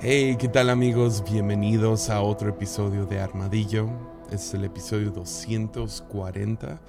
Hey, 0.00 0.36
¿qué 0.38 0.46
tal 0.46 0.70
amigos? 0.70 1.24
Bienvenidos 1.28 2.08
a 2.08 2.22
otro 2.22 2.50
episodio 2.50 3.04
de 3.04 3.18
Armadillo. 3.18 3.90
Es 4.30 4.54
el 4.54 4.62
episodio 4.62 5.10
240 5.10 6.80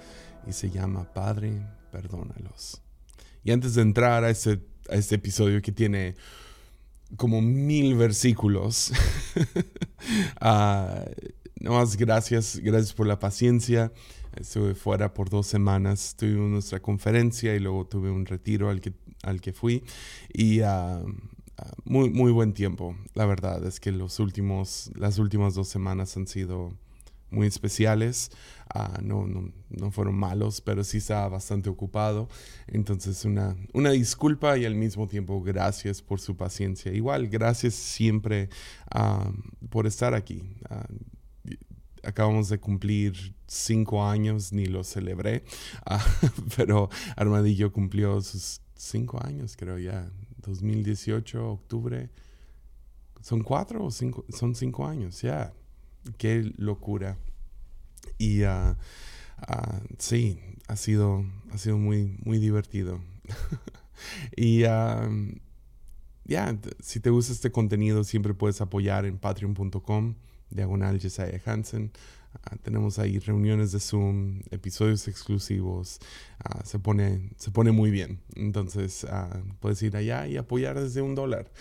y 0.45 0.53
se 0.53 0.69
llama 0.69 1.11
Padre, 1.11 1.65
perdónalos. 1.91 2.83
Y 3.43 3.49
antes 3.49 3.73
de 3.73 3.81
entrar 3.81 4.23
a 4.23 4.29
este, 4.29 4.59
a 4.91 4.93
este 4.93 5.15
episodio 5.15 5.59
que 5.59 5.71
tiene 5.71 6.17
como 7.17 7.41
mil 7.41 7.95
versículos, 7.95 8.91
uh, 10.41 11.67
más 11.67 11.97
gracias, 11.97 12.59
gracias 12.59 12.93
por 12.93 13.07
la 13.07 13.17
paciencia. 13.17 13.91
Estuve 14.35 14.75
fuera 14.75 15.15
por 15.15 15.31
dos 15.31 15.47
semanas, 15.47 16.15
tuvimos 16.15 16.51
nuestra 16.51 16.79
conferencia 16.79 17.55
y 17.55 17.59
luego 17.59 17.87
tuve 17.87 18.11
un 18.11 18.27
retiro 18.27 18.69
al 18.69 18.81
que, 18.81 18.93
al 19.23 19.41
que 19.41 19.51
fui. 19.51 19.83
Y 20.31 20.61
uh, 20.61 21.03
muy, 21.83 22.09
muy 22.09 22.31
buen 22.31 22.53
tiempo. 22.53 22.95
La 23.13 23.25
verdad 23.25 23.65
es 23.65 23.79
que 23.79 23.91
los 23.91 24.19
últimos, 24.19 24.91
las 24.95 25.19
últimas 25.19 25.55
dos 25.55 25.67
semanas 25.67 26.15
han 26.17 26.27
sido 26.27 26.73
muy 27.31 27.47
especiales. 27.47 28.31
Uh, 28.73 29.01
no, 29.01 29.27
no, 29.27 29.51
no, 29.69 29.91
fueron 29.91 30.15
malos, 30.15 30.61
pero 30.61 30.83
sí 30.83 30.97
estaba 30.97 31.27
bastante 31.29 31.69
ocupado. 31.69 32.29
Entonces, 32.67 33.25
una, 33.25 33.55
una 33.73 33.91
disculpa 33.91 34.57
y 34.57 34.65
al 34.65 34.75
mismo 34.75 35.07
tiempo 35.07 35.41
gracias 35.41 36.01
por 36.01 36.19
su 36.19 36.35
paciencia. 36.37 36.91
Igual, 36.93 37.27
gracias 37.27 37.73
siempre 37.73 38.49
uh, 38.95 39.31
por 39.69 39.87
estar 39.87 40.13
aquí. 40.13 40.43
Uh, 40.69 41.55
acabamos 42.03 42.49
de 42.49 42.59
cumplir 42.59 43.35
cinco 43.47 44.05
años, 44.05 44.53
ni 44.53 44.65
lo 44.65 44.83
celebré, 44.83 45.43
pero 46.55 46.89
Armadillo 47.15 47.71
cumplió 47.71 48.21
sus 48.21 48.61
cinco 48.75 49.19
años, 49.23 49.55
creo 49.57 49.77
ya. 49.77 50.09
2018, 50.41 51.51
octubre. 51.51 52.09
¿Son 53.21 53.43
cuatro 53.43 53.83
o 53.83 53.91
cinco? 53.91 54.25
Son 54.29 54.55
cinco 54.55 54.87
años, 54.87 55.21
ya. 55.21 55.53
Qué 56.17 56.53
locura. 56.57 57.17
Y 58.17 58.43
uh, 58.43 58.75
sí, 59.97 60.39
ha 60.67 60.75
sido, 60.75 61.25
ha 61.51 61.57
sido 61.57 61.77
muy, 61.77 62.17
muy 62.23 62.39
divertido. 62.39 63.01
y 64.35 64.63
uh, 64.63 65.39
ya, 66.25 66.57
si 66.79 66.99
te 66.99 67.09
gusta 67.09 67.33
este 67.33 67.51
contenido, 67.51 68.03
siempre 68.03 68.33
puedes 68.33 68.61
apoyar 68.61 69.05
en 69.05 69.17
patreon.com, 69.17 70.15
diagonal 70.49 70.99
Jesiah 70.99 71.41
Hansen. 71.45 71.91
Uh, 72.35 72.57
tenemos 72.57 72.99
ahí 72.99 73.17
reuniones 73.17 73.71
de 73.71 73.79
Zoom, 73.79 74.41
episodios 74.51 75.07
exclusivos. 75.07 75.99
Uh, 76.45 76.63
se, 76.63 76.77
pone, 76.77 77.31
se 77.37 77.49
pone 77.49 77.71
muy 77.71 77.89
bien. 77.89 78.21
Entonces 78.35 79.03
uh, 79.05 79.39
puedes 79.59 79.81
ir 79.81 79.97
allá 79.97 80.27
y 80.27 80.37
apoyar 80.37 80.79
desde 80.79 81.01
un 81.01 81.15
dólar. 81.15 81.51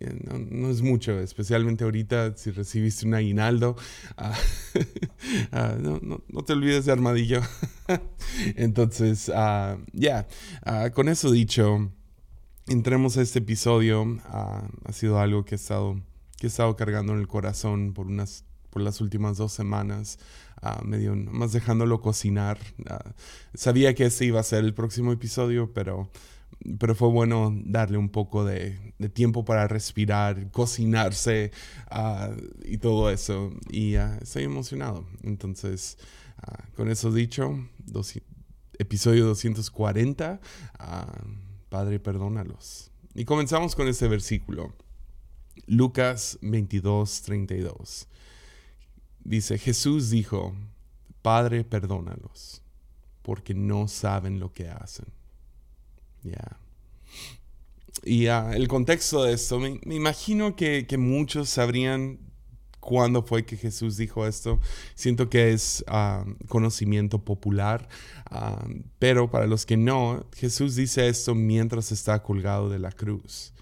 Eh, 0.00 0.18
no, 0.24 0.38
no, 0.38 0.70
es 0.70 0.80
mucho, 0.80 1.20
especialmente 1.20 1.84
ahorita 1.84 2.36
si 2.36 2.50
recibiste 2.52 3.06
un 3.06 3.14
aguinaldo. 3.14 3.76
no, 5.52 6.00
no, 6.00 6.22
no, 6.26 6.42
te 6.44 6.54
olvides 6.54 6.86
de 6.86 6.92
armadillo. 6.92 7.42
Entonces, 8.56 9.30
ya, 9.92 10.26
con 10.94 11.08
eso 11.08 11.30
dicho, 11.30 11.90
entremos 12.66 13.18
a 13.18 13.22
este 13.22 13.40
episodio. 13.40 14.18
ha 14.24 14.92
sido 14.92 15.20
algo 15.20 15.44
que 15.44 15.54
he 15.54 15.56
estado, 15.56 16.00
que 16.38 16.46
he 16.46 16.48
estado 16.48 16.74
cargando 16.76 17.12
en 17.12 17.20
el 17.20 17.28
corazón 17.28 17.92
por 17.92 18.06
unas 18.06 18.44
por 18.74 18.82
las 18.82 19.00
últimas 19.00 19.36
dos 19.36 19.52
semanas, 19.52 20.18
uh, 20.60 20.84
medio 20.84 21.14
más 21.14 21.52
dejándolo 21.52 22.00
cocinar. 22.00 22.58
Uh, 22.80 23.10
sabía 23.54 23.94
que 23.94 24.06
ese 24.06 24.24
iba 24.24 24.40
a 24.40 24.42
ser 24.42 24.64
el 24.64 24.74
próximo 24.74 25.12
episodio, 25.12 25.72
pero, 25.72 26.10
pero 26.80 26.96
fue 26.96 27.08
bueno 27.08 27.56
darle 27.66 27.98
un 27.98 28.08
poco 28.08 28.44
de, 28.44 28.92
de 28.98 29.08
tiempo 29.08 29.44
para 29.44 29.68
respirar, 29.68 30.50
cocinarse 30.50 31.52
uh, 31.92 32.34
y 32.64 32.78
todo 32.78 33.10
eso. 33.10 33.52
Y 33.70 33.94
estoy 33.94 34.42
emocionado. 34.42 35.06
Entonces, 35.22 35.96
con 36.74 36.90
eso 36.90 37.12
dicho, 37.12 37.56
dos, 37.78 38.12
episodio 38.76 39.24
240, 39.26 40.40
Padre, 41.68 42.00
perdónalos. 42.00 42.90
Y 43.14 43.24
comenzamos 43.24 43.76
con 43.76 43.86
este 43.86 44.08
versículo. 44.08 44.74
Lucas 45.66 46.38
22, 46.42 47.22
32. 47.22 48.08
Dice, 49.24 49.58
Jesús 49.58 50.10
dijo, 50.10 50.54
Padre, 51.22 51.64
perdónalos, 51.64 52.62
porque 53.22 53.54
no 53.54 53.88
saben 53.88 54.38
lo 54.38 54.52
que 54.52 54.68
hacen. 54.68 55.06
Ya. 56.22 56.58
Y 58.02 58.28
uh, 58.28 58.52
el 58.52 58.68
contexto 58.68 59.24
de 59.24 59.32
esto, 59.32 59.58
me, 59.58 59.80
imagino 59.86 60.56
que, 60.56 60.86
que, 60.86 60.98
muchos 60.98 61.48
sabrían 61.48 62.18
cuándo 62.80 63.22
fue 63.22 63.46
que 63.46 63.56
Jesús 63.56 63.96
dijo 63.96 64.26
esto. 64.26 64.60
Siento 64.94 65.30
que 65.30 65.52
es 65.52 65.82
uh, 65.88 66.30
conocimiento 66.48 67.24
popular, 67.24 67.88
uh, 68.30 68.82
pero 68.98 69.30
para 69.30 69.46
los 69.46 69.64
que 69.64 69.78
no, 69.78 70.26
Jesús 70.34 70.74
dice 70.74 71.08
esto 71.08 71.34
mientras 71.34 71.92
está 71.92 72.22
colgado 72.22 72.68
de 72.68 72.78
la 72.78 72.92
cruz. 72.92 73.52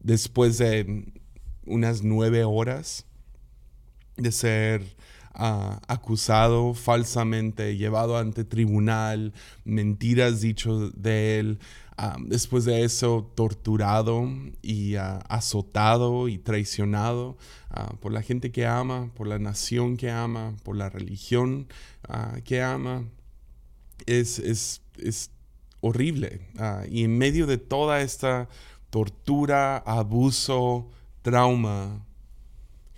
después 0.00 0.58
de 0.58 1.12
unas 1.64 2.02
nueve 2.02 2.44
horas, 2.44 3.06
de 4.16 4.32
ser 4.32 4.96
uh, 5.38 5.78
acusado 5.88 6.74
falsamente, 6.74 7.76
llevado 7.76 8.16
ante 8.16 8.44
tribunal, 8.44 9.32
mentiras 9.64 10.40
dicho 10.40 10.90
de 10.90 11.38
él, 11.38 11.58
uh, 11.98 12.22
después 12.26 12.64
de 12.64 12.84
eso 12.84 13.30
torturado 13.34 14.28
y 14.62 14.96
uh, 14.96 15.20
azotado 15.28 16.28
y 16.28 16.38
traicionado 16.38 17.36
por 18.00 18.10
la 18.10 18.22
gente 18.22 18.52
que 18.52 18.64
ama, 18.64 19.10
por 19.14 19.26
la 19.26 19.38
nación 19.38 19.98
que 19.98 20.10
ama, 20.10 20.54
por 20.62 20.76
la 20.76 20.88
religión 20.88 21.66
que 22.44 22.62
ama. 22.62 23.04
Es, 24.06 24.38
es, 24.38 24.80
es 24.96 25.30
horrible. 25.80 26.48
y 26.88 27.04
en 27.04 27.18
medio 27.18 27.46
de 27.46 27.58
toda 27.58 28.00
esta 28.00 28.48
tortura, 28.88 29.76
abuso, 29.76 30.88
trauma, 31.20 32.05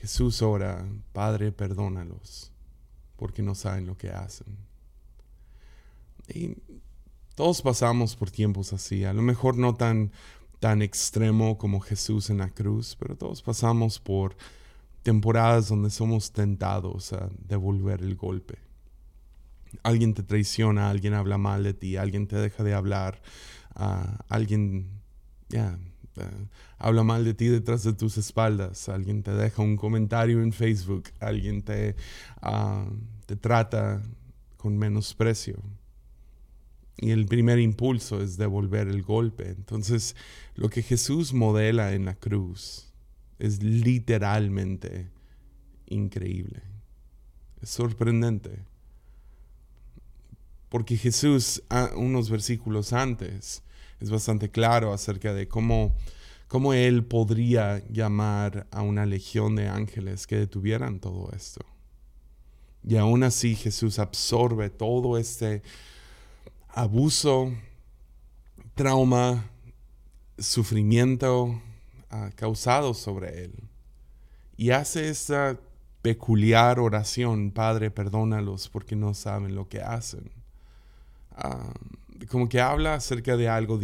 Jesús 0.00 0.42
ora, 0.42 0.86
Padre, 1.12 1.52
perdónalos, 1.52 2.52
porque 3.16 3.42
no 3.42 3.54
saben 3.54 3.86
lo 3.86 3.96
que 3.96 4.10
hacen. 4.10 4.56
Y 6.28 6.56
todos 7.34 7.62
pasamos 7.62 8.16
por 8.16 8.30
tiempos 8.30 8.72
así, 8.72 9.04
a 9.04 9.12
lo 9.12 9.22
mejor 9.22 9.56
no 9.56 9.74
tan, 9.74 10.12
tan 10.60 10.82
extremo 10.82 11.58
como 11.58 11.80
Jesús 11.80 12.30
en 12.30 12.38
la 12.38 12.50
cruz, 12.50 12.96
pero 12.98 13.16
todos 13.16 13.42
pasamos 13.42 13.98
por 13.98 14.36
temporadas 15.02 15.68
donde 15.68 15.90
somos 15.90 16.32
tentados 16.32 17.12
a 17.12 17.30
devolver 17.38 18.02
el 18.02 18.14
golpe. 18.14 18.58
Alguien 19.82 20.14
te 20.14 20.22
traiciona, 20.22 20.90
alguien 20.90 21.14
habla 21.14 21.38
mal 21.38 21.62
de 21.62 21.74
ti, 21.74 21.96
alguien 21.96 22.26
te 22.26 22.36
deja 22.36 22.62
de 22.62 22.74
hablar, 22.74 23.20
uh, 23.76 24.16
alguien, 24.28 25.00
ya, 25.48 25.78
Habla 26.78 27.02
mal 27.02 27.24
de 27.24 27.34
ti 27.34 27.48
detrás 27.48 27.82
de 27.82 27.92
tus 27.92 28.18
espaldas, 28.18 28.88
alguien 28.88 29.22
te 29.22 29.32
deja 29.32 29.62
un 29.62 29.76
comentario 29.76 30.42
en 30.42 30.52
Facebook, 30.52 31.04
alguien 31.20 31.62
te, 31.62 31.96
uh, 32.42 32.90
te 33.26 33.36
trata 33.36 34.02
con 34.56 34.76
menosprecio. 34.76 35.62
Y 37.00 37.10
el 37.10 37.26
primer 37.26 37.60
impulso 37.60 38.20
es 38.20 38.36
devolver 38.36 38.88
el 38.88 39.02
golpe. 39.02 39.50
Entonces, 39.50 40.16
lo 40.56 40.68
que 40.68 40.82
Jesús 40.82 41.32
modela 41.32 41.94
en 41.94 42.04
la 42.04 42.14
cruz 42.14 42.92
es 43.38 43.62
literalmente 43.62 45.08
increíble. 45.86 46.62
Es 47.62 47.70
sorprendente. 47.70 48.64
Porque 50.68 50.96
Jesús, 50.96 51.62
unos 51.96 52.30
versículos 52.30 52.92
antes, 52.92 53.62
es 54.00 54.10
bastante 54.10 54.50
claro 54.50 54.92
acerca 54.92 55.32
de 55.32 55.48
cómo, 55.48 55.94
cómo 56.46 56.72
él 56.72 57.04
podría 57.04 57.82
llamar 57.88 58.66
a 58.70 58.82
una 58.82 59.06
legión 59.06 59.56
de 59.56 59.68
ángeles 59.68 60.26
que 60.26 60.36
detuvieran 60.36 61.00
todo 61.00 61.30
esto. 61.34 61.64
Y 62.84 62.96
aún 62.96 63.22
así 63.22 63.54
Jesús 63.56 63.98
absorbe 63.98 64.70
todo 64.70 65.18
este 65.18 65.62
abuso, 66.68 67.52
trauma, 68.74 69.50
sufrimiento 70.38 71.46
uh, 71.46 72.30
causado 72.36 72.94
sobre 72.94 73.44
él. 73.44 73.52
Y 74.56 74.70
hace 74.70 75.08
esta 75.08 75.58
peculiar 76.02 76.78
oración, 76.78 77.50
Padre, 77.50 77.90
perdónalos 77.90 78.68
porque 78.68 78.96
no 78.96 79.14
saben 79.14 79.54
lo 79.54 79.68
que 79.68 79.82
hacen. 79.82 80.30
Uh, 81.36 81.97
como 82.28 82.48
que 82.48 82.60
habla 82.60 82.94
acerca 82.94 83.36
de 83.36 83.48
algo, 83.48 83.80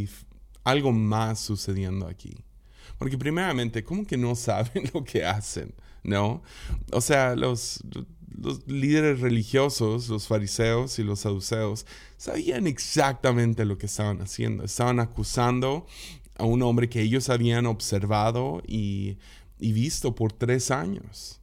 algo 0.64 0.92
más 0.92 1.40
sucediendo 1.40 2.06
aquí. 2.06 2.34
Porque 2.98 3.18
primeramente, 3.18 3.82
¿cómo 3.82 4.06
que 4.06 4.16
no 4.16 4.34
saben 4.34 4.90
lo 4.94 5.04
que 5.04 5.24
hacen? 5.24 5.74
¿No? 6.02 6.42
O 6.92 7.00
sea, 7.00 7.34
los, 7.34 7.82
los 8.38 8.66
líderes 8.66 9.20
religiosos, 9.20 10.08
los 10.08 10.26
fariseos 10.26 10.98
y 10.98 11.02
los 11.02 11.20
saduceos, 11.20 11.86
sabían 12.16 12.66
exactamente 12.66 13.64
lo 13.64 13.78
que 13.78 13.86
estaban 13.86 14.20
haciendo. 14.20 14.64
Estaban 14.64 15.00
acusando 15.00 15.86
a 16.36 16.44
un 16.44 16.62
hombre 16.62 16.88
que 16.88 17.00
ellos 17.00 17.30
habían 17.30 17.66
observado 17.66 18.62
y, 18.66 19.18
y 19.58 19.72
visto 19.72 20.14
por 20.14 20.32
tres 20.32 20.70
años. 20.70 21.40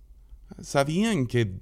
Sabían 0.62 1.26
que 1.26 1.60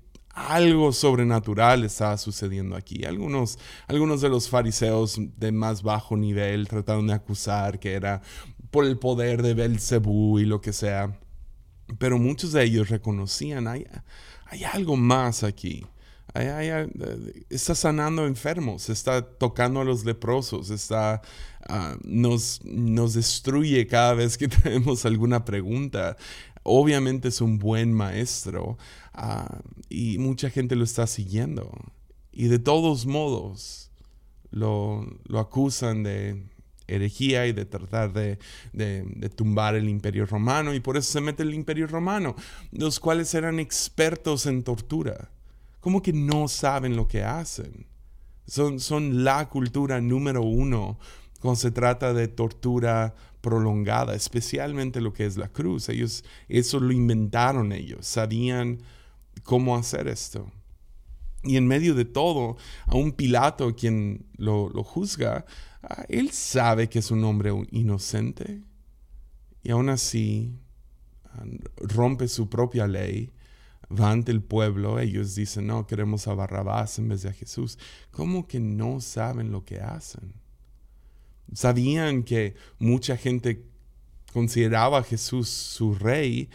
algo 0.48 0.94
sobrenatural 0.94 1.84
estaba 1.84 2.18
sucediendo 2.18 2.76
aquí. 2.76 3.04
Algunos, 3.04 3.60
algunos 3.88 4.22
de 4.22 4.30
los 4.30 4.50
fariseos 4.50 5.20
de 5.38 5.52
más 5.52 5.84
bajo 5.84 6.16
nivel 6.16 6.68
trataron 6.68 7.08
de 7.08 7.14
acusar 7.14 7.80
que 7.80 7.94
era 7.94 8.22
por 8.72 8.86
el 8.86 8.98
poder 8.98 9.42
de 9.42 9.54
Belcebú 9.54 10.40
y 10.40 10.46
lo 10.46 10.62
que 10.62 10.74
sea. 10.74 11.20
Pero 11.98 12.18
muchos 12.18 12.54
de 12.54 12.64
ellos 12.64 12.90
reconocían, 12.90 13.68
hay, 13.68 13.86
hay 14.46 14.64
algo 14.64 14.96
más 14.96 15.44
aquí. 15.44 15.86
está 17.50 17.76
sanando 17.76 18.26
enfermos, 18.26 18.90
está 18.90 19.22
tocando 19.22 19.82
a 19.82 19.84
los 19.84 20.06
leprosos, 20.06 20.70
está, 20.70 21.22
ah, 21.68 21.98
nos, 22.04 22.62
nos 22.64 23.16
destruye 23.16 23.88
cada 23.88 24.14
vez 24.14 24.38
que 24.38 24.48
tenemos 24.64 25.06
alguna 25.06 25.44
pregunta. 25.44 26.16
Obviamente 26.72 27.30
es 27.30 27.42
un 27.42 27.58
buen 27.58 27.92
maestro 27.92 28.78
ah, 29.14 29.60
y 29.90 30.20
mucha 30.20 30.52
gente 30.52 30.76
lo 30.76 30.84
está 30.84 31.08
siguiendo. 31.08 31.72
Y 32.32 32.48
de 32.48 32.60
todos 32.60 33.08
modos 33.08 33.92
lo, 34.52 35.06
lo 35.26 35.40
acusan 35.40 36.04
de 36.04 36.44
herejía 36.90 37.48
y 37.48 37.54
de 37.54 37.66
tratar 37.66 38.14
de, 38.14 38.38
tumbar 39.36 39.76
el 39.76 39.90
imperio 39.90 40.26
romano 40.26 40.74
y 40.74 40.80
por 40.80 40.98
eso 40.98 41.12
se 41.12 41.22
mete 41.22 41.44
el 41.44 41.54
imperio 41.54 41.88
romano, 41.88 42.36
los 42.72 43.00
cuales 43.00 43.34
eran 43.34 43.60
expertos 43.60 44.46
en 44.46 44.64
tortura. 44.64 45.32
¿Cómo 45.80 46.02
que 46.02 46.14
no 46.14 46.48
saben 46.48 46.96
lo 46.96 47.08
que 47.08 47.24
hacen? 47.24 47.88
Son, 48.46 48.80
son 48.80 49.24
la 49.24 49.48
cultura 49.50 50.02
número 50.02 50.42
uno 50.42 51.00
cuando 51.40 51.56
se 51.56 51.72
trata 51.72 52.14
de 52.14 52.28
tortura 52.28 53.16
prolongada, 53.42 54.16
especialmente 54.16 55.02
lo 55.02 55.14
que 55.14 55.26
es 55.26 55.38
la 55.38 55.50
cruz. 55.50 55.90
Ellos, 55.90 56.24
eso 56.48 56.80
lo 56.80 56.92
inventaron 56.92 57.72
ellos, 57.72 58.06
sabían 58.06 58.80
cómo 59.44 59.76
hacer 59.76 60.08
esto. 60.08 60.52
Y 61.44 61.56
en 61.56 61.68
medio 61.68 61.96
de 61.96 62.06
todo, 62.06 62.58
a 62.86 62.96
un 62.96 63.14
Pilato, 63.14 63.76
quien 63.76 64.26
lo, 64.38 64.70
lo 64.70 64.84
juzga, 64.84 65.46
Ah, 65.82 66.06
él 66.10 66.32
sabe 66.32 66.90
que 66.90 67.00
es 67.00 67.10
un 67.10 67.24
hombre 67.24 67.52
inocente 67.72 68.62
y 69.64 69.72
aún 69.72 69.90
así 69.90 70.60
ah, 71.26 71.46
rompe 71.78 72.28
su 72.28 72.50
propia 72.50 72.86
ley, 72.86 73.32
va 73.90 74.12
ante 74.12 74.32
el 74.32 74.44
pueblo, 74.44 75.00
ellos 75.00 75.36
dicen, 75.36 75.68
no, 75.68 75.88
queremos 75.88 76.28
a 76.28 76.34
Barrabás 76.34 77.00
en 77.00 77.08
vez 77.08 77.22
de 77.22 77.30
a 77.30 77.34
Jesús. 77.34 77.80
¿Cómo 78.12 78.46
que 78.46 78.60
no 78.60 79.00
saben 79.00 79.52
lo 79.52 79.64
que 79.64 79.80
hacen? 79.80 80.34
Sabían 81.54 82.24
que 82.24 82.56
mucha 82.78 83.18
gente 83.18 83.64
consideraba 84.34 85.00
a 85.00 85.04
Jesús 85.04 85.50
su 85.50 85.96
rey, 85.96 86.50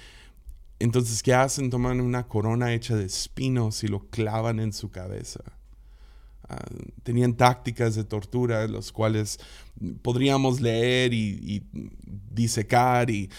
entonces 0.79 1.23
¿qué 1.23 1.35
hacen? 1.35 1.71
Toman 1.71 2.01
una 2.01 2.27
corona 2.29 2.75
hecha 2.75 2.97
de 2.97 3.07
espinos 3.07 3.85
y 3.85 3.89
lo 3.89 4.09
clavan 4.11 4.61
en 4.61 4.73
su 4.73 4.91
cabeza. 4.91 5.41
Ah, 6.47 6.63
tenían 7.03 7.35
tácticas 7.35 7.95
de 7.95 8.05
tortura, 8.05 8.69
los 8.69 8.93
cuales 8.93 9.39
podríamos 10.03 10.61
leer 10.61 11.15
y, 11.15 11.63
disecar 12.31 13.09
y, 13.11 13.31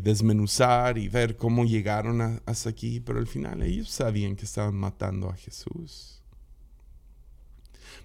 desmenuzar 0.00 0.98
y 0.98 1.08
ver 1.08 1.36
cómo 1.36 1.64
llegaron 1.64 2.40
hasta 2.44 2.68
aquí, 2.68 3.00
pero 3.00 3.18
al 3.18 3.26
final 3.26 3.62
ellos 3.62 3.88
sabían 3.88 4.36
que 4.36 4.44
estaban 4.44 4.74
matando 4.74 5.30
a 5.30 5.36
Jesús. 5.36 6.19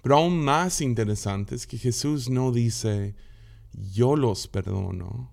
Pero 0.06 0.18
aún 0.18 0.38
más 0.38 0.82
interesante 0.82 1.56
es 1.56 1.66
que 1.66 1.76
Jesús 1.76 2.30
no 2.30 2.52
dice, 2.52 3.16
yo 3.72 4.14
los 4.14 4.46
perdono, 4.46 5.32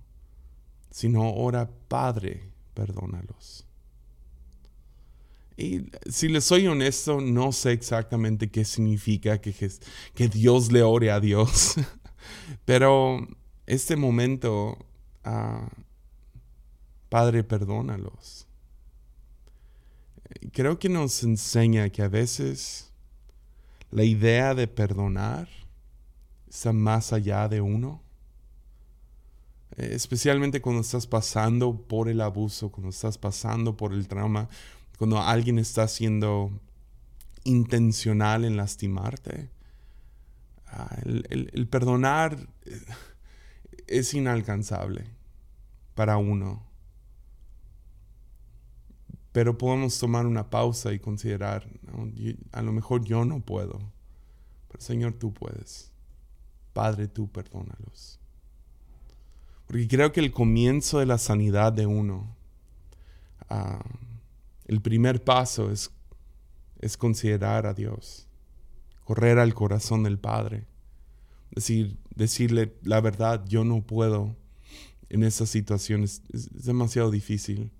sino 0.89 1.31
ora, 1.31 1.69
Padre, 1.87 2.49
perdónalos. 2.73 3.67
Y 5.57 5.91
si 6.09 6.27
les 6.27 6.45
soy 6.45 6.65
honesto, 6.65 7.21
no 7.21 7.51
sé 7.51 7.73
exactamente 7.73 8.49
qué 8.49 8.65
significa 8.65 9.39
que, 9.39 9.53
que 10.15 10.27
Dios 10.27 10.71
le 10.71 10.81
ore 10.81 11.11
a 11.11 11.19
Dios. 11.19 11.75
Pero 12.65 13.27
este 13.67 13.95
momento, 13.95 14.83
ah, 15.23 15.69
Padre, 17.09 17.43
perdónalos. 17.43 18.47
Creo 20.51 20.79
que 20.79 20.89
nos 20.89 21.21
enseña 21.21 21.91
que 21.91 22.01
a 22.01 22.07
veces 22.07 22.89
la 23.93 24.03
idea 24.03 24.55
de 24.55 24.67
perdonar 24.67 25.47
está 26.49 26.73
más 26.73 27.13
allá 27.13 27.47
de 27.47 27.61
uno. 27.61 28.01
Especialmente 29.77 30.61
cuando 30.61 30.81
estás 30.81 31.07
pasando 31.07 31.87
por 31.87 32.09
el 32.09 32.21
abuso, 32.21 32.71
cuando 32.71 32.89
estás 32.89 33.17
pasando 33.17 33.77
por 33.77 33.93
el 33.93 34.07
trauma, 34.07 34.49
cuando 34.97 35.19
alguien 35.19 35.59
está 35.59 35.87
siendo 35.87 36.51
intencional 37.43 38.45
en 38.45 38.57
lastimarte. 38.57 39.49
Ah, 40.67 40.97
el, 41.05 41.67
perdonar 41.67 42.37
eh, 42.65 42.81
es 43.85 44.13
inalcanzable 44.13 45.05
para 45.93 46.17
uno. 46.17 46.63
Pero 49.31 49.57
podemos 49.57 49.99
tomar 49.99 50.25
una 50.25 50.49
pausa 50.49 50.93
y 50.93 50.99
considerar, 50.99 51.67
a 52.51 52.61
lo 52.61 52.71
mejor 52.71 53.03
yo 53.03 53.25
no 53.25 53.39
puedo, 53.39 53.79
pero 54.67 54.81
Señor, 54.81 55.13
tú 55.13 55.33
puedes. 55.33 55.91
Padre, 56.73 57.07
tú 57.07 57.31
perdónalos. 57.31 58.19
Porque 59.67 59.87
creo 59.87 60.11
que 60.11 60.19
el 60.19 60.31
comienzo 60.31 60.99
de 60.99 61.05
la 61.05 61.17
sanidad 61.17 61.73
de 61.73 61.85
uno 61.85 62.35
ah, 63.49 63.83
el 64.65 64.81
primer 64.81 65.23
paso 65.23 65.71
es, 65.71 65.91
es 66.79 66.97
considerar 66.97 67.65
a 67.65 67.73
Dios, 67.73 68.27
correr 69.03 69.39
al 69.39 69.53
corazón 69.53 70.03
del 70.03 70.17
Padre, 70.17 70.65
decir, 71.51 71.97
decirle 72.15 72.75
la 72.83 73.01
verdad, 73.01 73.45
yo 73.47 73.63
no 73.63 73.81
puedo 73.81 74.35
en 75.09 75.23
esas 75.23 75.49
situaciones, 75.49 76.21
es, 76.33 76.49
es 76.53 76.65
demasiado 76.65 77.11
difícil. 77.11 77.71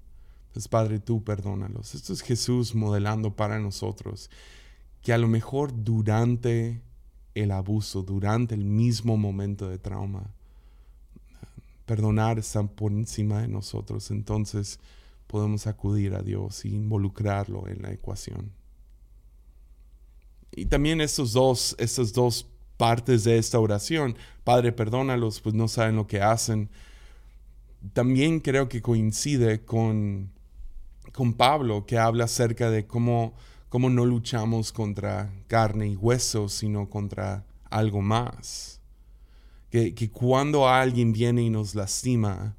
Padre, 0.70 1.00
tú 1.00 1.24
perdónalos. 1.24 1.96
Esto 1.96 2.14
es 2.14 2.22
Jesús 2.22 2.76
modelando 2.76 3.36
para 3.36 3.60
nosotros 3.60 4.30
que 5.02 5.14
a 5.14 5.18
lo 5.18 5.28
mejor 5.28 5.84
durante 5.84 6.82
el 7.36 7.52
abuso, 7.52 8.04
durante 8.04 8.56
el 8.56 8.64
mismo 8.64 9.18
momento 9.18 9.70
de 9.70 9.80
trauma, 9.80 10.34
perdonar 11.86 12.40
está 12.40 12.64
por 12.64 12.92
encima 12.92 13.42
de 13.42 13.48
nosotros. 13.48 14.12
Entonces, 14.12 14.80
podemos 15.28 15.68
acudir 15.68 16.14
a 16.14 16.22
Dios 16.22 16.64
e 16.64 16.70
involucrarlo 16.70 17.68
en 17.68 17.82
la 17.82 17.92
ecuación. 17.92 18.52
Y 20.52 20.66
también 20.68 21.02
estos 21.02 21.34
dos, 21.34 21.76
estas 21.80 22.14
dos 22.14 22.48
partes 22.78 23.24
de 23.24 23.38
esta 23.38 23.60
oración, 23.60 24.16
Padre, 24.44 24.72
perdónalos, 24.72 25.42
pues 25.42 25.56
no 25.56 25.68
saben 25.68 25.96
lo 25.96 26.06
que 26.06 26.22
hacen, 26.22 26.70
también 27.94 28.40
creo 28.40 28.70
que 28.70 28.82
coincide 28.82 29.66
con, 29.66 30.32
con 31.12 31.34
Pablo, 31.34 31.86
que 31.86 31.98
habla 31.98 32.26
acerca 32.26 32.70
de 32.70 32.88
cómo, 32.88 33.34
cómo 33.70 33.90
no 33.90 34.06
luchamos 34.06 34.72
contra 34.72 35.32
carne 35.48 35.88
y 35.88 35.96
hueso, 35.96 36.50
sino 36.50 36.90
contra 36.90 37.46
algo 37.70 38.02
más. 38.02 38.82
Que, 39.70 39.94
que 39.94 40.10
cuando 40.10 40.68
alguien 40.68 41.12
viene 41.14 41.42
y 41.42 41.50
nos 41.50 41.76
lastima, 41.76 42.56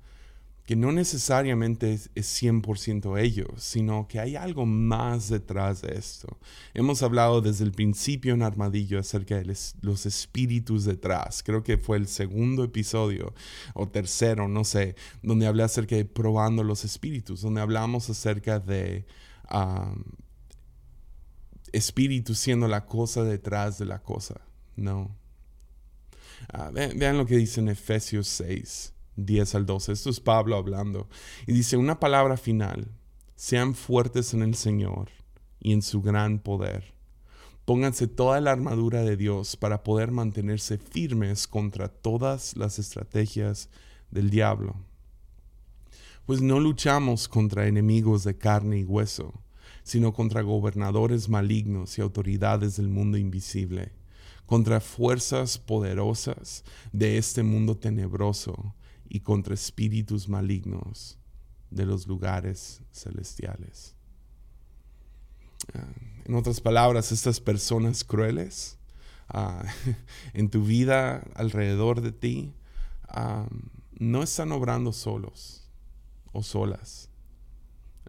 que 0.66 0.76
no 0.76 0.92
necesariamente 0.92 1.92
es, 1.92 2.10
100% 2.14 3.20
ellos, 3.20 3.62
sino 3.62 4.08
que 4.08 4.18
hay 4.18 4.34
algo 4.34 4.64
más 4.64 5.28
detrás 5.28 5.82
de 5.82 5.94
esto. 5.94 6.38
Hemos 6.72 7.02
hablado 7.02 7.42
desde 7.42 7.64
el 7.64 7.72
principio 7.72 8.32
en 8.32 8.42
Armadillo 8.42 8.98
acerca 8.98 9.36
de 9.36 9.54
los 9.82 10.06
espíritus 10.06 10.84
detrás. 10.84 11.42
Creo 11.42 11.62
que 11.62 11.76
fue 11.76 11.98
el 11.98 12.08
segundo 12.08 12.64
episodio 12.64 13.34
o 13.74 13.88
tercero, 13.88 14.48
no 14.48 14.64
sé, 14.64 14.96
donde 15.22 15.46
hablé 15.46 15.64
acerca 15.64 15.96
de 15.96 16.06
probando 16.06 16.64
los 16.64 16.84
espíritus, 16.84 17.42
donde 17.42 17.60
hablamos 17.60 18.08
acerca 18.08 18.58
de 18.58 19.04
espíritus 21.72 22.38
siendo 22.38 22.68
la 22.68 22.86
cosa 22.86 23.22
detrás 23.22 23.76
de 23.78 23.84
la 23.84 24.02
cosa. 24.02 24.40
No. 24.76 25.14
Ah, 26.48 26.70
vean 26.72 27.18
lo 27.18 27.26
que 27.26 27.36
dice 27.36 27.60
en 27.60 27.68
Efesios 27.68 28.28
6. 28.28 28.93
10 29.16 29.54
al 29.54 29.66
12. 29.66 29.92
Esto 29.92 30.10
es 30.10 30.20
Pablo 30.20 30.56
hablando. 30.56 31.08
Y 31.46 31.52
dice 31.52 31.76
una 31.76 32.00
palabra 32.00 32.36
final. 32.36 32.88
Sean 33.36 33.74
fuertes 33.74 34.34
en 34.34 34.42
el 34.42 34.54
Señor 34.54 35.10
y 35.60 35.72
en 35.72 35.82
su 35.82 36.02
gran 36.02 36.38
poder. 36.38 36.94
Pónganse 37.64 38.06
toda 38.06 38.40
la 38.40 38.52
armadura 38.52 39.02
de 39.02 39.16
Dios 39.16 39.56
para 39.56 39.82
poder 39.82 40.10
mantenerse 40.10 40.78
firmes 40.78 41.48
contra 41.48 41.88
todas 41.88 42.56
las 42.56 42.78
estrategias 42.78 43.70
del 44.10 44.30
diablo. 44.30 44.76
Pues 46.26 46.42
no 46.42 46.60
luchamos 46.60 47.26
contra 47.26 47.66
enemigos 47.66 48.22
de 48.24 48.36
carne 48.36 48.78
y 48.78 48.84
hueso, 48.84 49.32
sino 49.82 50.12
contra 50.12 50.42
gobernadores 50.42 51.28
malignos 51.28 51.98
y 51.98 52.02
autoridades 52.02 52.76
del 52.76 52.88
mundo 52.88 53.18
invisible, 53.18 53.92
contra 54.46 54.80
fuerzas 54.80 55.58
poderosas 55.58 56.64
de 56.92 57.18
este 57.18 57.42
mundo 57.42 57.76
tenebroso 57.76 58.74
y 59.08 59.20
contra 59.20 59.54
espíritus 59.54 60.28
malignos 60.28 61.18
de 61.70 61.86
los 61.86 62.06
lugares 62.06 62.82
celestiales. 62.92 63.94
Ah, 65.74 65.86
en 66.24 66.34
otras 66.34 66.60
palabras, 66.60 67.12
estas 67.12 67.40
personas 67.40 68.04
crueles 68.04 68.78
ah, 69.28 69.64
en 70.32 70.48
tu 70.48 70.64
vida, 70.64 71.22
alrededor 71.34 72.00
de 72.00 72.12
ti, 72.12 72.54
ah, 73.08 73.46
no 73.98 74.22
están 74.22 74.52
obrando 74.52 74.92
solos 74.92 75.68
o 76.32 76.42
solas, 76.42 77.10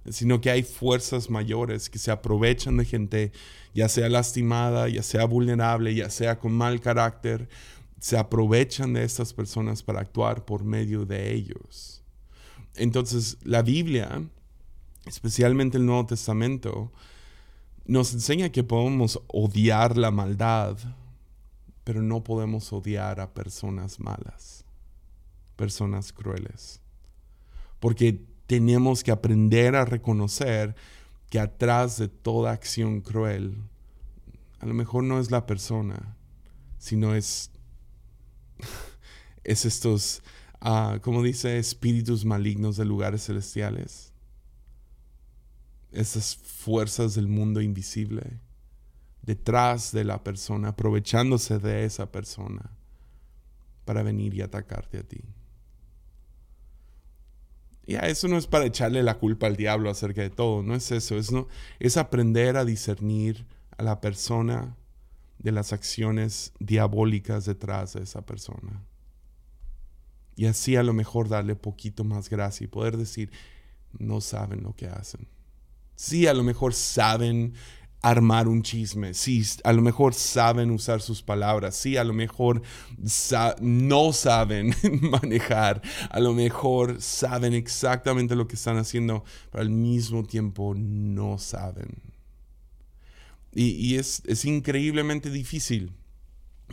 sino 0.09 0.41
que 0.41 0.49
hay 0.49 0.63
fuerzas 0.63 1.29
mayores 1.29 1.89
que 1.89 1.99
se 1.99 2.11
aprovechan 2.11 2.77
de 2.77 2.85
gente, 2.85 3.31
ya 3.73 3.89
sea 3.89 4.09
lastimada, 4.09 4.87
ya 4.89 5.03
sea 5.03 5.25
vulnerable, 5.25 5.93
ya 5.93 6.09
sea 6.09 6.39
con 6.39 6.53
mal 6.53 6.79
carácter, 6.79 7.49
se 8.05 8.19
aprovechan 8.19 8.93
de 8.93 9.03
estas 9.03 9.33
personas 9.33 9.81
para 9.81 10.00
actuar 10.00 10.45
por 10.45 10.63
medio 10.63 11.07
de 11.07 11.33
ellos. 11.33 12.03
Entonces, 12.75 13.39
la 13.41 13.63
Biblia, 13.63 14.24
especialmente 15.07 15.79
el 15.79 15.88
Nuevo 15.88 16.05
Testamento, 16.05 16.91
nos 17.83 18.13
enseña 18.13 18.51
que 18.51 18.63
podemos 18.63 19.19
odiar 19.25 19.97
la 19.97 20.12
maldad, 20.12 20.77
pero 21.83 22.03
no 22.03 22.24
podemos 22.24 22.71
odiar 22.71 23.19
a 23.19 23.33
personas 23.33 24.00
malas, 24.00 24.65
personas 25.55 26.13
crueles. 26.13 26.81
Porque 27.79 28.24
tenemos 28.45 29.03
que 29.03 29.09
aprender 29.09 29.75
a 29.75 29.83
reconocer 29.83 30.75
que 31.31 31.39
atrás 31.39 31.97
de 31.97 32.07
toda 32.07 32.51
acción 32.51 33.01
cruel, 33.01 33.57
a 34.59 34.67
lo 34.67 34.75
mejor 34.75 35.03
no 35.03 35.19
es 35.19 35.31
la 35.31 35.47
persona, 35.47 36.15
sino 36.77 37.15
es, 37.15 37.50
es 39.43 39.65
estos, 39.65 40.21
uh, 40.62 41.00
como 41.01 41.24
dice, 41.24 41.57
espíritus 41.57 42.25
malignos 42.25 42.77
de 42.77 42.85
lugares 42.85 43.25
celestiales 43.25 44.13
esas 45.95 46.35
fuerzas 46.35 47.15
del 47.15 47.27
mundo 47.27 47.62
invisible 47.62 48.39
detrás 49.21 49.91
de 49.91 50.03
la 50.03 50.24
persona, 50.24 50.69
aprovechándose 50.69 51.57
de 51.57 51.85
esa 51.85 52.12
persona 52.12 52.71
para 53.85 54.03
venir 54.03 54.33
y 54.35 54.41
atacarte 54.41 55.00
a 55.00 55.03
ti. 55.03 55.21
Ya, 57.88 58.00
eso 58.01 58.27
no 58.27 58.38
es 58.38 58.47
para 58.47 58.65
echarle 58.65 59.03
la 59.03 59.17
culpa 59.17 59.47
al 59.47 59.55
diablo 59.55 59.89
acerca 59.89 60.21
de 60.21 60.29
todo, 60.29 60.63
no 60.63 60.75
es 60.75 60.91
eso, 60.91 61.17
es, 61.17 61.31
no, 61.31 61.47
es 61.79 61.97
aprender 61.97 62.57
a 62.57 62.65
discernir 62.65 63.45
a 63.77 63.83
la 63.83 64.01
persona 64.01 64.75
de 65.39 65.51
las 65.51 65.73
acciones 65.73 66.53
diabólicas 66.59 67.45
detrás 67.45 67.93
de 67.93 68.03
esa 68.03 68.25
persona. 68.25 68.83
Y 70.35 70.45
así 70.47 70.75
a 70.75 70.83
lo 70.83 70.93
mejor 70.93 71.29
darle 71.29 71.55
poquito 71.55 72.03
más 72.03 72.29
gracia 72.29 72.65
y 72.65 72.67
poder 72.67 72.97
decir, 72.97 73.31
no 73.97 74.21
saben 74.21 74.63
lo 74.63 74.75
que 74.75 74.87
hacen. 74.87 75.27
Sí, 75.95 76.27
a 76.27 76.33
lo 76.33 76.43
mejor 76.43 76.73
saben 76.73 77.53
armar 78.01 78.47
un 78.47 78.61
chisme, 78.61 79.15
sí, 79.15 79.43
a 79.63 79.73
lo 79.73 79.81
mejor 79.81 80.13
saben 80.13 80.69
usar 80.69 81.01
sus 81.01 81.23
palabras, 81.23 81.75
sí, 81.75 81.97
a 81.97 82.03
lo 82.03 82.13
mejor 82.13 82.61
no 83.61 84.13
saben 84.13 84.75
manejar, 85.01 85.81
a 86.11 86.19
lo 86.19 86.33
mejor 86.33 87.01
saben 87.01 87.53
exactamente 87.53 88.35
lo 88.35 88.47
que 88.47 88.57
están 88.57 88.77
haciendo, 88.77 89.23
pero 89.49 89.63
al 89.63 89.71
mismo 89.71 90.23
tiempo 90.23 90.75
no 90.75 91.39
saben. 91.39 92.14
Y, 93.55 93.95
es, 93.95 94.21
es 94.25 94.43
increíblemente 94.43 95.29
difícil 95.29 95.93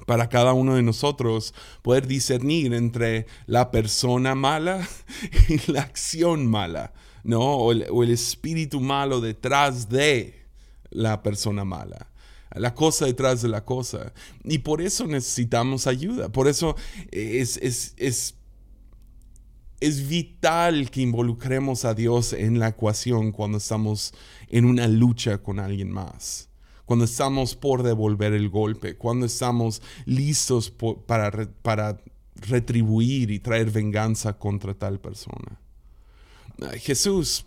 para 0.06 0.28
cada 0.28 0.52
uno 0.52 0.74
de 0.74 0.82
nosotros 0.82 1.54
poder 1.82 2.08
discernir 2.08 2.74
entre 2.74 3.26
la 3.46 3.70
persona 3.70 4.34
mala 4.34 4.88
y 5.48 5.70
la 5.70 5.82
acción 5.82 6.46
mala. 6.46 6.92
¿no? 7.22 7.40
O 7.40 7.72
el, 7.72 8.10
espíritu 8.10 8.80
malo 8.80 9.20
detrás 9.20 9.88
de 9.88 10.46
la 10.90 11.22
persona 11.22 11.64
mala 11.64 12.08
la 12.54 12.74
cosa 12.74 13.06
detrás 13.06 13.40
de 13.40 13.48
la 13.48 13.64
cosa. 13.64 14.12
Y 14.44 14.58
por 14.58 14.82
eso 14.82 15.06
necesitamos 15.06 15.86
ayuda. 15.86 16.28
Por 16.28 16.48
eso 16.48 16.76
es, 17.10 17.56
es, 17.56 17.94
es, 17.96 18.34
es, 19.80 20.06
vital 20.06 20.90
que 20.90 21.00
involucremos 21.00 21.86
a 21.86 21.94
Dios 21.94 22.34
en 22.34 22.58
la 22.58 22.68
ecuación 22.68 23.32
cuando 23.32 23.56
estamos 23.56 24.12
en 24.48 24.66
una 24.66 24.86
lucha 24.86 25.38
con 25.38 25.60
alguien 25.60 25.90
más. 25.90 26.51
Cuando 26.84 27.04
estamos 27.04 27.54
por 27.54 27.82
devolver 27.82 28.32
el 28.32 28.48
golpe. 28.48 28.96
Cuando 28.96 29.26
estamos 29.26 29.82
listos 30.04 30.70
para, 31.06 31.30
para 31.62 32.00
retribuir 32.34 33.30
y 33.30 33.38
traer 33.38 33.70
venganza 33.70 34.38
contra 34.38 34.74
tal 34.74 35.00
persona. 35.00 35.60
Jesús, 36.78 37.46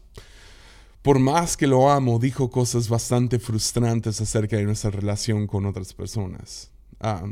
por 1.02 1.20
más 1.20 1.56
que 1.56 1.68
lo 1.68 1.90
amo, 1.90 2.20
dijo 2.20 2.50
cosas 2.50 2.90
bastante 2.90 3.40
frustrantes 3.40 4.20
acerca 4.22 4.58
de 4.58 4.64
nuestra 4.64 4.92
relación 4.92 5.48
con 5.48 5.66
otras 5.66 5.94
personas. 5.94 6.72
Ah, 7.00 7.24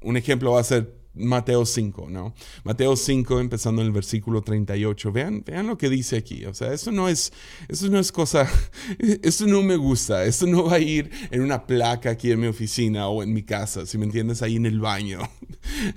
un 0.00 0.16
ejemplo 0.16 0.52
va 0.52 0.60
a 0.60 0.64
ser 0.64 1.01
Mateo 1.14 1.66
5, 1.66 2.08
¿no? 2.08 2.34
Mateo 2.64 2.96
5, 2.96 3.40
empezando 3.40 3.82
en 3.82 3.88
el 3.88 3.92
versículo 3.92 4.42
38. 4.42 5.12
Vean, 5.12 5.42
vean 5.44 5.66
lo 5.66 5.76
que 5.76 5.90
dice 5.90 6.16
aquí. 6.16 6.44
O 6.46 6.54
sea, 6.54 6.72
eso 6.72 6.90
no 6.90 7.08
es, 7.08 7.32
eso 7.68 7.88
no 7.88 7.98
es 7.98 8.10
cosa, 8.12 8.48
eso 9.22 9.46
no 9.46 9.62
me 9.62 9.76
gusta. 9.76 10.24
Esto 10.24 10.46
no 10.46 10.64
va 10.64 10.74
a 10.74 10.78
ir 10.78 11.10
en 11.30 11.42
una 11.42 11.66
placa 11.66 12.10
aquí 12.10 12.30
en 12.30 12.40
mi 12.40 12.46
oficina 12.46 13.08
o 13.08 13.22
en 13.22 13.32
mi 13.32 13.42
casa, 13.42 13.86
si 13.86 13.98
me 13.98 14.04
entiendes, 14.04 14.42
ahí 14.42 14.56
en 14.56 14.66
el 14.66 14.80
baño. 14.80 15.20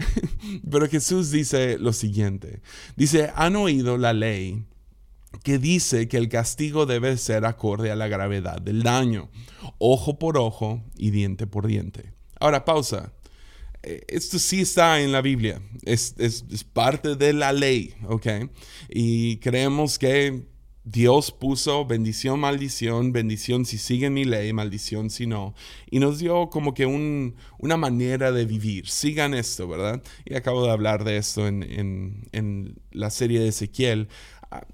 Pero 0.70 0.88
Jesús 0.90 1.32
dice 1.32 1.78
lo 1.80 1.94
siguiente. 1.94 2.62
Dice, 2.96 3.32
han 3.36 3.56
oído 3.56 3.98
la 3.98 4.14
ley 4.14 4.66
que 5.44 5.60
dice 5.60 6.08
que 6.08 6.18
el 6.18 6.30
castigo 6.30 6.86
debe 6.86 7.18
ser 7.18 7.46
acorde 7.46 7.92
a 7.92 7.96
la 7.96 8.08
gravedad 8.08 8.62
del 8.62 8.84
daño, 8.84 9.30
ojo 9.78 10.18
por 10.18 10.38
ojo 10.38 10.84
y 10.98 11.12
diente 11.12 11.48
por 11.48 11.68
diente. 11.68 12.14
Ahora, 12.40 12.66
pausa. 12.66 13.14
Eh, 13.86 14.04
esto 14.08 14.40
sí 14.40 14.62
está 14.62 15.00
en 15.00 15.12
la 15.12 15.22
Biblia, 15.22 15.62
es, 15.84 16.16
parte 16.74 17.16
de 17.16 17.34
la 17.34 17.54
ley, 17.54 17.94
¿ok? 18.08 18.28
Y 18.90 19.38
creemos 19.38 20.00
que 20.00 20.44
Dios 20.84 21.32
puso 21.32 21.86
bendición, 21.86 22.40
maldición, 22.40 23.12
bendición 23.12 23.64
si 23.64 23.78
sigue 23.78 24.10
mi 24.10 24.26
ley, 24.26 24.54
maldición 24.54 25.12
si 25.12 25.28
no. 25.28 25.54
Y 25.90 26.00
nos 26.00 26.18
dio 26.18 26.50
como 26.50 26.74
que 26.74 26.88
una 26.88 27.78
manera 27.78 28.32
de 28.32 28.46
vivir. 28.46 28.88
Sigan 28.88 29.36
esto, 29.36 29.68
¿verdad? 29.68 30.02
Y 30.26 30.34
acabo 30.34 30.66
de 30.66 30.72
hablar 30.72 31.04
de 31.04 31.18
esto 31.18 31.48
en, 31.48 31.64
en 32.32 32.80
la 32.92 33.12
serie 33.12 33.40
de 33.40 33.50
Ezequiel 33.50 34.10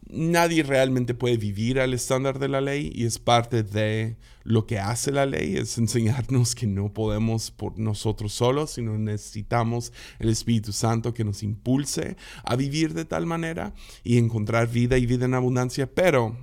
nadie 0.07 0.63
realmente 0.63 1.13
puede 1.13 1.37
vivir 1.37 1.79
al 1.79 1.93
estándar 1.93 2.39
de 2.39 2.49
la 2.49 2.61
ley 2.61 2.91
y 2.93 3.05
es 3.05 3.19
parte 3.19 3.63
de 3.63 4.17
lo 4.43 4.65
que 4.65 4.79
hace 4.79 5.11
la 5.11 5.25
ley, 5.25 5.55
es 5.57 5.77
enseñarnos 5.77 6.55
que 6.55 6.67
no 6.67 6.93
podemos 6.93 7.51
por 7.51 7.77
nosotros 7.77 8.33
solos, 8.33 8.71
sino 8.71 8.97
necesitamos 8.97 9.93
el 10.19 10.29
Espíritu 10.29 10.73
Santo 10.73 11.13
que 11.13 11.23
nos 11.23 11.43
impulse 11.43 12.17
a 12.43 12.55
vivir 12.55 12.93
de 12.93 13.05
tal 13.05 13.25
manera 13.25 13.73
y 14.03 14.17
encontrar 14.17 14.67
vida 14.67 14.97
y 14.97 15.05
vida 15.05 15.25
en 15.25 15.33
abundancia, 15.33 15.87
pero 15.93 16.35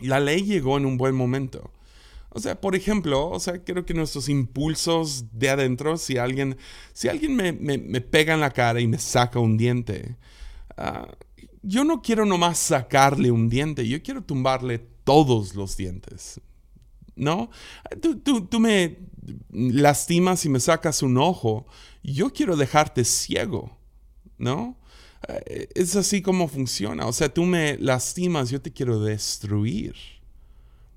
la 0.00 0.20
ley 0.20 0.42
llegó 0.42 0.76
en 0.76 0.86
un 0.86 0.98
buen 0.98 1.14
momento. 1.14 1.70
O 2.30 2.40
sea, 2.40 2.60
por 2.60 2.74
ejemplo, 2.74 3.28
o 3.30 3.38
sea, 3.38 3.62
creo 3.62 3.86
que 3.86 3.94
nuestros 3.94 4.28
impulsos 4.28 5.26
de 5.32 5.50
adentro, 5.50 5.96
si 5.96 6.18
alguien, 6.18 6.56
si 6.92 7.08
alguien 7.08 7.36
me, 7.36 8.00
pega 8.00 8.34
en 8.34 8.40
la 8.40 8.50
cara 8.50 8.80
y 8.80 8.88
me 8.88 8.98
saca 8.98 9.38
un 9.38 9.56
diente, 9.56 10.16
uh, 10.76 11.06
yo 11.64 11.84
no 11.84 12.02
quiero 12.02 12.26
nomás 12.26 12.58
sacarle 12.58 13.30
un 13.30 13.48
diente, 13.48 13.86
yo 13.88 14.02
quiero 14.02 14.22
tumbarle 14.22 14.78
todos 15.04 15.54
los 15.54 15.76
dientes. 15.76 16.40
¿No? 17.16 17.50
Tú, 18.22 18.60
me 18.60 18.98
lastimas 19.50 20.44
y 20.44 20.48
me 20.48 20.58
sacas 20.58 21.00
un 21.02 21.16
ojo, 21.16 21.66
yo 22.02 22.30
quiero 22.30 22.56
dejarte 22.56 23.04
ciego. 23.04 23.78
¿No? 24.36 24.76
Eh, 25.28 25.68
es 25.74 25.94
así 25.96 26.22
como 26.22 26.48
funciona. 26.48 27.06
O 27.06 27.12
sea, 27.12 27.32
tú 27.32 27.44
me 27.44 27.78
lastimas, 27.78 28.50
yo 28.50 28.60
te 28.60 28.72
quiero 28.72 29.00
destruir. 29.00 29.94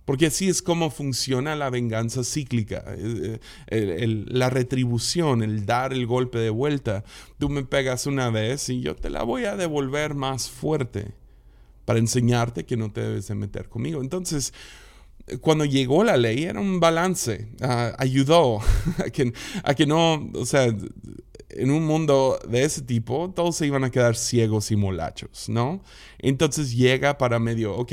Porque 0.07 0.27
así 0.27 0.47
es 0.47 0.61
como 0.61 0.89
funciona 0.89 1.57
la 1.57 1.69
venganza 1.69 2.23
cíclica, 2.23 2.81
eh, 2.87 3.39
eh, 3.67 4.25
la 4.29 4.49
retribución, 4.49 5.43
el 5.43 5.65
dar 5.65 5.91
el 5.91 6.07
golpe 6.07 6.39
de 6.39 6.49
vuelta. 6.49 7.03
Tú 7.37 7.49
me 7.49 7.65
pegas 7.65 8.07
una 8.07 8.29
vez 8.29 8.69
y 8.69 8.79
yo 8.79 8.95
te 8.95 9.09
la 9.09 9.23
voy 9.23 9.43
a 9.43 9.57
devolver 9.57 10.15
más 10.15 10.49
fuerte 10.49 11.13
para 11.83 11.99
enseñarte 11.99 12.65
que 12.65 12.77
no 12.77 12.89
te 12.89 13.01
debes 13.01 13.27
de 13.27 13.35
meter 13.35 13.67
conmigo. 13.67 13.99
Entonces, 13.99 14.53
cuando 15.41 15.65
llegó 15.65 16.05
la 16.05 16.15
ley 16.15 16.45
era 16.45 16.61
un 16.61 16.79
balance, 16.79 17.49
ah, 17.59 17.93
ayudó 17.97 18.61
a 19.05 19.09
que, 19.09 19.33
a 19.61 19.75
que 19.75 19.85
no, 19.85 20.31
o 20.35 20.45
sea, 20.45 20.73
en 21.49 21.69
un 21.69 21.85
mundo 21.85 22.39
de 22.47 22.63
ese 22.63 22.81
tipo, 22.81 23.33
todos 23.35 23.57
se 23.57 23.67
iban 23.67 23.83
a 23.83 23.91
quedar 23.91 24.15
ciegos 24.15 24.71
y 24.71 24.77
molachos, 24.77 25.49
¿no? 25.49 25.83
Entonces 26.17 26.73
llega 26.73 27.17
para 27.17 27.39
medio, 27.39 27.75
ok, 27.75 27.91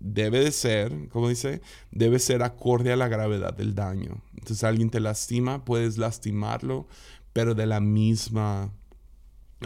debe 0.00 0.40
de 0.40 0.52
ser, 0.52 1.08
como 1.08 1.28
dice, 1.28 1.60
debe 1.90 2.18
ser 2.18 2.42
acorde 2.42 2.92
a 2.92 2.96
la 2.96 3.08
gravedad 3.08 3.54
del 3.54 3.74
daño. 3.74 4.22
Entonces 4.32 4.64
alguien 4.64 4.90
te 4.90 5.00
lastima, 5.00 5.64
puedes 5.64 5.98
lastimarlo, 5.98 6.86
pero 7.32 7.54
de 7.54 7.66
la 7.66 7.80
misma 7.80 8.72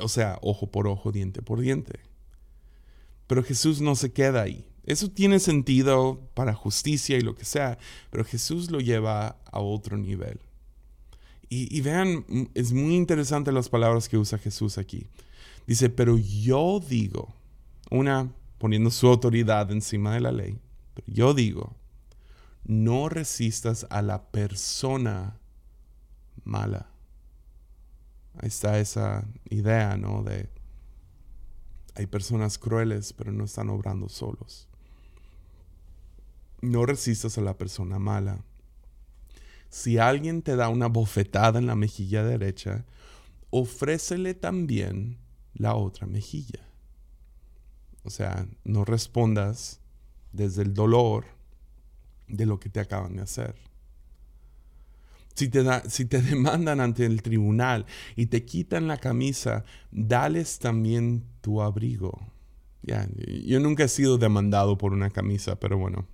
O 0.00 0.08
sea, 0.08 0.38
ojo 0.42 0.70
por 0.70 0.86
ojo, 0.86 1.12
diente 1.12 1.42
por 1.42 1.60
diente. 1.60 2.00
Pero 3.26 3.42
Jesús 3.42 3.80
no 3.80 3.94
se 3.96 4.12
queda 4.12 4.42
ahí. 4.42 4.66
Eso 4.84 5.10
tiene 5.10 5.38
sentido 5.40 6.28
para 6.34 6.54
justicia 6.54 7.16
y 7.16 7.20
lo 7.20 7.34
que 7.34 7.44
sea, 7.44 7.78
pero 8.10 8.24
Jesús 8.24 8.70
lo 8.70 8.80
lleva 8.80 9.40
a 9.44 9.60
otro 9.60 9.96
nivel. 9.96 10.40
Y, 11.52 11.80
vean, 11.80 12.24
es 12.54 12.72
muy 12.72 12.94
interesante 12.94 13.50
las 13.50 13.68
palabras 13.68 14.08
que 14.08 14.16
usa 14.16 14.38
Jesús 14.38 14.78
aquí. 14.78 15.08
Dice, 15.66 15.90
pero 15.90 16.16
yo 16.16 16.78
digo, 16.78 17.34
una 17.90 18.32
poniendo 18.60 18.90
su 18.90 19.08
autoridad 19.08 19.70
encima 19.72 20.12
de 20.12 20.20
la 20.20 20.32
ley, 20.32 20.60
pero 20.92 21.06
yo 21.10 21.32
digo, 21.32 21.76
no 22.62 23.08
resistas 23.08 23.86
a 23.88 24.02
la 24.02 24.30
persona 24.30 25.40
mala. 26.44 26.90
Ahí 28.36 28.48
está 28.48 28.78
esa 28.78 29.26
idea, 29.48 29.96
¿no? 29.96 30.22
De 30.22 30.50
hay 31.94 32.06
personas 32.06 32.58
crueles, 32.58 33.14
pero 33.14 33.32
no 33.32 33.44
están 33.44 33.70
obrando 33.70 34.10
solos. 34.10 34.68
No 36.60 36.84
resistas 36.84 37.38
a 37.38 37.40
la 37.40 37.56
persona 37.56 37.98
mala. 37.98 38.44
Si 39.70 39.96
alguien 39.96 40.42
te 40.42 40.54
da 40.54 40.68
una 40.68 40.88
bofetada 40.88 41.58
en 41.58 41.66
la 41.66 41.76
mejilla 41.76 42.22
derecha, 42.24 42.84
ofrécele 43.48 44.34
también 44.34 45.16
la 45.54 45.74
otra 45.76 46.06
mejilla. 46.06 46.69
O 48.04 48.10
sea, 48.10 48.46
no 48.64 48.84
respondas 48.84 49.80
desde 50.32 50.62
el 50.62 50.74
dolor 50.74 51.24
de 52.28 52.46
lo 52.46 52.60
que 52.60 52.68
te 52.68 52.80
acaban 52.80 53.16
de 53.16 53.22
hacer. 53.22 53.54
Si 55.34 55.48
te, 55.48 55.64
si 55.88 56.04
te 56.04 56.22
demandan 56.22 56.80
ante 56.80 57.06
el 57.06 57.22
tribunal 57.22 57.86
y 58.16 58.26
te 58.26 58.44
quitan 58.44 58.88
la 58.88 58.98
camisa, 58.98 59.64
dales 59.90 60.58
también 60.58 61.24
tu 61.40 61.62
abrigo. 61.62 62.20
Ya, 62.82 63.06
yo 63.44 63.60
nunca 63.60 63.84
he 63.84 63.88
sido 63.88 64.16
demandado 64.16 64.78
por 64.78 64.92
una 64.92 65.10
camisa, 65.10 65.60
pero 65.60 65.76
bueno, 65.76 66.06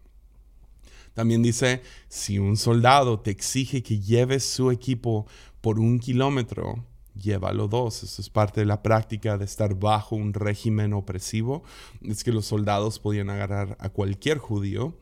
también 1.14 1.43
dice, 1.43 1.83
si 2.09 2.38
un 2.38 2.57
soldado 2.57 3.21
te 3.21 3.31
exige 3.31 3.83
que 3.83 4.00
lleves 4.00 4.45
su 4.45 4.71
equipo 4.71 5.26
por 5.61 5.81
un 5.81 5.99
kilómetro, 5.99 6.85
llévalo 7.21 7.69
dos. 7.69 8.03
Eso 8.03 8.23
es 8.23 8.31
parte 8.31 8.61
de 8.61 8.67
la 8.67 8.83
práctica 8.83 9.39
de 9.39 9.45
estar 9.45 9.75
bajo 9.75 10.17
un 10.17 10.33
régimen 10.33 10.93
opresivo. 10.93 11.63
Es 12.03 12.25
que 12.25 12.33
los 12.33 12.47
soldados 12.47 12.99
podían 12.99 13.31
agarrar 13.31 13.77
a 13.81 13.89
cualquier 13.89 14.39
judío 14.39 14.95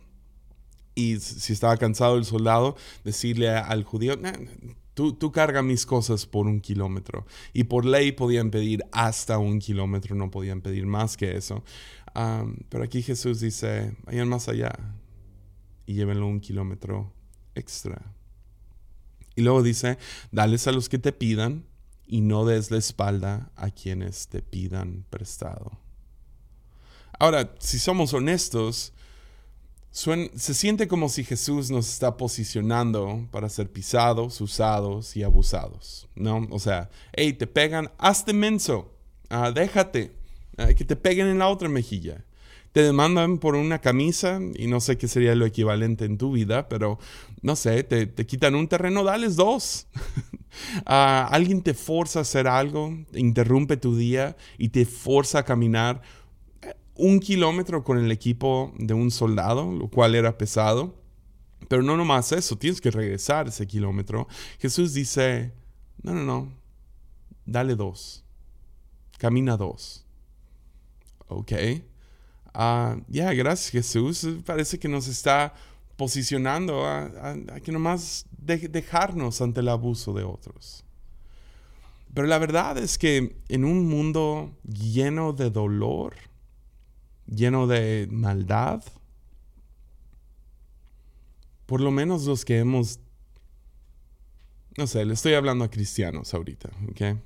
y 0.94 1.18
si 1.18 1.52
estaba 1.52 1.76
cansado 1.76 2.16
el 2.16 2.24
soldado, 2.24 2.76
decirle 3.02 3.50
al 3.50 3.82
judío, 3.84 4.16
tú, 4.94 5.12
tú 5.12 5.32
carga 5.32 5.62
mis 5.62 5.86
cosas 5.86 6.26
por 6.26 6.46
un 6.46 6.60
kilómetro. 6.60 7.26
Y 7.52 7.64
por 7.64 7.84
ley 7.84 8.12
podían 8.12 8.50
pedir 8.50 8.84
hasta 8.92 9.38
un 9.38 9.58
kilómetro, 9.58 10.14
no 10.14 10.30
podían 10.30 10.60
pedir 10.60 10.86
más 10.86 11.16
que 11.16 11.36
eso. 11.36 11.64
pero 12.68 12.84
aquí 12.84 13.02
Jesús 13.02 13.40
dice, 13.40 13.96
vayan 14.04 14.28
más 14.28 14.48
allá 14.48 14.72
y 15.86 15.94
llévenlo 15.94 16.26
un 16.26 16.40
kilómetro 16.40 17.12
extra. 17.54 18.14
Y 19.36 19.42
luego 19.42 19.64
dice, 19.64 19.98
dales 20.30 20.68
a 20.68 20.72
los 20.72 20.88
que 20.88 20.98
te 20.98 21.12
pidan 21.12 21.64
y 22.06 22.20
no 22.20 22.44
des 22.44 22.70
la 22.70 22.78
espalda 22.78 23.50
a 23.56 23.70
quienes 23.70 24.28
te 24.28 24.42
pidan 24.42 25.04
prestado. 25.10 25.78
Ahora, 27.18 27.54
si 27.58 27.78
somos 27.78 28.12
honestos, 28.12 28.92
se 29.90 30.54
siente 30.54 30.88
como 30.88 31.08
si 31.08 31.22
Jesús 31.22 31.70
nos 31.70 31.88
está 31.88 32.16
posicionando 32.16 33.28
para 33.30 33.48
ser 33.48 33.70
pisados, 33.70 34.40
usados 34.40 35.16
y 35.16 35.22
abusados, 35.22 36.08
¿no? 36.16 36.48
O 36.50 36.58
sea, 36.58 36.90
hey, 37.12 37.32
te 37.32 37.46
pegan, 37.46 37.90
hazte 37.98 38.32
menso, 38.32 38.92
ah, 39.30 39.52
déjate, 39.52 40.16
ah, 40.56 40.74
que 40.74 40.84
te 40.84 40.96
peguen 40.96 41.28
en 41.28 41.38
la 41.38 41.48
otra 41.48 41.68
mejilla 41.68 42.24
te 42.74 42.82
demandan 42.82 43.38
por 43.38 43.54
una 43.54 43.80
camisa 43.80 44.40
y 44.56 44.66
no 44.66 44.80
sé 44.80 44.98
qué 44.98 45.06
sería 45.06 45.36
lo 45.36 45.46
equivalente 45.46 46.06
en 46.06 46.18
tu 46.18 46.32
vida, 46.32 46.68
pero 46.68 46.98
no 47.40 47.54
sé, 47.54 47.84
te, 47.84 48.26
quitan 48.26 48.56
un 48.56 48.66
terreno, 48.66 49.04
dales 49.04 49.36
dos. 49.36 49.86
Ah, 50.86 51.28
alguien 51.30 51.62
te 51.62 51.74
forza 51.74 52.20
a 52.20 52.22
hacer 52.22 52.46
algo, 52.46 52.96
interrumpe 53.12 53.76
tu 53.76 53.96
día 53.96 54.36
y 54.58 54.68
te 54.68 54.84
forza 54.86 55.40
a 55.40 55.44
caminar 55.44 56.02
eh, 56.62 56.74
un 56.94 57.20
kilómetro 57.20 57.84
con 57.84 57.98
el 57.98 58.10
equipo 58.10 58.72
de 58.78 58.94
un 58.94 59.10
soldado, 59.10 59.72
lo 59.72 59.88
cual 59.88 60.14
era 60.14 60.38
pesado. 60.38 60.94
Pero 61.68 61.82
no 61.82 61.96
nomás 61.96 62.32
eso, 62.32 62.56
tienes 62.56 62.80
que 62.80 62.90
regresar 62.90 63.48
ese 63.48 63.66
kilómetro. 63.66 64.28
Jesús 64.58 64.92
dice, 64.92 65.52
no, 66.02 66.12
no, 66.12 66.22
no, 66.22 66.52
dale 67.46 67.74
dos, 67.74 68.24
camina 69.18 69.56
dos. 69.56 70.04
¿Ok? 71.28 71.52
Ah, 72.52 72.96
ya, 73.08 73.32
gracias 73.32 73.70
Jesús. 73.70 74.26
Parece 74.44 74.78
que 74.78 74.88
nos 74.88 75.08
está 75.08 75.54
posicionando 75.96 76.86
a, 76.86 77.34
que 77.62 77.72
nomás 77.72 78.26
dejarnos 78.38 79.40
ante 79.40 79.60
el 79.60 79.68
abuso 79.68 80.12
de 80.12 80.24
otros. 80.24 80.84
Pero 82.12 82.26
la 82.26 82.38
verdad 82.38 82.78
es 82.78 82.96
que 82.96 83.36
en 83.48 83.64
un 83.64 83.88
mundo 83.88 84.56
lleno 84.62 85.32
de 85.32 85.50
dolor, 85.50 86.14
lleno 87.26 87.66
de 87.66 88.08
maldad, 88.10 88.84
por 91.66 91.80
lo 91.80 91.90
menos 91.90 92.24
los 92.24 92.44
que 92.44 92.58
hemos, 92.58 93.00
no 94.76 94.86
sé, 94.86 95.04
le 95.04 95.14
estoy 95.14 95.34
hablando 95.34 95.64
a 95.64 95.70
cristianos 95.70 96.34
ahorita, 96.34 96.70
¿ok? 96.90 97.18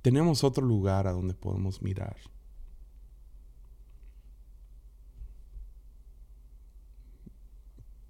Tenemos 0.00 0.44
otro 0.44 0.64
lugar 0.64 1.06
a 1.06 1.12
donde 1.12 1.34
podemos 1.34 1.82
mirar. 1.82 2.16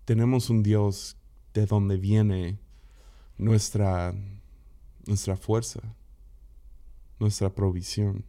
Tenemos 0.08 0.48
un 0.48 0.62
Dios 0.62 1.18
de 1.52 1.66
donde 1.66 1.98
viene 1.98 2.58
nuestra, 3.36 4.14
nuestra 5.04 5.36
fuerza, 5.36 5.82
nuestra 7.18 7.50
provisión. 7.50 8.24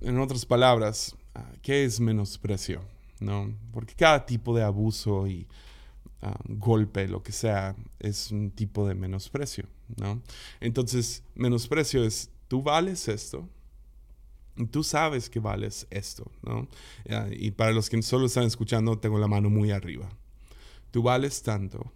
En, 0.00 0.18
otras 0.18 0.46
palabras, 0.46 1.14
¿qué 1.60 1.84
es 1.84 2.00
menosprecio? 2.00 2.80
¿No? 3.20 3.54
Porque 3.70 3.94
cada 3.94 4.24
tipo 4.24 4.56
de 4.56 4.62
abuso 4.62 5.26
y 5.26 5.46
ah, 6.22 6.40
golpe, 6.48 7.06
lo 7.06 7.22
que 7.22 7.32
sea, 7.32 7.76
es 7.98 8.30
un 8.30 8.50
tipo 8.50 8.88
de 8.88 8.94
menosprecio. 8.94 9.66
¿no? 9.98 10.22
Entonces, 10.58 11.22
menosprecio 11.34 12.02
es, 12.02 12.30
tú 12.48 12.62
vales 12.62 13.08
esto, 13.08 13.46
tú 14.70 14.82
sabes 14.84 15.30
que 15.30 15.40
vales 15.40 15.86
esto, 15.90 16.30
¿no? 16.42 16.68
Y 17.30 17.52
para 17.52 17.72
los 17.72 17.88
que 17.88 18.00
solo 18.02 18.26
están 18.26 18.44
escuchando, 18.44 18.98
tengo 18.98 19.18
la 19.18 19.28
mano 19.28 19.50
muy 19.50 19.70
arriba. 19.70 20.08
Tú 20.90 21.02
vales 21.02 21.42
tanto. 21.42 21.92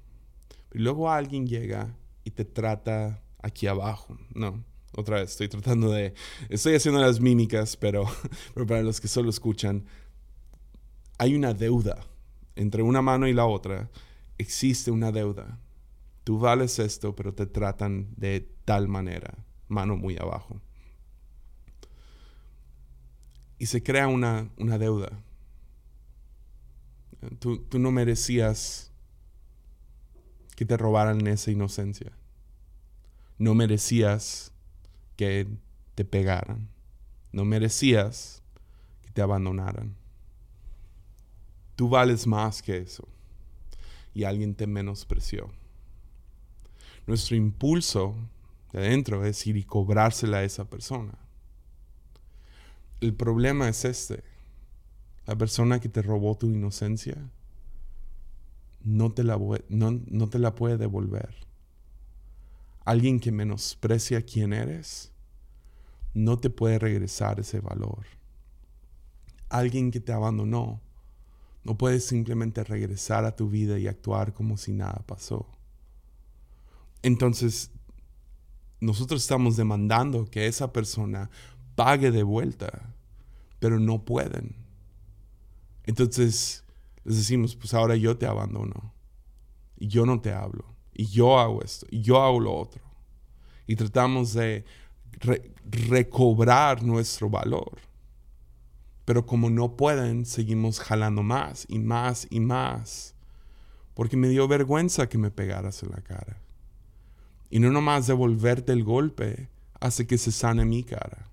Y 0.72 0.78
luego 0.78 1.10
alguien 1.10 1.46
llega 1.46 1.94
y 2.24 2.30
te 2.30 2.44
trata 2.44 3.22
aquí 3.42 3.66
abajo, 3.66 4.18
¿no? 4.34 4.64
Otra 4.94 5.20
vez, 5.20 5.32
estoy 5.32 5.48
tratando 5.48 5.90
de... 5.90 6.14
Estoy 6.48 6.74
haciendo 6.74 7.00
las 7.00 7.20
mímicas, 7.20 7.76
pero, 7.76 8.06
pero 8.54 8.66
para 8.66 8.82
los 8.82 9.00
que 9.00 9.08
solo 9.08 9.28
escuchan, 9.28 9.84
hay 11.18 11.34
una 11.34 11.52
deuda 11.52 12.06
entre 12.54 12.82
una 12.82 13.02
mano 13.02 13.28
y 13.28 13.34
la 13.34 13.44
otra. 13.44 13.90
Existe 14.38 14.90
una 14.90 15.12
deuda. 15.12 15.60
Tú 16.24 16.38
vales 16.38 16.78
esto, 16.78 17.14
pero 17.14 17.34
te 17.34 17.46
tratan 17.46 18.08
de 18.16 18.48
tal 18.64 18.88
manera, 18.88 19.44
mano 19.68 19.96
muy 19.96 20.16
abajo 20.16 20.60
y 23.58 23.66
se 23.66 23.82
crea 23.82 24.08
una, 24.08 24.50
deuda. 24.56 25.10
Tú, 27.38 27.58
tú, 27.58 27.78
no 27.78 27.90
merecías 27.90 28.92
que 30.54 30.66
te 30.66 30.76
robaran 30.76 31.26
esa 31.26 31.50
inocencia. 31.50 32.12
No 33.38 33.54
merecías 33.54 34.52
que 35.16 35.46
te 35.94 36.04
pegaran. 36.04 36.68
No 37.32 37.44
merecías 37.44 38.42
que 39.02 39.10
te 39.10 39.22
abandonaran. 39.22 39.96
Tú 41.74 41.88
vales 41.88 42.26
más 42.26 42.62
que 42.62 42.78
eso. 42.78 43.08
Y 44.14 44.24
alguien 44.24 44.54
te 44.54 44.66
menospreció. 44.66 45.50
Nuestro 47.06 47.36
impulso 47.36 48.14
de 48.72 48.80
adentro 48.80 49.24
es 49.24 49.46
ir 49.46 49.56
y 49.56 49.64
cobrársela 49.64 50.38
a 50.38 50.44
esa 50.44 50.68
persona 50.68 51.25
el 53.00 53.14
problema 53.14 53.68
es 53.68 53.84
este. 53.84 54.24
La 55.26 55.36
persona 55.36 55.80
que 55.80 55.88
te 55.88 56.02
robó 56.02 56.36
tu 56.36 56.46
inocencia 56.46 57.30
no 58.82 59.12
te 59.12 59.24
la, 59.24 59.38
no, 59.68 60.00
no 60.06 60.28
te 60.28 60.38
la 60.38 60.54
puede 60.54 60.78
devolver. 60.78 61.34
Alguien 62.84 63.18
que 63.18 63.32
menosprecia 63.32 64.22
quién 64.22 64.52
eres 64.52 65.12
no 66.14 66.38
te 66.38 66.50
puede 66.50 66.78
regresar 66.78 67.40
ese 67.40 67.60
valor. 67.60 68.06
Alguien 69.48 69.90
que 69.90 70.00
te 70.00 70.12
abandonó 70.12 70.80
no 71.64 71.76
puede 71.76 71.98
simplemente 71.98 72.62
regresar 72.62 73.24
a 73.24 73.34
tu 73.34 73.50
vida 73.50 73.78
y 73.78 73.88
actuar 73.88 74.32
como 74.32 74.56
si 74.56 74.72
nada 74.72 75.02
pasó. 75.04 75.48
Entonces, 77.02 77.72
nosotros 78.80 79.22
estamos 79.22 79.56
demandando 79.56 80.26
que 80.26 80.46
esa 80.46 80.72
persona 80.72 81.28
pague 81.76 82.10
de 82.10 82.24
vuelta, 82.24 82.94
pero 83.60 83.78
no 83.78 84.04
pueden. 84.04 84.56
Entonces 85.84 86.64
les 87.04 87.18
decimos, 87.18 87.54
pues 87.54 87.72
ahora 87.72 87.94
yo 87.94 88.18
te 88.18 88.26
abandono, 88.26 88.92
y 89.76 89.86
yo 89.86 90.04
no 90.04 90.20
te 90.20 90.32
hablo, 90.32 90.64
y 90.92 91.06
yo 91.06 91.38
hago 91.38 91.62
esto, 91.62 91.86
y 91.90 92.02
yo 92.02 92.20
hago 92.20 92.40
lo 92.40 92.56
otro. 92.56 92.82
Y 93.68 93.76
tratamos 93.76 94.32
de 94.32 94.64
recobrar 95.88 96.82
nuestro 96.82 97.30
valor. 97.30 97.78
Pero 99.04 99.24
como 99.24 99.50
no 99.50 99.76
pueden, 99.76 100.26
seguimos 100.26 100.80
jalando 100.80 101.22
más 101.22 101.66
y 101.68 101.78
más 101.78 102.26
y 102.30 102.40
más. 102.40 103.14
Porque 103.94 104.16
me 104.16 104.28
dio 104.28 104.48
vergüenza 104.48 105.08
que 105.08 105.18
me 105.18 105.30
pegaras 105.30 105.82
en 105.82 105.90
la 105.90 106.00
cara. 106.00 106.40
Y 107.50 107.60
no 107.60 107.70
nomás 107.70 108.08
devolverte 108.08 108.72
el 108.72 108.82
golpe 108.82 109.48
hace 109.80 110.06
que 110.06 110.18
se 110.18 110.32
sane 110.32 110.64
mi 110.64 110.82
cara. 110.82 111.30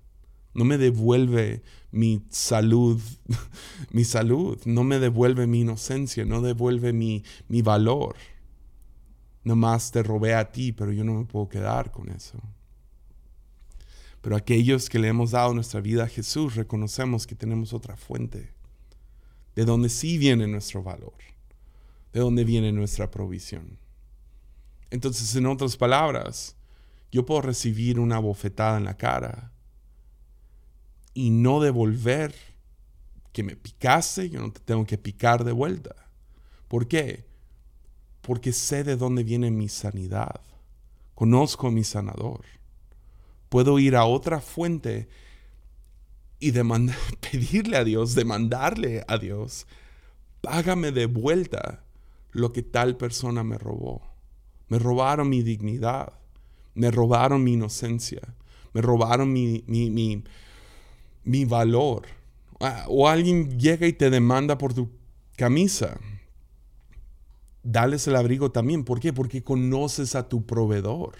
No 0.54 0.64
me 0.64 0.78
devuelve 0.78 1.62
mi 1.90 2.22
salud, 2.30 3.00
mi 3.90 4.04
salud. 4.04 4.58
No 4.64 4.84
me 4.84 4.98
devuelve 5.00 5.46
mi 5.46 5.60
inocencia, 5.60 6.24
no 6.24 6.40
devuelve 6.40 6.92
mi, 6.92 7.24
mi 7.48 7.60
valor. 7.60 8.16
Nomás 9.42 9.90
te 9.90 10.02
robé 10.02 10.34
a 10.34 10.50
ti, 10.50 10.72
pero 10.72 10.92
yo 10.92 11.04
no 11.04 11.14
me 11.14 11.24
puedo 11.24 11.48
quedar 11.48 11.90
con 11.90 12.08
eso. 12.08 12.40
Pero 14.20 14.36
aquellos 14.36 14.88
que 14.88 14.98
le 14.98 15.08
hemos 15.08 15.32
dado 15.32 15.52
nuestra 15.52 15.80
vida 15.80 16.04
a 16.04 16.08
Jesús 16.08 16.54
reconocemos 16.54 17.26
que 17.26 17.34
tenemos 17.34 17.74
otra 17.74 17.96
fuente, 17.96 18.52
de 19.54 19.64
donde 19.64 19.88
sí 19.88 20.16
viene 20.16 20.46
nuestro 20.46 20.82
valor, 20.82 21.18
de 22.12 22.20
donde 22.20 22.44
viene 22.44 22.72
nuestra 22.72 23.10
provisión. 23.10 23.78
Entonces, 24.90 25.34
en 25.36 25.46
otras 25.46 25.76
palabras, 25.76 26.56
yo 27.12 27.26
puedo 27.26 27.42
recibir 27.42 28.00
una 28.00 28.18
bofetada 28.18 28.78
en 28.78 28.84
la 28.84 28.96
cara 28.96 29.53
y 31.14 31.30
no 31.30 31.60
devolver 31.60 32.34
que 33.32 33.42
me 33.42 33.56
picaste, 33.56 34.28
yo 34.28 34.40
no 34.40 34.52
te 34.52 34.60
tengo 34.60 34.84
que 34.84 34.98
picar 34.98 35.44
de 35.44 35.52
vuelta. 35.52 35.94
¿Por 36.68 36.86
qué? 36.86 37.24
Porque 38.20 38.52
sé 38.52 38.84
de 38.84 38.96
dónde 38.96 39.24
viene 39.24 39.50
mi 39.50 39.68
sanidad. 39.68 40.40
Conozco 41.14 41.68
a 41.68 41.70
mi 41.70 41.84
sanador 41.84 42.44
puedo 43.54 43.78
ir 43.78 43.94
a 43.94 44.04
otra 44.04 44.40
fuente 44.40 45.08
y 46.40 46.50
pedirle 47.20 47.76
a 47.76 47.84
Dios, 47.84 48.16
demandarle 48.16 49.04
a 49.06 49.16
Dios, 49.16 49.68
págame 50.40 50.90
de 50.90 51.06
vuelta 51.06 51.84
lo 52.32 52.52
que 52.52 52.62
tal 52.62 52.96
persona 52.96 53.44
me 53.44 53.56
robó. 53.56 54.02
Me 54.66 54.80
robaron 54.80 55.28
mi 55.28 55.44
dignidad, 55.44 56.14
me 56.74 56.90
robaron 56.90 57.44
mi 57.44 57.52
inocencia, 57.52 58.22
me 58.72 58.80
robaron 58.80 59.32
mi, 59.32 59.62
mi 59.68 60.24
valor. 61.44 62.06
Ah, 62.60 62.86
o 62.88 63.08
alguien 63.08 63.58
llega 63.58 63.86
y 63.86 63.92
te 63.92 64.10
demanda 64.10 64.58
por 64.58 64.74
tu 64.74 64.90
camisa. 65.36 65.98
Dales 67.62 68.06
el 68.06 68.16
abrigo 68.16 68.50
también. 68.50 68.84
¿Por 68.84 69.00
qué? 69.00 69.12
Porque 69.12 69.42
conoces 69.42 70.14
a 70.14 70.28
tu 70.28 70.44
proveedor. 70.46 71.16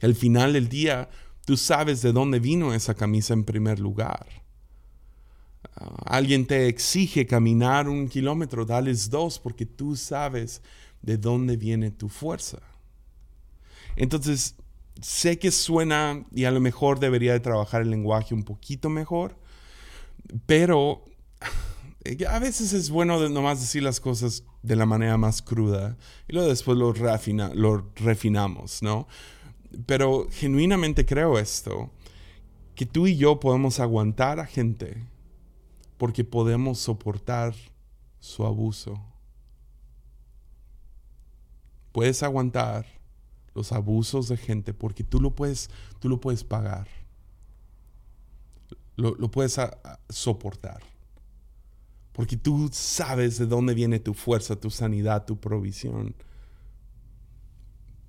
Al 0.00 0.14
final 0.14 0.52
del 0.52 0.68
día 0.68 1.08
Tú 1.50 1.56
sabes 1.56 2.02
de 2.02 2.12
dónde 2.12 2.38
vino 2.38 2.74
esa 2.74 2.94
camisa 2.94 3.34
en 3.34 3.42
primer 3.42 3.80
lugar. 3.80 4.24
Ah, 5.74 5.96
alguien 6.06 6.46
te 6.46 6.68
exige 6.68 7.26
caminar 7.26 7.88
un 7.88 8.08
kilómetro, 8.08 8.64
dales 8.64 9.10
dos 9.10 9.40
porque 9.40 9.66
tú 9.66 9.96
sabes 9.96 10.62
de 11.02 11.16
dónde 11.16 11.56
viene 11.56 11.90
tu 11.90 12.08
fuerza. 12.08 12.60
Entonces, 13.96 14.54
sé 15.02 15.38
que 15.38 15.50
suena 15.50 16.24
y 16.34 16.44
a 16.44 16.50
lo 16.50 16.60
mejor 16.60 17.00
debería 17.00 17.32
de 17.32 17.40
trabajar 17.40 17.82
el 17.82 17.90
lenguaje 17.90 18.34
un 18.34 18.42
poquito 18.42 18.88
mejor, 18.88 19.36
pero 20.46 21.04
a 22.28 22.38
veces 22.38 22.72
es 22.72 22.90
bueno 22.90 23.28
nomás 23.28 23.60
decir 23.60 23.82
las 23.82 24.00
cosas 24.00 24.44
de 24.62 24.76
la 24.76 24.86
manera 24.86 25.16
más 25.16 25.42
cruda 25.42 25.96
y 26.28 26.32
luego 26.32 26.48
después 26.48 26.78
lo 26.78 26.92
refinamos, 27.96 28.82
¿no? 28.82 29.06
Pero 29.86 30.26
genuinamente 30.30 31.06
creo 31.06 31.38
esto, 31.38 31.90
que 32.74 32.86
tú 32.86 33.06
y 33.06 33.16
yo 33.16 33.40
podemos 33.40 33.80
aguantar 33.80 34.40
a 34.40 34.46
gente 34.46 35.06
porque 35.98 36.24
podemos 36.24 36.78
soportar 36.78 37.54
su 38.18 38.44
abuso. 38.46 39.04
Puedes 41.92 42.22
aguantar 42.22 42.99
los 43.60 43.72
abusos 43.72 44.28
de 44.28 44.38
gente 44.38 44.72
porque 44.72 45.04
tú 45.04 45.20
lo 45.20 45.34
puedes, 45.34 45.68
tú 45.98 46.08
lo 46.08 46.18
puedes 46.18 46.44
pagar. 46.44 46.88
Lo, 48.96 49.30
puedes 49.30 49.58
soportar. 50.08 50.82
Porque 52.12 52.36
tú 52.36 52.68
sabes 52.72 53.38
de 53.38 53.46
dónde 53.46 53.74
viene 53.74 53.98
tu 53.98 54.14
fuerza, 54.14 54.56
tu 54.56 54.70
sanidad, 54.70 55.24
tu 55.26 55.38
provisión 55.38 56.14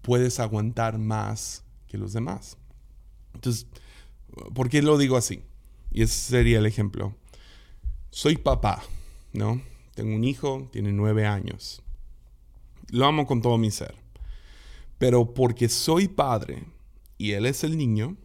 puedes 0.02 0.40
aguantar 0.40 0.98
más 0.98 1.64
que 1.88 1.98
los 1.98 2.14
demás. 2.14 2.58
Entonces, 3.34 3.68
¿por 4.54 4.70
qué 4.70 4.82
lo 4.82 4.98
digo 4.98 5.18
así? 5.18 5.44
Y 5.92 6.02
ese 6.04 6.32
sería 6.32 6.60
el 6.60 6.66
ejemplo. 6.66 7.14
Soy 8.10 8.38
papá, 8.38 8.82
¿no? 9.34 9.62
Tengo 9.96 10.16
un 10.16 10.24
hijo, 10.24 10.70
tiene 10.72 10.92
nueve 10.92 11.26
años. 11.26 11.82
Lo 12.90 13.06
amo 13.06 13.28
con 13.28 13.42
todo 13.42 13.58
mi 13.58 13.72
ser. 13.72 14.01
Pero 15.02 15.34
porque 15.34 15.68
soy 15.68 16.08
padre 16.08 16.64
y 17.18 17.32
él 17.32 17.48
es 17.48 17.64
el 17.64 17.76
niño, 17.76 18.18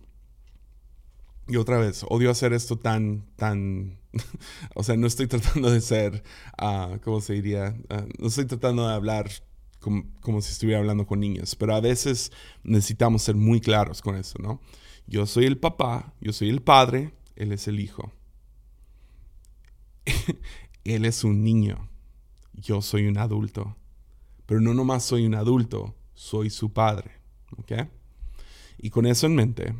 y 1.49 1.57
otra 1.57 1.79
vez, 1.79 2.05
odio 2.11 2.31
hacer 2.31 2.53
esto 2.53 2.77
tan, 2.77 3.25
tan, 3.37 3.99
o 4.75 4.83
sea, 4.83 4.95
no 4.99 5.07
estoy 5.07 5.27
tratando 5.27 5.71
de 5.71 5.81
ser, 5.81 6.23
uh, 6.61 6.99
¿cómo 7.03 7.23
se 7.23 7.33
diría? 7.33 7.75
Ah, 7.89 8.05
no 8.19 8.27
estoy 8.27 8.45
tratando 8.45 8.87
de 8.87 8.93
hablar 8.93 9.31
como, 9.81 10.43
si 10.43 10.53
estuviera 10.53 10.79
hablando 10.79 11.07
con 11.07 11.19
niños, 11.19 11.57
pero 11.57 11.75
a 11.75 11.81
veces 11.81 12.31
necesitamos 12.62 13.23
ser 13.23 13.37
muy 13.37 13.62
claros 13.62 14.03
con 14.03 14.15
eso, 14.15 14.39
¿no? 14.39 14.61
Yo 15.07 15.25
soy 15.25 15.47
el 15.47 15.57
papá, 15.57 16.12
yo 16.21 16.35
soy 16.35 16.51
el 16.51 16.61
padre, 16.61 17.15
él 17.37 17.53
es 17.53 17.69
el 17.69 17.81
hijo. 17.81 18.12
él 20.85 21.07
es 21.07 21.25
un 21.25 21.43
niño, 21.43 21.89
yo 22.53 22.83
soy 22.83 23.07
un 23.07 23.17
adulto. 23.17 23.79
Pero 24.45 24.61
no 24.61 24.75
nomás 24.75 25.05
soy 25.05 25.25
un 25.25 25.37
adulto, 25.37 25.97
soy 26.16 26.50
su 26.50 26.72
padre, 26.72 27.12
¿ok? 27.57 27.88
Y 28.79 28.90
con 28.90 29.07
eso 29.07 29.26
en 29.26 29.37
mente, 29.37 29.74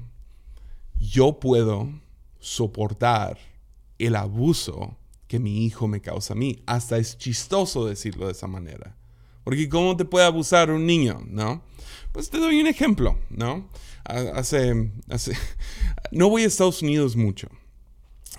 yo 1.01 1.41
puedo 1.41 1.91
soportar 2.39 3.39
el 3.99 4.15
abuso 4.15 4.97
que 5.27 5.41
mi 5.41 5.65
hijo 5.65 5.89
me 5.89 6.01
causa 6.01 6.35
a 6.35 6.37
mí. 6.37 6.63
Hasta 6.67 6.99
es 6.99 7.19
chistoso 7.19 7.87
decirlo 7.87 8.27
de 8.27 8.33
esa 8.33 8.47
manera. 8.47 8.95
Porque 9.43 9.69
¿cómo 9.69 9.97
te 9.97 10.05
puede 10.05 10.27
abusar 10.27 10.71
un 10.71 10.87
niño? 10.87 11.23
¿No? 11.27 11.63
Pues 12.13 12.31
te 12.31 12.39
doy 12.39 12.61
un 12.61 12.67
ejemplo, 12.67 13.19
¿no? 13.31 13.69
Hace, 14.05 14.93
hace, 15.09 15.37
no 16.13 16.29
voy 16.29 16.45
a 16.45 16.47
Estados 16.47 16.83
Unidos 16.83 17.17
mucho, 17.17 17.49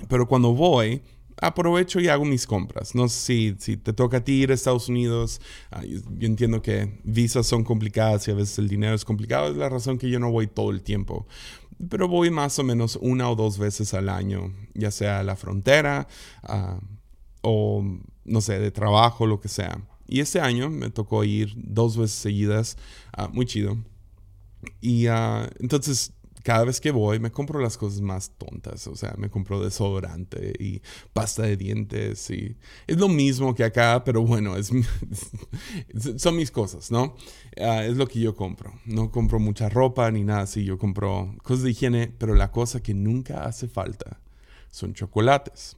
pero 0.07 0.27
cuando 0.27 0.53
voy, 0.53 1.01
aprovecho 1.41 1.99
y 1.99 2.07
hago 2.07 2.25
mis 2.25 2.47
compras. 2.47 2.95
No 2.95 3.07
sé 3.07 3.19
si, 3.19 3.55
si 3.59 3.77
te 3.77 3.93
toca 3.93 4.17
a 4.17 4.23
ti 4.23 4.33
ir 4.33 4.51
a 4.51 4.53
Estados 4.53 4.89
Unidos. 4.89 5.41
Ah, 5.71 5.83
yo, 5.85 5.99
entiendo 6.21 6.61
que 6.61 6.99
visas 7.03 7.47
son 7.47 7.63
complicadas 7.63 8.27
y 8.27 8.31
a 8.31 8.35
veces 8.35 8.57
el 8.59 8.67
dinero 8.67 8.95
es 8.95 9.05
complicado. 9.05 9.49
Es 9.51 9.57
la 9.57 9.69
razón 9.69 9.97
que 9.97 10.09
yo 10.09 10.19
no 10.19 10.31
voy 10.31 10.47
todo 10.47 10.71
el 10.71 10.81
tiempo. 10.81 11.27
Pero 11.89 12.07
voy 12.07 12.31
más 12.31 12.57
o 12.57 12.63
menos 12.63 12.97
una 13.01 13.29
o 13.29 13.35
dos 13.35 13.59
veces 13.59 13.93
al 13.93 14.09
año, 14.09 14.51
ya 14.73 14.89
sea 14.89 15.19
a 15.19 15.23
la 15.23 15.35
frontera 15.35 16.07
ah, 16.43 16.79
o, 17.41 17.83
no 18.25 18.41
sé, 18.41 18.59
de 18.59 18.71
trabajo, 18.71 19.27
lo 19.27 19.39
que 19.39 19.47
sea. 19.47 19.79
Y 20.07 20.21
este 20.21 20.39
año 20.39 20.69
me 20.69 20.89
tocó 20.89 21.23
ir 21.23 21.53
dos 21.55 21.97
veces 21.97 22.17
seguidas, 22.17 22.77
ah, 23.13 23.27
muy 23.27 23.45
chido. 23.45 23.77
Y 24.81 25.07
uh, 25.07 25.47
entonces 25.59 26.13
cada 26.47 26.63
vez 26.63 26.79
que 26.79 26.91
voy 26.91 27.19
me 27.19 27.29
compro 27.29 27.59
las 27.59 27.77
cosas 27.77 27.99
más 27.99 28.31
tontas, 28.37 28.87
o 28.87 28.95
sea, 28.95 29.13
me 29.17 29.29
compro 29.29 29.61
desodorante 29.61 30.53
y 30.57 30.81
pasta 31.11 31.43
de 31.43 31.57
dientes 31.57 32.29
y 32.29 32.55
es 32.87 32.95
lo 32.95 33.09
mismo 33.09 33.53
que 33.53 33.65
acá, 33.65 34.01
pero 34.05 34.21
bueno, 34.21 34.55
es, 34.55 34.71
son 36.15 36.37
mis 36.37 36.49
cosas, 36.49 36.89
¿no? 36.89 37.17
Ah, 37.59 37.83
es 37.83 37.97
lo 37.97 38.07
que 38.07 38.21
yo 38.21 38.33
compro. 38.33 38.71
No 38.85 39.11
compro 39.11 39.41
mucha 39.41 39.67
ropa 39.67 40.09
ni 40.09 40.23
nada 40.23 40.43
así, 40.43 40.63
yo 40.63 40.77
compro 40.77 41.35
cosas 41.43 41.63
de 41.63 41.71
higiene, 41.71 42.13
pero 42.17 42.33
la 42.33 42.49
cosa 42.49 42.81
que 42.81 42.93
nunca 42.93 43.43
hace 43.43 43.67
falta 43.67 44.21
son 44.69 44.93
chocolates. 44.93 45.75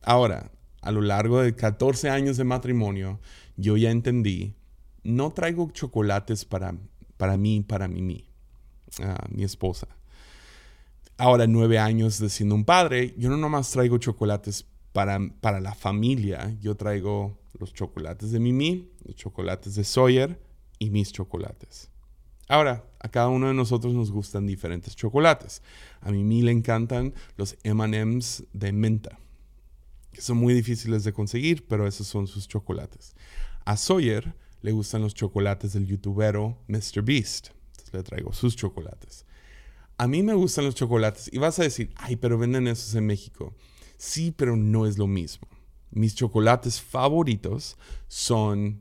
Ahora, 0.00 0.50
a 0.80 0.92
lo 0.92 1.02
largo 1.02 1.42
de 1.42 1.54
14 1.54 2.08
años 2.08 2.38
de 2.38 2.44
matrimonio, 2.44 3.20
yo 3.58 3.76
ya 3.76 3.90
entendí, 3.90 4.54
no 5.02 5.30
traigo 5.32 5.70
chocolates 5.72 6.46
para, 6.46 6.74
para 7.18 7.36
mí, 7.36 7.60
para 7.60 7.86
mí, 7.86 8.29
mi 9.30 9.44
esposa. 9.44 9.88
Ahora, 11.16 11.46
nueve 11.46 11.78
años 11.78 12.18
de 12.18 12.30
siendo 12.30 12.54
un 12.54 12.64
padre, 12.64 13.14
yo 13.18 13.28
no 13.28 13.36
nomás 13.36 13.70
traigo 13.70 13.98
chocolates 13.98 14.66
para, 14.92 15.18
para 15.40 15.60
la 15.60 15.74
familia, 15.74 16.56
yo 16.60 16.76
traigo 16.76 17.38
los 17.58 17.74
chocolates 17.74 18.32
de 18.32 18.40
Mimi, 18.40 18.90
los 19.04 19.16
chocolates 19.16 19.74
de 19.74 19.84
Sawyer 19.84 20.40
y 20.78 20.90
mis 20.90 21.12
chocolates. 21.12 21.90
Ahora, 22.48 22.84
A 23.02 23.08
cada 23.08 23.28
uno 23.28 23.48
de 23.48 23.54
nosotros 23.54 23.94
nos 23.94 24.10
gustan 24.10 24.46
diferentes 24.46 24.94
chocolates. 24.94 25.62
A 26.02 26.10
mí 26.12 26.22
me 26.22 26.50
encantan 26.50 27.14
los 27.36 27.56
MMs 27.64 28.44
de 28.52 28.72
menta, 28.72 29.18
que 30.12 30.20
son 30.20 30.36
muy 30.36 30.52
difíciles 30.52 31.02
de 31.04 31.14
conseguir, 31.14 31.66
pero 31.66 31.86
esos 31.86 32.06
son 32.06 32.26
sus 32.26 32.46
chocolates. 32.46 33.14
A 33.64 33.78
Sawyer 33.78 34.34
le 34.60 34.72
gustan 34.72 35.00
los 35.00 35.14
chocolates 35.14 35.72
del 35.72 35.86
youtubero 35.86 36.58
Mr. 36.68 37.02
Beast. 37.02 37.50
Le 37.92 38.02
traigo 38.02 38.32
sus 38.32 38.56
chocolates. 38.56 39.24
A 39.96 40.06
mí 40.06 40.22
me 40.22 40.34
gustan 40.34 40.64
los 40.64 40.74
chocolates 40.74 41.28
y 41.32 41.38
vas 41.38 41.58
a 41.58 41.62
decir, 41.62 41.92
ay, 41.96 42.16
pero 42.16 42.38
venden 42.38 42.66
esos 42.68 42.94
en 42.94 43.06
México. 43.06 43.54
Sí, 43.98 44.32
pero 44.34 44.56
no 44.56 44.86
es 44.86 44.96
lo 44.96 45.06
mismo. 45.06 45.46
Mis 45.90 46.14
chocolates 46.14 46.80
favoritos 46.80 47.76
son 48.08 48.80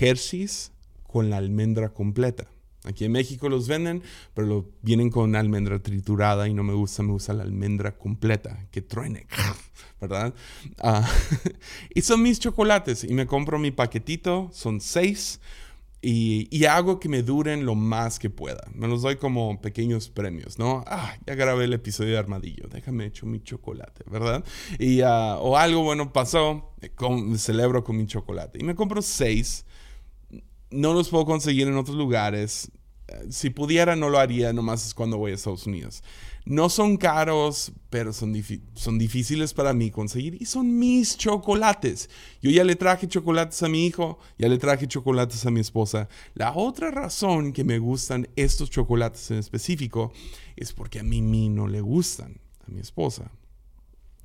Hershey's 0.00 0.72
con 1.02 1.28
la 1.28 1.36
almendra 1.36 1.92
completa. 1.92 2.46
Aquí 2.86 3.04
en 3.04 3.12
México 3.12 3.48
los 3.48 3.66
venden, 3.66 4.02
pero 4.32 4.46
lo, 4.46 4.70
vienen 4.80 5.10
con 5.10 5.34
almendra 5.34 5.80
triturada 5.80 6.46
y 6.46 6.54
no 6.54 6.62
me 6.62 6.72
gusta, 6.72 7.02
me 7.02 7.10
gusta 7.10 7.32
la 7.32 7.42
almendra 7.42 7.98
completa, 7.98 8.66
que 8.70 8.80
truene, 8.80 9.26
¿verdad? 10.00 10.32
Ah, 10.78 11.06
y 11.94 12.02
son 12.02 12.22
mis 12.22 12.38
chocolates 12.38 13.02
y 13.02 13.12
me 13.12 13.26
compro 13.26 13.58
mi 13.58 13.72
paquetito, 13.72 14.50
son 14.52 14.80
seis, 14.80 15.40
y, 16.02 16.64
hago 16.66 17.00
que 17.00 17.08
me 17.08 17.22
duren 17.22 17.66
lo 17.66 17.74
más 17.74 18.18
que 18.18 18.30
pueda. 18.30 18.68
Me 18.74 18.86
los 18.86 19.02
doy 19.02 19.16
como 19.16 19.60
pequeños 19.60 20.08
premios, 20.08 20.58
¿no? 20.58 20.84
Ah, 20.86 21.16
ya 21.26 21.34
grabé 21.34 21.64
el 21.64 21.72
episodio 21.72 22.12
de 22.12 22.18
Armadillo, 22.18 22.68
déjame 22.70 23.06
hecho 23.06 23.26
mi 23.26 23.42
chocolate, 23.42 24.04
¿verdad? 24.10 24.44
Y, 24.78 25.00
ah, 25.00 25.38
o 25.40 25.56
algo 25.56 25.82
bueno 25.82 26.12
pasó, 26.12 26.74
me 27.10 27.38
celebro 27.38 27.82
con 27.82 27.96
mi 27.96 28.06
chocolate. 28.06 28.58
Y 28.60 28.64
me 28.64 28.74
compro 28.74 29.02
seis 29.02 29.64
no 30.70 30.92
los 30.94 31.08
puedo 31.08 31.24
conseguir 31.24 31.68
en 31.68 31.76
otros 31.76 31.96
lugares. 31.96 32.70
Si 33.30 33.50
pudiera, 33.50 33.96
no 33.96 34.10
lo 34.10 34.18
haría, 34.18 34.52
nomás 34.52 34.84
es 34.86 34.94
cuando 34.94 35.16
voy 35.16 35.32
a 35.32 35.34
Estados 35.34 35.66
Unidos. 35.66 36.02
No 36.46 36.70
son 36.70 36.96
caros, 36.96 37.72
pero 37.90 38.12
son, 38.12 38.32
son 38.74 38.98
difíciles 38.98 39.52
para 39.52 39.74
mí 39.74 39.90
conseguir 39.90 40.40
y 40.40 40.46
son 40.46 40.78
mis 40.78 41.18
chocolates. 41.18 42.08
Yo 42.40 42.50
ya 42.50 42.64
le 42.64 42.76
traje 42.76 43.08
chocolates 43.08 43.62
a 43.62 43.68
mi 43.68 43.84
hijo, 43.84 44.18
ya 44.38 44.48
le 44.48 44.56
traje 44.56 44.86
chocolates 44.86 45.44
a 45.44 45.50
mi 45.50 45.60
esposa. 45.60 46.08
La 46.34 46.54
otra 46.54 46.90
razón 46.90 47.52
que 47.52 47.64
me 47.64 47.78
gustan 47.78 48.28
estos 48.36 48.70
chocolates 48.70 49.30
en 49.30 49.38
específico 49.38 50.12
es 50.56 50.72
porque 50.72 51.00
a 51.00 51.02
mí, 51.02 51.20
mí 51.20 51.48
no 51.48 51.66
le 51.66 51.80
gustan, 51.80 52.40
a 52.66 52.70
mi 52.70 52.80
esposa. 52.80 53.30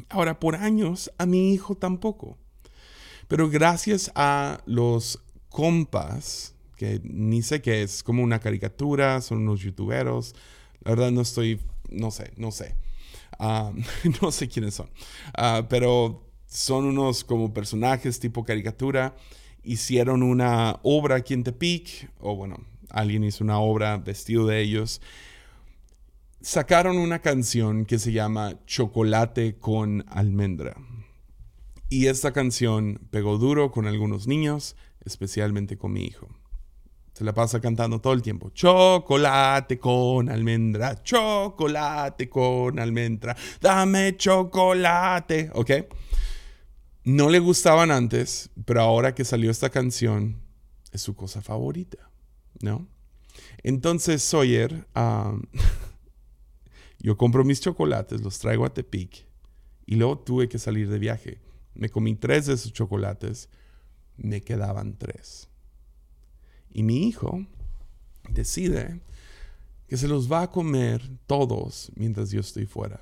Ahora, 0.10 0.40
por 0.40 0.56
años, 0.56 1.12
a 1.18 1.26
mi 1.26 1.54
hijo 1.54 1.76
tampoco. 1.76 2.38
Pero 3.28 3.50
gracias 3.50 4.12
a 4.14 4.62
los 4.66 5.20
compas, 5.50 6.54
que 6.76 7.00
ni 7.04 7.42
sé 7.42 7.62
qué 7.62 7.84
es, 7.84 8.04
como 8.04 8.24
una 8.24 8.40
caricatura, 8.40 9.22
son 9.22 9.40
unos 9.40 9.62
youtuberos. 9.62 10.36
La 10.84 10.92
verdad 10.92 11.12
no 11.12 11.22
estoy, 11.22 11.60
no 11.92 12.12
sé, 12.12 12.34
no 12.38 12.52
sé. 12.52 12.76
Ah, 13.40 13.72
no 14.22 14.32
sé 14.32 14.48
quiénes 14.48 14.76
son. 14.76 14.90
Ah, 15.34 15.66
pero 15.70 16.28
son 16.48 16.86
unos 16.86 17.24
como 17.24 17.54
personajes 17.54 18.20
tipo 18.20 18.44
caricatura. 18.44 19.16
Hicieron 19.64 20.24
una 20.24 20.80
obra 20.84 21.18
aquí 21.18 21.34
en 21.34 21.44
Tepic, 21.44 22.12
o 22.20 22.36
bueno, 22.36 22.58
alguien 22.90 23.24
hizo 23.24 23.44
una 23.44 23.60
obra 23.60 23.98
vestido 23.98 24.48
de 24.48 24.62
ellos. 24.62 25.02
Sacaron 26.42 26.98
una 26.98 27.20
canción 27.20 27.86
que 27.86 28.00
se 28.00 28.12
llama 28.12 28.60
Chocolate 28.66 29.58
con 29.60 30.04
almendra. 30.08 30.76
Y 31.90 32.08
esta 32.08 32.32
canción 32.32 33.02
pegó 33.12 33.38
duro 33.38 33.72
con 33.72 33.86
algunos 33.86 34.28
niños, 34.28 34.76
especialmente 35.06 35.78
con 35.78 35.94
mi 35.94 36.04
hijo. 36.04 36.30
Se 37.22 37.26
la 37.26 37.36
pasa 37.36 37.62
cantando 37.62 38.02
todo 38.02 38.14
el 38.14 38.24
tiempo. 38.24 38.50
Chocolate 38.50 39.78
con 39.78 40.28
almendra, 40.28 41.04
chocolate 41.04 42.28
con 42.28 42.80
almendra, 42.80 43.38
dame 43.62 44.18
chocolate, 44.18 45.52
¿ok? 45.54 45.72
No 47.04 47.30
le 47.30 47.38
gustaban 47.38 47.92
antes, 47.92 48.50
pero 48.66 48.82
ahora 48.82 49.14
que 49.14 49.24
salió 49.24 49.52
esta 49.52 49.70
canción, 49.70 50.42
es 50.92 51.04
su 51.04 51.16
cosa 51.16 51.44
favorita, 51.44 52.10
¿no? 52.60 52.88
Entonces 53.62 54.24
Sawyer, 54.24 54.88
yo 56.98 57.18
compro 57.18 57.44
mis 57.44 57.62
chocolates, 57.62 58.22
los 58.22 58.40
traigo 58.40 58.66
a 58.66 58.74
Tepic 58.74 59.28
y 59.86 59.94
luego 59.94 60.18
tuve 60.18 60.50
que 60.50 60.58
salir 60.58 60.90
de 60.90 60.98
viaje. 60.98 61.40
Me 61.76 61.90
comí 61.90 62.16
tres 62.16 62.48
de 62.48 62.56
esos 62.56 62.74
chocolates 62.74 63.48
me 64.18 64.42
quedaban 64.42 64.98
tres. 64.98 65.51
Y 66.74 66.84
mi 66.84 67.08
hijo 67.08 67.46
decide 68.30 69.02
que 69.88 69.98
se 69.98 70.08
los 70.08 70.32
va 70.32 70.44
a 70.44 70.52
comer 70.52 71.10
todos 71.28 71.92
mientras 71.96 72.32
yo 72.32 72.40
estoy 72.40 72.66
fuera. 72.66 73.02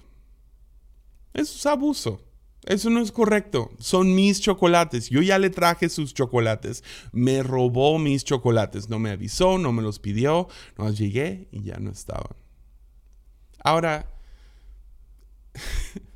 Eso 1.33 1.55
es 1.55 1.65
abuso. 1.65 2.21
Eso 2.65 2.89
no 2.89 3.01
es 3.01 3.11
correcto. 3.11 3.71
Son 3.79 4.13
mis 4.13 4.41
chocolates. 4.41 5.09
Yo 5.09 5.21
ya 5.21 5.39
le 5.39 5.49
traje 5.49 5.87
sus 5.89 6.13
chocolates. 6.13 6.83
Me 7.11 7.41
robó 7.43 7.97
mis 7.99 8.23
chocolates. 8.23 8.89
No 8.89 8.99
me 8.99 9.11
avisó, 9.11 9.57
no 9.57 9.71
me 9.71 9.81
los 9.81 9.99
pidió. 9.99 10.47
No 10.77 10.91
llegué 10.91 11.47
y 11.51 11.63
ya 11.63 11.77
no 11.77 11.91
estaban. 11.91 12.35
Ahora, 13.63 14.11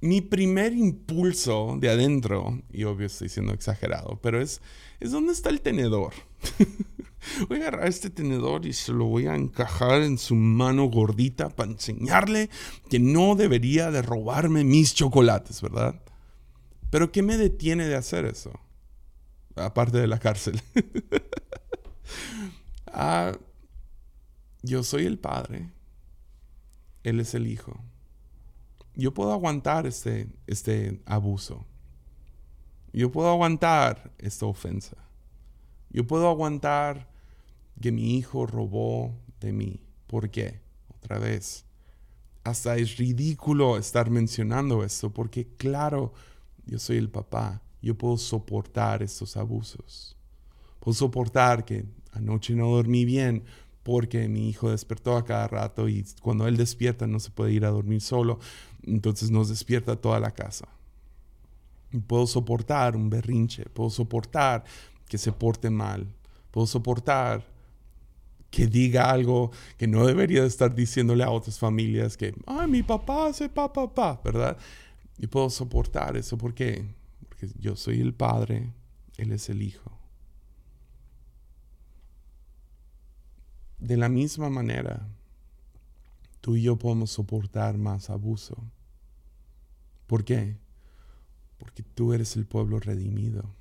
mi 0.00 0.20
primer 0.20 0.72
impulso 0.72 1.76
de 1.80 1.90
adentro, 1.90 2.62
y 2.72 2.84
obvio 2.84 3.06
estoy 3.06 3.28
siendo 3.28 3.52
exagerado, 3.52 4.20
pero 4.22 4.40
es, 4.40 4.60
es 5.00 5.10
dónde 5.10 5.32
está 5.32 5.50
el 5.50 5.60
tenedor. 5.60 6.12
voy 7.48 7.58
a 7.58 7.62
agarrar 7.62 7.88
este 7.88 8.10
tenedor 8.10 8.64
y 8.64 8.72
se 8.72 8.92
lo 8.92 9.06
voy 9.06 9.26
a 9.26 9.34
encajar 9.34 10.02
en 10.02 10.18
su 10.18 10.36
mano 10.36 10.86
gordita 10.86 11.48
para 11.48 11.72
enseñarle 11.72 12.48
que 12.88 13.00
no 13.00 13.34
debería 13.34 13.90
de 13.90 14.02
robarme 14.02 14.62
mis 14.62 14.94
chocolates, 14.94 15.60
¿verdad? 15.60 16.00
Pero 16.90 17.10
¿qué 17.10 17.22
me 17.22 17.36
detiene 17.36 17.86
de 17.86 17.96
hacer 17.96 18.24
eso? 18.24 18.52
Aparte 19.56 19.98
de 19.98 20.06
la 20.06 20.20
cárcel. 20.20 20.62
ah, 22.86 23.32
yo 24.62 24.84
soy 24.84 25.06
el 25.06 25.18
padre. 25.18 25.70
Él 27.02 27.18
es 27.18 27.34
el 27.34 27.48
hijo 27.48 27.82
yo 28.98 29.14
puedo 29.14 29.32
aguantar 29.32 29.86
este, 29.86 30.28
este 30.48 31.00
abuso. 31.06 31.64
Yo 32.92 33.12
puedo 33.12 33.28
aguantar 33.28 34.12
esta 34.18 34.44
ofensa. 34.46 34.96
Yo 35.88 36.04
puedo 36.04 36.28
aguantar 36.28 37.08
que 37.80 37.92
mi 37.92 38.16
hijo 38.16 38.44
robó 38.44 39.14
de 39.38 39.52
mí. 39.52 39.84
¿Por 40.08 40.30
qué? 40.30 40.60
Otra 40.96 41.18
vez. 41.18 41.64
Hasta 42.42 42.76
es 42.76 42.96
ridículo 42.96 43.78
estar 43.78 44.10
mencionando 44.10 44.82
esto 44.82 45.14
porque 45.14 45.46
claro, 45.56 46.12
yo 46.66 46.80
soy 46.80 46.96
el 46.96 47.08
papá. 47.08 47.62
Yo 47.80 47.96
puedo 47.96 48.16
soportar 48.16 49.04
estos 49.04 49.36
abusos. 49.36 50.16
Puedo 50.80 50.94
soportar 50.94 51.64
que 51.64 51.84
anoche 52.10 52.56
no 52.56 52.68
dormí 52.70 53.04
bien 53.04 53.44
porque 53.88 54.28
mi 54.28 54.50
hijo 54.50 54.70
despertó 54.70 55.16
a 55.16 55.24
cada 55.24 55.48
rato 55.48 55.88
y 55.88 56.04
cuando 56.20 56.46
él 56.46 56.58
despierta 56.58 57.06
no 57.06 57.18
se 57.18 57.30
puede 57.30 57.54
ir 57.54 57.64
a 57.64 57.70
dormir 57.70 58.02
solo, 58.02 58.38
entonces 58.82 59.30
nos 59.30 59.48
despierta 59.48 59.96
toda 59.96 60.20
la 60.20 60.30
casa. 60.30 60.68
puedo 62.06 62.26
soportar 62.26 62.96
un 62.96 63.08
berrinche, 63.08 63.64
puedo 63.64 63.88
soportar 63.88 64.62
que 65.08 65.16
se 65.16 65.32
porte 65.32 65.70
mal, 65.70 66.06
puedo 66.50 66.66
soportar 66.66 67.46
que 68.50 68.66
diga 68.66 69.10
algo 69.10 69.52
que 69.78 69.86
no 69.86 70.04
debería 70.04 70.44
estar 70.44 70.74
diciéndole 70.74 71.24
a 71.24 71.30
otras 71.30 71.58
familias 71.58 72.18
que, 72.18 72.34
ay, 72.44 72.68
mi 72.68 72.82
papá 72.82 73.28
hace 73.28 73.48
papá, 73.48 73.86
papá, 73.86 74.20
¿verdad? 74.22 74.58
Y 75.16 75.28
puedo 75.28 75.48
soportar 75.48 76.14
eso 76.18 76.36
porque, 76.36 76.84
porque 77.26 77.48
yo 77.58 77.74
soy 77.74 78.02
el 78.02 78.12
padre, 78.12 78.70
él 79.16 79.32
es 79.32 79.48
el 79.48 79.62
hijo. 79.62 79.97
De 83.78 83.96
la 83.96 84.08
misma 84.08 84.50
manera, 84.50 85.06
tú 86.40 86.56
y 86.56 86.62
yo 86.62 86.76
podemos 86.76 87.10
soportar 87.10 87.78
más 87.78 88.10
abuso. 88.10 88.56
¿Por 90.06 90.24
qué? 90.24 90.56
Porque 91.58 91.82
tú 91.82 92.12
eres 92.12 92.36
el 92.36 92.46
pueblo 92.46 92.80
redimido. 92.80 93.54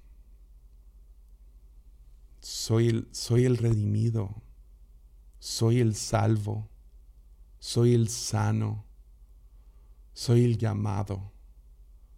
Soy 2.39 2.87
el, 2.87 3.07
soy 3.11 3.45
el 3.45 3.57
redimido. 3.57 4.41
Soy 5.39 5.79
el 5.79 5.95
salvo. 5.95 6.67
Soy 7.59 7.93
el 7.93 8.07
sano. 8.09 8.85
Soy 10.13 10.45
el 10.45 10.57
llamado. 10.57 11.31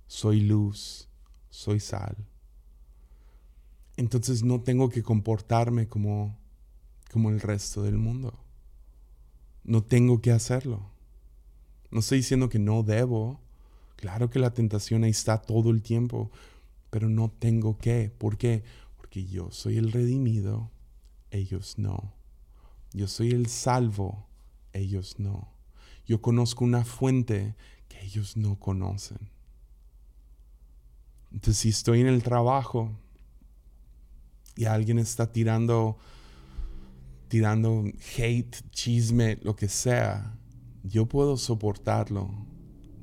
Soy 0.07 0.41
luz. 0.41 1.09
Soy 1.49 1.79
sal. 1.79 2.15
Entonces 3.97 4.43
no 4.43 4.61
tengo 4.61 4.89
que 4.89 5.03
comportarme 5.03 5.87
como 5.89 6.37
como 7.11 7.29
el 7.29 7.39
resto 7.39 7.83
del 7.83 7.97
mundo. 7.97 8.33
No 9.63 9.83
tengo 9.83 10.21
que 10.21 10.31
hacerlo. 10.31 10.89
No 11.91 11.99
estoy 11.99 12.19
diciendo 12.19 12.49
que 12.49 12.59
no 12.59 12.83
debo. 12.83 13.39
Claro 13.95 14.29
que 14.29 14.39
la 14.39 14.53
tentación 14.53 15.03
ahí 15.03 15.11
está 15.11 15.41
todo 15.41 15.71
el 15.71 15.81
tiempo, 15.81 16.31
pero 16.89 17.09
no 17.09 17.29
tengo 17.29 17.77
que. 17.77 18.11
¿Por 18.17 18.37
qué? 18.37 18.63
Porque 18.97 19.25
yo 19.25 19.51
soy 19.51 19.77
el 19.77 19.91
redimido, 19.91 20.71
ellos 21.31 21.77
no. 21.77 22.13
Yo 22.93 23.07
soy 23.07 23.31
el 23.31 23.47
salvo, 23.47 24.27
ellos 24.73 25.19
no. 25.19 25.53
Yo 26.05 26.21
conozco 26.21 26.63
una 26.63 26.85
fuente 26.85 27.55
que 27.87 28.01
ellos 28.03 28.37
no 28.37 28.59
conocen. 28.59 29.29
Entonces, 31.31 31.57
si 31.57 31.69
estoy 31.69 32.01
en 32.01 32.07
el 32.07 32.23
trabajo 32.23 32.91
y 34.55 34.65
alguien 34.65 34.97
está 34.97 35.31
tirando, 35.31 35.97
tirando 37.29 37.85
hate, 38.17 38.57
chisme, 38.71 39.37
lo 39.43 39.55
que 39.55 39.69
sea, 39.69 40.37
yo 40.83 41.05
puedo 41.05 41.37
soportarlo 41.37 42.29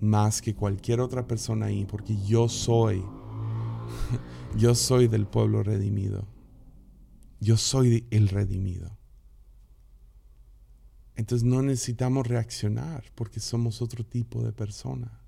más 0.01 0.43
que 0.43 0.55
cualquier 0.55 1.01
otra 1.01 1.27
persona 1.27 1.67
ahí, 1.67 1.87
porque 1.87 2.17
yo 2.27 2.49
soy, 2.49 3.03
yo 4.57 4.75
soy 4.75 5.09
del 5.09 5.27
pueblo 5.27 5.63
redimido. 5.63 6.27
Yo 7.41 7.57
soy 7.57 8.07
el 8.11 8.29
redimido. 8.29 8.99
Entonces 11.15 11.47
no 11.47 11.63
necesitamos 11.63 12.27
reaccionar 12.27 13.05
porque 13.15 13.41
somos 13.41 13.81
otro 13.81 14.05
tipo 14.05 14.43
de 14.43 14.53
persona. 14.53 15.21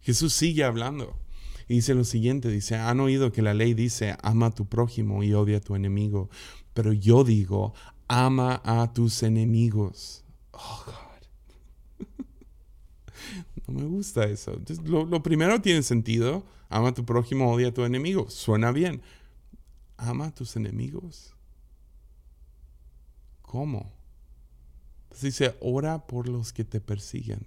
Jesús 0.00 0.32
sigue 0.32 0.64
hablando 0.64 1.18
y 1.68 1.74
dice 1.74 1.94
lo 1.94 2.02
siguiente, 2.02 2.48
dice, 2.48 2.74
han 2.74 2.98
oído 2.98 3.30
que 3.30 3.42
la 3.42 3.54
ley 3.54 3.74
dice, 3.74 4.16
ama 4.22 4.46
a 4.46 4.50
tu 4.50 4.66
prójimo 4.66 5.22
y 5.22 5.34
odia 5.34 5.58
a 5.58 5.60
tu 5.60 5.76
enemigo, 5.76 6.28
pero 6.74 6.92
yo 6.92 7.24
digo, 7.24 7.74
ama 8.08 8.60
a 8.64 8.92
tus 8.92 9.22
enemigos. 9.22 10.24
Oh, 10.52 10.84
God. 10.86 12.06
no 13.66 13.80
me 13.80 13.86
gusta 13.86 14.24
eso. 14.24 14.52
Entonces, 14.52 14.84
lo, 14.86 15.22
primero 15.22 15.60
tiene 15.60 15.82
sentido, 15.82 16.44
ama 16.68 16.88
a 16.88 16.94
tu 16.94 17.04
prójimo, 17.04 17.52
odia 17.52 17.68
a 17.68 17.74
tu 17.74 17.84
enemigo. 17.84 18.28
Suena 18.30 18.72
bien. 18.72 19.02
Ama 19.96 20.26
a 20.26 20.34
tus 20.34 20.56
enemigos. 20.56 21.34
¿Cómo? 23.42 23.92
dice, 25.20 25.56
ora 25.60 26.06
por 26.06 26.28
los 26.28 26.52
que 26.52 26.64
te 26.64 26.80
persiguen. 26.80 27.46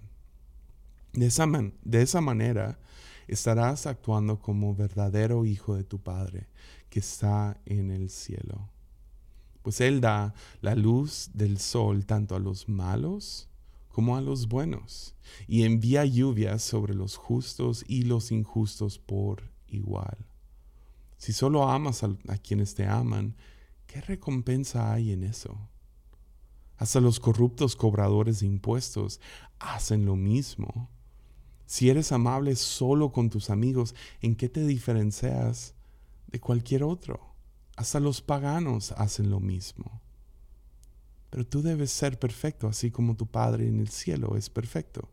De 1.12 1.26
esa, 1.26 1.46
de 1.82 2.02
esa 2.02 2.20
manera 2.20 2.78
estarás 3.26 3.86
actuando 3.86 4.40
como 4.40 4.74
verdadero 4.74 5.44
hijo 5.44 5.74
de 5.74 5.84
tu 5.84 5.98
Padre 5.98 6.48
que 6.90 7.00
está 7.00 7.60
en 7.66 7.90
el 7.90 8.10
cielo. 8.10 8.70
Pues 9.64 9.80
Él 9.80 10.02
da 10.02 10.34
la 10.60 10.74
luz 10.74 11.30
del 11.32 11.58
sol 11.58 12.04
tanto 12.04 12.36
a 12.36 12.38
los 12.38 12.68
malos 12.68 13.48
como 13.88 14.16
a 14.16 14.20
los 14.20 14.46
buenos, 14.46 15.14
y 15.48 15.62
envía 15.62 16.04
lluvias 16.04 16.62
sobre 16.62 16.94
los 16.94 17.16
justos 17.16 17.82
y 17.88 18.02
los 18.02 18.30
injustos 18.30 18.98
por 18.98 19.50
igual. 19.68 20.18
Si 21.16 21.32
solo 21.32 21.66
amas 21.70 22.04
a, 22.04 22.38
quienes 22.42 22.74
te 22.74 22.86
aman, 22.86 23.36
¿qué 23.86 24.02
recompensa 24.02 24.92
hay 24.92 25.12
en 25.12 25.24
eso? 25.24 25.56
Hasta 26.76 27.00
los 27.00 27.18
corruptos 27.18 27.74
cobradores 27.74 28.40
de 28.40 28.46
impuestos 28.46 29.18
hacen 29.60 30.04
lo 30.04 30.16
mismo. 30.16 30.90
Si 31.64 31.88
eres 31.88 32.12
amable 32.12 32.54
solo 32.56 33.12
con 33.12 33.30
tus 33.30 33.48
amigos, 33.48 33.94
¿en 34.20 34.36
qué 34.36 34.50
te 34.50 34.66
diferencias 34.66 35.74
de 36.26 36.38
cualquier 36.38 36.82
otro? 36.82 37.33
Hasta 37.76 38.00
los 38.00 38.22
paganos 38.22 38.92
hacen 38.92 39.30
lo 39.30 39.40
mismo. 39.40 40.00
Pero 41.30 41.46
tú 41.46 41.62
debes 41.62 41.90
ser 41.90 42.18
perfecto, 42.18 42.68
así 42.68 42.90
como 42.90 43.16
tu 43.16 43.26
Padre 43.26 43.66
en 43.66 43.80
el 43.80 43.88
cielo 43.88 44.36
es 44.36 44.48
perfecto. 44.48 45.08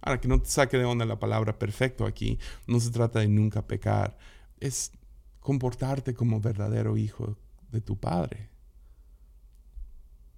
Ahora, 0.00 0.20
que 0.20 0.28
no 0.28 0.40
te 0.40 0.48
saque 0.48 0.78
de 0.78 0.84
onda 0.84 1.04
la 1.04 1.20
palabra 1.20 1.58
perfecto 1.58 2.06
aquí, 2.06 2.38
no 2.66 2.80
se 2.80 2.90
trata 2.90 3.20
de 3.20 3.28
nunca 3.28 3.66
pecar, 3.66 4.18
es 4.58 4.92
comportarte 5.40 6.14
como 6.14 6.40
verdadero 6.40 6.96
hijo 6.96 7.36
de 7.70 7.80
tu 7.80 7.96
Padre. 7.96 8.48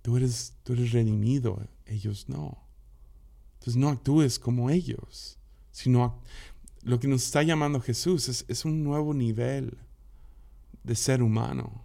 Tú 0.03 0.17
eres, 0.17 0.55
tú 0.65 0.73
eres 0.75 0.93
redimido, 0.93 1.67
ellos 1.87 2.29
no. 2.29 2.59
Entonces 3.55 3.77
no 3.77 3.89
actúes 3.89 4.39
como 4.39 4.69
ellos, 4.69 5.39
sino 5.71 6.21
lo 6.83 6.99
que 6.99 7.09
nos 7.09 7.23
está 7.25 7.43
llamando 7.43 7.81
Jesús 7.81 8.29
es, 8.29 8.45
es 8.49 8.65
un 8.65 8.83
nuevo 8.83 9.15
nivel 9.15 9.79
de 10.83 10.95
ser 10.95 11.23
humano. 11.23 11.85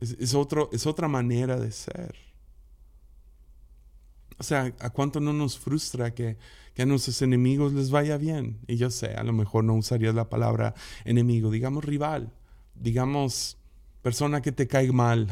Es, 0.00 0.34
otro, 0.34 0.68
es 0.72 0.86
otra 0.86 1.08
manera 1.08 1.58
de 1.58 1.72
ser. 1.72 2.14
O 4.38 4.42
sea, 4.42 4.74
¿a 4.80 4.90
cuánto 4.90 5.20
no 5.20 5.32
nos 5.32 5.58
frustra 5.58 6.12
que, 6.12 6.36
que, 6.74 6.82
a 6.82 6.86
nuestros 6.86 7.22
enemigos 7.22 7.72
les 7.72 7.90
vaya 7.90 8.16
bien? 8.16 8.58
Y 8.66 8.76
yo 8.76 8.90
sé, 8.90 9.14
a 9.14 9.22
lo 9.22 9.32
mejor 9.32 9.64
no 9.64 9.74
usarías 9.74 10.14
la 10.14 10.28
palabra 10.28 10.74
enemigo, 11.04 11.50
digamos 11.50 11.84
rival, 11.84 12.32
digamos 12.74 13.56
persona 14.02 14.42
que 14.42 14.52
te 14.52 14.66
cae 14.66 14.90
mal, 14.92 15.28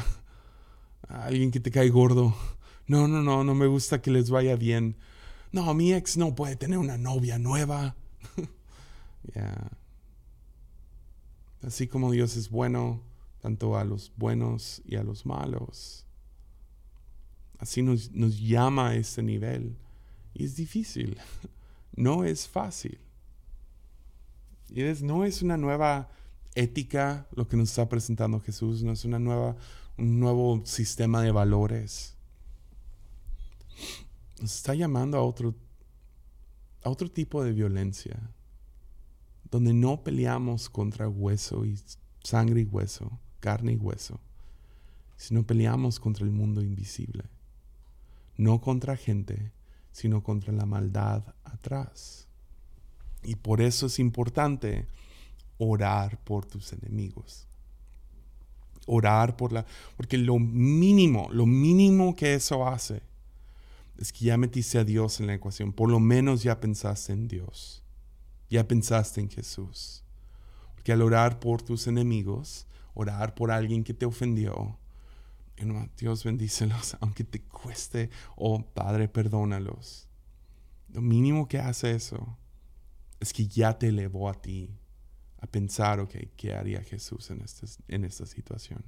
alguien 1.08 1.50
que 1.50 1.60
te 1.60 1.70
cae 1.70 1.90
gordo. 1.90 2.34
No, 2.86 3.08
no, 3.08 3.22
no, 3.22 3.44
no 3.44 3.54
me 3.54 3.66
gusta 3.66 4.00
que 4.00 4.10
les 4.10 4.30
vaya 4.30 4.56
bien. 4.56 4.96
No, 5.50 5.74
mi 5.74 5.92
ex 5.92 6.16
no 6.16 6.34
puede 6.34 6.56
tener 6.56 6.78
una 6.78 6.96
novia 6.96 7.38
nueva. 7.38 7.96
Ya. 9.36 9.70
Así 11.62 11.86
como 11.86 12.10
Dios 12.10 12.36
es 12.36 12.50
bueno, 12.50 13.02
tanto 13.40 13.76
a 13.76 13.84
los 13.84 14.12
buenos 14.16 14.82
y 14.84 14.96
a 14.96 15.02
los 15.02 15.26
malos. 15.26 16.06
Así 17.58 17.82
nos, 17.82 18.10
llama 18.12 18.88
a 18.88 18.94
este 18.96 19.22
nivel. 19.22 19.76
Y 20.34 20.44
es 20.44 20.56
difícil. 20.56 21.18
No 21.94 22.24
es 22.24 22.48
fácil. 22.48 22.98
Y 24.70 24.80
es, 24.80 25.02
no 25.02 25.26
es 25.26 25.42
una 25.42 25.58
nueva 25.58 26.08
ética 26.54 27.26
lo 27.36 27.46
que 27.46 27.58
nos 27.58 27.68
está 27.68 27.86
presentando 27.86 28.40
Jesús, 28.40 28.82
no 28.82 28.92
es 28.92 29.04
una 29.04 29.18
nueva 29.18 29.56
un 29.98 30.20
nuevo 30.20 30.62
sistema 30.64 31.22
de 31.22 31.32
valores. 31.32 32.14
Nos 34.40 34.56
está 34.56 34.74
llamando 34.74 35.18
a 35.18 35.22
otro, 35.22 35.54
a 36.82 36.90
otro 36.90 37.10
tipo 37.10 37.44
de 37.44 37.52
violencia, 37.52 38.18
donde 39.52 39.72
no 39.72 40.02
peleamos 40.02 40.68
contra 40.68 41.08
hueso 41.08 41.64
y 41.64 41.78
sangre 42.24 42.62
y 42.62 42.64
hueso, 42.64 43.20
carne 43.38 43.74
y 43.74 43.76
hueso, 43.76 44.18
sino 45.16 45.46
peleamos 45.46 46.00
contra 46.00 46.24
el 46.24 46.32
mundo 46.32 46.60
invisible. 46.60 47.22
No 48.36 48.60
contra 48.60 48.96
gente, 48.96 49.52
sino 49.92 50.24
contra 50.24 50.52
la 50.52 50.66
maldad 50.66 51.22
atrás. 51.44 52.26
Y 53.22 53.36
por 53.36 53.60
eso 53.60 53.86
es 53.86 54.00
importante 54.00 54.88
orar 55.58 56.18
por 56.24 56.44
tus 56.46 56.72
enemigos 56.72 57.46
orar 58.86 59.36
por 59.36 59.52
la... 59.52 59.64
Porque 59.96 60.18
lo 60.18 60.38
mínimo, 60.38 61.28
lo 61.32 61.46
mínimo 61.46 62.16
que 62.16 62.34
eso 62.34 62.66
hace 62.66 63.02
es 63.98 64.12
que 64.12 64.26
ya 64.26 64.36
metiste 64.36 64.78
a 64.78 64.84
Dios 64.84 65.20
en 65.20 65.26
la 65.26 65.34
ecuación. 65.34 65.72
Por 65.72 65.90
lo 65.90 66.00
menos 66.00 66.42
ya 66.42 66.60
pensaste 66.60 67.12
en 67.12 67.28
Dios. 67.28 67.81
Ya 68.52 68.68
pensaste 68.68 69.18
en 69.22 69.30
Jesús. 69.30 70.04
Porque 70.74 70.92
al 70.92 71.00
orar 71.00 71.40
por 71.40 71.62
tus 71.62 71.86
enemigos, 71.86 72.66
orar 72.92 73.34
por 73.34 73.50
alguien 73.50 73.82
que 73.82 73.94
te 73.94 74.04
ofendió, 74.04 74.78
Dios 75.96 76.22
bendícelos, 76.22 76.94
aunque 77.00 77.24
te 77.24 77.40
cueste, 77.40 78.10
oh 78.36 78.62
Padre, 78.62 79.08
perdónalos. 79.08 80.06
Lo 80.90 81.00
mínimo 81.00 81.48
que 81.48 81.60
hace 81.60 81.92
eso 81.92 82.36
es 83.20 83.32
que 83.32 83.46
ya 83.46 83.78
te 83.78 83.88
elevó 83.88 84.28
a 84.28 84.34
ti 84.34 84.78
a 85.40 85.46
pensar, 85.46 86.00
ok, 86.00 86.14
¿qué 86.36 86.52
haría 86.52 86.82
Jesús 86.82 87.30
en, 87.30 87.40
este, 87.40 87.66
en 87.88 88.04
esta 88.04 88.26
situación? 88.26 88.84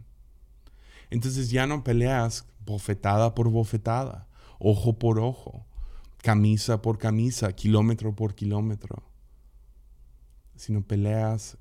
Entonces 1.08 1.48
ya 1.48 1.66
no 1.66 1.82
peleas 1.82 2.44
bofetada 2.66 3.34
por 3.34 3.48
bofetada, 3.48 4.28
ojo 4.58 4.98
por 4.98 5.18
ojo, 5.18 5.64
camisa 6.18 6.82
por 6.82 6.98
camisa, 6.98 7.50
kilómetro 7.54 8.14
por 8.14 8.34
kilómetro, 8.34 9.13
sino 10.56 10.82
peleas 10.82 11.58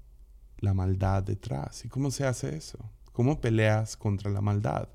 la 0.58 0.74
maldad 0.74 1.24
detrás. 1.24 1.86
¿Y 1.86 1.90
cómo 1.90 2.12
se 2.12 2.26
hace 2.26 2.56
eso? 2.56 2.80
¿Cómo 3.12 3.42
peleas 3.42 3.98
contra 3.98 4.32
la 4.32 4.42
maldad? 4.42 4.90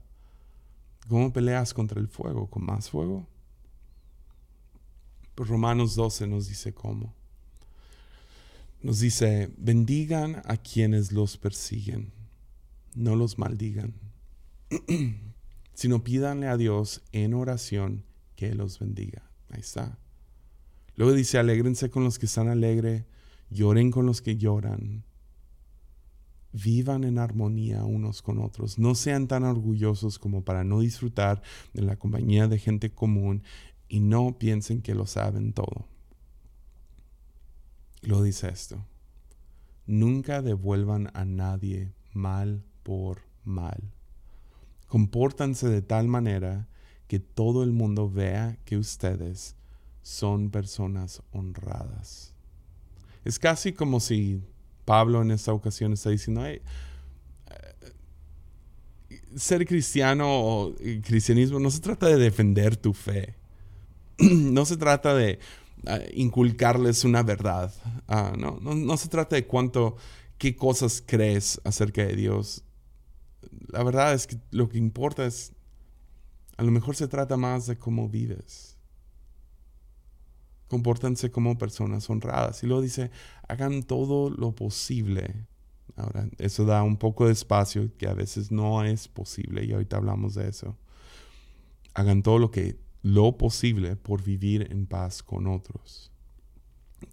¿Cómo 1.09 1.33
peleas 1.33 1.73
contra 1.73 2.01
el 2.01 2.09
fuego? 2.09 2.49
¿Con 2.51 2.65
más 2.65 2.91
fuego? 2.91 3.27
Pues 5.35 5.49
Romanos 5.49 5.95
12 5.95 6.27
nos 6.27 6.49
dice 6.49 6.75
cómo. 6.75 7.15
Nos 8.83 9.01
dice, 9.01 9.51
bendigan 9.57 10.43
a 10.45 10.57
quienes 10.57 11.13
los 11.13 11.37
persiguen, 11.37 12.13
no 12.95 13.17
los 13.17 13.39
maldigan, 13.39 13.95
sino 15.75 16.05
pídanle 16.05 16.49
a 16.49 16.57
Dios 16.57 17.03
en 17.13 17.35
oración 17.35 18.05
que 18.37 18.55
los 18.55 18.79
bendiga. 18.79 19.31
Ahí 19.51 19.61
está. 19.61 19.99
Luego 20.95 21.13
dice, 21.13 21.39
alégrense 21.39 21.91
con 21.91 22.05
los 22.05 22.19
que 22.19 22.27
están 22.27 22.49
alegres, 22.49 23.05
lloren 23.51 23.91
con 23.91 24.07
los 24.07 24.23
que 24.23 24.37
lloran, 24.37 25.05
vivan 26.53 27.05
en 27.05 27.19
armonía 27.19 27.85
unos 27.85 28.23
con 28.23 28.39
otros, 28.39 28.79
no 28.79 28.95
sean 28.95 29.29
tan 29.29 29.45
orgullosos 29.45 30.19
como 30.19 30.45
para 30.45 30.65
no 30.65 30.81
disfrutar 30.81 31.43
de 31.75 31.83
la 31.83 31.97
compañía 31.97 32.49
de 32.49 32.59
gente 32.59 32.91
común 32.91 33.43
y 33.89 34.01
no 34.01 34.39
piensen 34.39 34.83
que 34.83 34.95
lo 34.95 35.07
saben 35.07 35.53
todo 35.53 35.87
lo 38.03 38.23
dice 38.23 38.49
esto. 38.49 38.85
Nunca 39.87 40.43
devuelvan 40.43 41.11
a 41.15 41.25
nadie 41.25 41.93
mal 42.13 42.65
por 42.83 43.23
mal. 43.45 43.93
Compórtanse 44.87 45.69
de 45.69 45.83
tal 45.83 46.09
manera 46.09 46.69
que 47.07 47.19
todo 47.21 47.63
el 47.63 47.73
mundo 47.73 48.11
vea 48.11 48.59
que 48.65 48.77
ustedes 48.77 49.57
son 50.03 50.51
personas 50.51 51.23
honradas. 51.33 52.35
Es 53.29 53.39
casi 53.39 53.75
como 53.75 54.01
si 54.01 54.41
Pablo 54.87 55.21
en 55.21 55.31
esta 55.31 55.53
ocasión 55.53 55.93
está 55.93 56.09
diciendo, 56.09 56.47
eh, 56.47 56.63
ser 59.37 59.67
cristiano 59.67 60.27
o 60.31 60.75
cristianismo 61.05 61.61
no 61.61 61.71
se 61.71 61.81
trata 61.81 62.07
de 62.07 62.17
defender 62.17 62.79
tu 62.79 62.95
fe, 62.95 63.35
no 64.19 64.65
se 64.65 64.79
trata 64.79 65.15
de 65.15 65.41
ah, 65.87 65.99
inculcarles 66.15 67.05
una 67.05 67.23
verdad, 67.23 67.71
ah, 68.07 68.33
no, 68.39 68.61
no, 68.63 68.75
no 68.75 68.97
se 68.97 69.11
trata 69.11 69.37
de 69.37 69.47
cuánto, 69.47 69.97
qué 70.39 70.57
cosas 70.57 71.05
crees 71.05 71.61
acerca 71.65 72.07
de 72.07 72.17
Dios. 72.17 72.65
La 73.67 73.83
verdad 73.83 74.15
es 74.15 74.27
que 74.27 74.39
lo 74.53 74.71
que 74.71 74.79
importa 74.79 75.27
es, 75.27 75.53
a 76.57 76.63
lo 76.63 76.71
mejor 76.71 76.97
se 76.97 77.09
trata 77.09 77.37
más 77.37 77.67
de 77.67 77.77
cómo 77.77 78.09
vives 78.09 78.78
compórtanse 80.69 81.31
como 81.31 81.59
personas 81.59 82.09
honradas. 82.09 82.63
Y 82.63 82.67
luego 82.67 82.83
dice, 82.83 83.11
hagan 83.49 83.83
todo 83.83 84.31
lo 84.31 84.55
posible. 84.55 85.47
Ahora, 85.97 86.29
eso 86.39 86.65
da 86.65 86.83
un 86.83 86.97
poco 86.97 87.27
de 87.27 87.33
espacio 87.33 87.91
que 87.97 88.07
a 88.07 88.15
veces 88.15 88.53
no 88.53 88.85
es 88.85 89.09
posible 89.09 89.65
y 89.65 89.73
ahorita 89.73 89.97
hablamos 89.97 90.35
de 90.35 90.49
eso. 90.49 90.77
Hagan 91.95 92.23
todo 92.23 92.39
lo 92.39 92.51
que 92.51 92.79
lo 93.03 93.37
posible 93.37 93.97
por 93.97 94.23
vivir 94.23 94.69
en 94.71 94.87
paz 94.87 95.23
con 95.23 95.47
otros. 95.47 96.13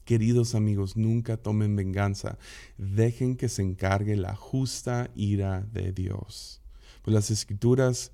Queridos 0.03 0.55
amigos, 0.55 0.97
nunca 0.97 1.37
tomen 1.37 1.75
venganza. 1.75 2.37
Dejen 2.77 3.37
que 3.37 3.49
se 3.49 3.61
encargue 3.61 4.15
la 4.15 4.35
justa 4.35 5.09
ira 5.15 5.61
de 5.71 5.91
Dios. 5.91 6.61
Pues 7.03 7.13
las 7.13 7.29
escrituras 7.29 8.11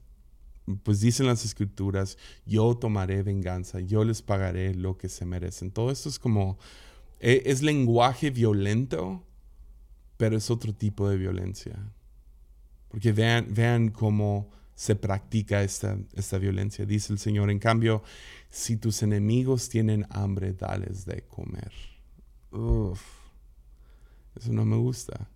pues 0.83 0.99
dicen 0.99 1.27
las 1.27 1.45
escrituras, 1.45 2.17
yo 2.45 2.75
tomaré 2.75 3.23
venganza, 3.23 3.79
yo 3.79 4.03
les 4.03 4.21
pagaré 4.21 4.73
lo 4.75 4.97
que 4.97 5.09
se 5.09 5.25
merecen. 5.25 5.71
Todo 5.71 5.91
esto 5.91 6.09
es 6.09 6.19
como, 6.19 6.57
e, 7.19 7.43
es, 7.45 7.61
lenguaje 7.61 8.29
violento, 8.29 9.23
pero 10.17 10.37
es 10.37 10.49
otro 10.49 10.73
tipo 10.73 11.09
de 11.09 11.17
violencia. 11.17 11.77
Porque 12.87 13.11
vean, 13.11 13.47
vean 13.49 13.89
cómo 13.89 14.49
se 14.75 14.95
practica 14.95 15.63
esta, 15.63 15.97
esta 16.13 16.37
violencia. 16.37 16.85
Dice 16.85 17.13
el 17.13 17.19
Señor, 17.19 17.49
en 17.51 17.59
cambio, 17.59 18.03
si 18.49 18.77
tus 18.77 19.03
enemigos 19.03 19.69
tienen 19.69 20.05
hambre, 20.09 20.53
dales 20.53 21.05
de 21.05 21.23
comer. 21.23 21.71
Uf, 22.51 23.01
eso 24.35 24.51
no 24.51 24.65
me 24.65 24.77
gusta. 24.77 25.29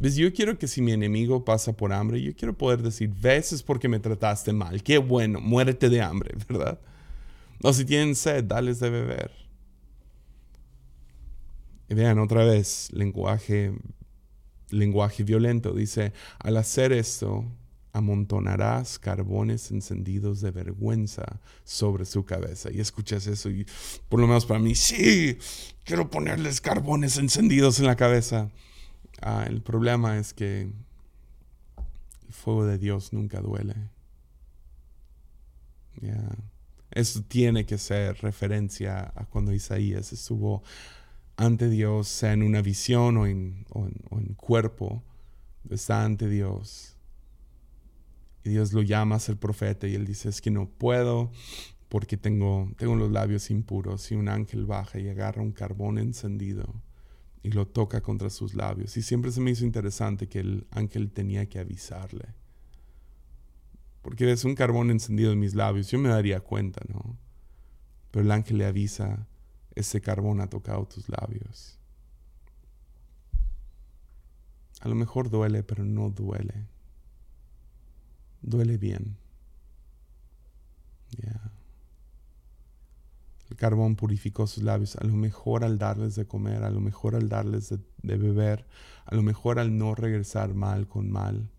¿Ves? 0.00 0.16
Yo 0.16 0.32
quiero 0.32 0.58
que 0.58 0.66
si 0.66 0.80
mi 0.80 0.92
enemigo 0.92 1.44
pasa 1.44 1.74
por 1.74 1.92
hambre, 1.92 2.22
yo 2.22 2.34
quiero 2.34 2.56
poder 2.56 2.82
decir, 2.82 3.10
ves 3.20 3.52
es 3.52 3.62
porque 3.62 3.86
me 3.86 4.00
trataste 4.00 4.52
mal, 4.52 4.82
qué 4.82 4.96
bueno, 4.96 5.40
muérete 5.40 5.90
de 5.90 6.00
hambre, 6.00 6.34
¿verdad? 6.48 6.80
O 7.62 7.72
si 7.74 7.84
tienen 7.84 8.16
sed, 8.16 8.44
dales 8.44 8.80
de 8.80 8.88
beber. 8.88 9.30
Y 11.90 11.94
vean 11.94 12.18
otra 12.18 12.44
vez, 12.44 12.88
lenguaje, 12.92 13.74
lenguaje 14.70 15.24
violento. 15.24 15.74
Dice, 15.74 16.14
al 16.38 16.56
hacer 16.56 16.92
esto, 16.92 17.44
amontonarás 17.92 18.98
carbones 18.98 19.70
encendidos 19.70 20.40
de 20.40 20.52
vergüenza 20.52 21.40
sobre 21.64 22.06
su 22.06 22.24
cabeza. 22.24 22.70
Y 22.72 22.80
escuchas 22.80 23.26
eso 23.26 23.50
y 23.50 23.66
por 24.08 24.20
lo 24.20 24.26
menos 24.26 24.46
para 24.46 24.60
mí, 24.60 24.74
sí, 24.74 25.36
quiero 25.84 26.08
ponerles 26.08 26.62
carbones 26.62 27.18
encendidos 27.18 27.80
en 27.80 27.86
la 27.86 27.96
cabeza. 27.96 28.50
Ah, 29.22 29.44
el 29.46 29.62
problema 29.62 30.18
es 30.18 30.32
que 30.32 30.62
el 30.62 32.32
fuego 32.32 32.64
de 32.64 32.78
Dios 32.78 33.12
nunca 33.12 33.40
duele. 33.40 33.74
Eso 36.90 37.22
tiene 37.22 37.66
que 37.66 37.78
ser 37.78 38.16
referencia 38.22 39.12
a 39.14 39.24
cuando 39.26 39.52
Isaías 39.52 40.12
estuvo 40.12 40.62
ante 41.36 41.68
Dios, 41.68 42.08
sea 42.08 42.32
en 42.32 42.42
una 42.42 42.62
visión 42.62 43.16
o 43.16 43.26
en, 43.26 43.64
cuerpo, 44.36 45.02
está 45.68 46.04
ante 46.04 46.28
Dios. 46.28 46.96
Y 48.44 48.50
Dios 48.50 48.72
lo 48.72 48.82
llama 48.82 49.16
a 49.16 49.20
ser 49.20 49.36
profeta 49.36 49.86
y 49.86 49.94
él 49.94 50.06
dice, 50.06 50.28
es 50.28 50.40
que 50.40 50.50
no 50.50 50.68
puedo 50.68 51.30
porque 51.88 52.16
tengo, 52.16 52.70
tengo 52.78 52.96
los 52.96 53.10
labios 53.10 53.50
impuros. 53.50 54.10
Y 54.10 54.14
un 54.14 54.28
ángel 54.28 54.66
baja 54.66 54.98
y 54.98 55.08
agarra 55.08 55.42
un 55.42 55.52
carbón 55.52 55.98
encendido 55.98 56.74
y 57.42 57.50
lo 57.50 57.66
toca 57.66 58.00
contra 58.02 58.30
sus 58.30 58.54
labios. 58.54 58.96
Y 58.96 59.02
siempre 59.02 59.32
se 59.32 59.40
me 59.40 59.50
hizo 59.50 59.64
interesante 59.64 60.28
que 60.28 60.40
el 60.40 60.66
ángel 60.70 61.10
tenía 61.10 61.46
que 61.46 61.58
avisarle. 61.58 62.34
Porque 64.02 64.26
ves 64.26 64.44
un 64.44 64.54
carbón 64.54 64.90
encendido 64.90 65.32
en 65.32 65.40
mis 65.40 65.54
labios, 65.54 65.90
yo 65.90 65.98
me 65.98 66.08
daría 66.08 66.40
cuenta, 66.40 66.80
¿no? 66.88 67.16
Pero 68.10 68.24
el 68.24 68.30
ángel 68.30 68.58
le 68.58 68.66
avisa, 68.66 69.26
ese 69.74 70.00
carbón 70.00 70.40
ha 70.40 70.48
tocado 70.48 70.86
tus 70.86 71.08
labios. 71.08 71.78
A 74.80 74.88
lo 74.88 74.94
mejor 74.94 75.28
duele, 75.28 75.62
pero 75.62 75.84
no 75.84 76.10
duele. 76.10 76.66
Duele 78.40 78.78
bien. 78.78 79.16
Ya. 81.18 81.52
El 83.50 83.56
carbón 83.56 83.96
purificó 83.96 84.46
sus 84.46 84.62
labios, 84.62 84.94
a 84.96 85.04
lo 85.04 85.14
mejor 85.14 85.64
al 85.64 85.76
darles 85.76 86.14
de 86.14 86.24
comer, 86.24 86.62
a 86.62 86.70
lo 86.70 86.80
mejor 86.80 87.16
al 87.16 87.28
darles 87.28 87.68
de, 87.68 88.16
beber, 88.16 88.64
a 89.04 89.14
lo 89.16 89.22
mejor 89.22 89.58
al 89.58 89.76
no 89.76 89.96
regresar 89.96 90.54
mal 90.54 90.86
con 90.86 91.10
mal. 91.10 91.50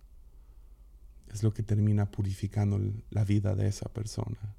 Es 1.27 1.43
lo 1.43 1.53
que 1.53 1.63
termina 1.63 2.09
purificando 2.09 2.79
la 3.09 3.25
vida 3.25 3.55
de 3.55 3.67
esa 3.67 3.89
persona. 3.89 4.55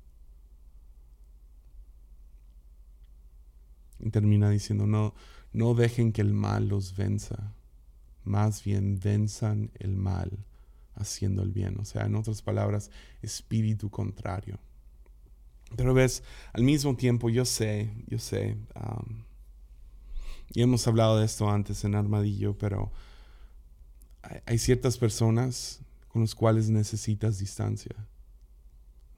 Y 3.99 4.11
termina 4.11 4.51
diciendo, 4.51 4.87
no, 4.87 5.15
no 5.55 5.73
dejen 5.73 6.13
que 6.13 6.21
el 6.21 6.35
mal 6.35 6.69
los 6.69 6.95
venza, 6.97 7.55
más 8.25 8.63
bien 8.63 9.01
venzan 9.01 9.71
el 9.79 9.97
mal 9.97 10.45
haciendo 10.97 11.43
el 11.43 11.51
bien. 11.51 11.79
O 11.81 11.87
sea, 11.87 12.05
en 12.05 12.15
otras 12.15 12.43
palabras, 12.43 12.91
espíritu 13.23 13.89
contrario. 13.89 14.59
Pero 15.77 15.95
ves, 15.95 16.23
al 16.53 16.65
mismo 16.65 16.97
tiempo 16.97 17.31
yo 17.31 17.45
sé, 17.45 17.91
yo 18.09 18.19
sé, 18.19 18.57
y 20.55 20.63
hemos 20.63 20.87
hablado 20.87 21.19
de 21.19 21.25
esto 21.25 21.49
antes 21.51 21.85
en 21.85 21.95
Armadillo, 21.95 22.57
pero 22.59 22.93
hay, 24.45 24.59
ciertas 24.59 24.99
personas 24.99 25.81
con 26.09 26.23
las 26.23 26.35
cuales 26.35 26.69
necesitas 26.69 27.39
distancia. 27.39 27.95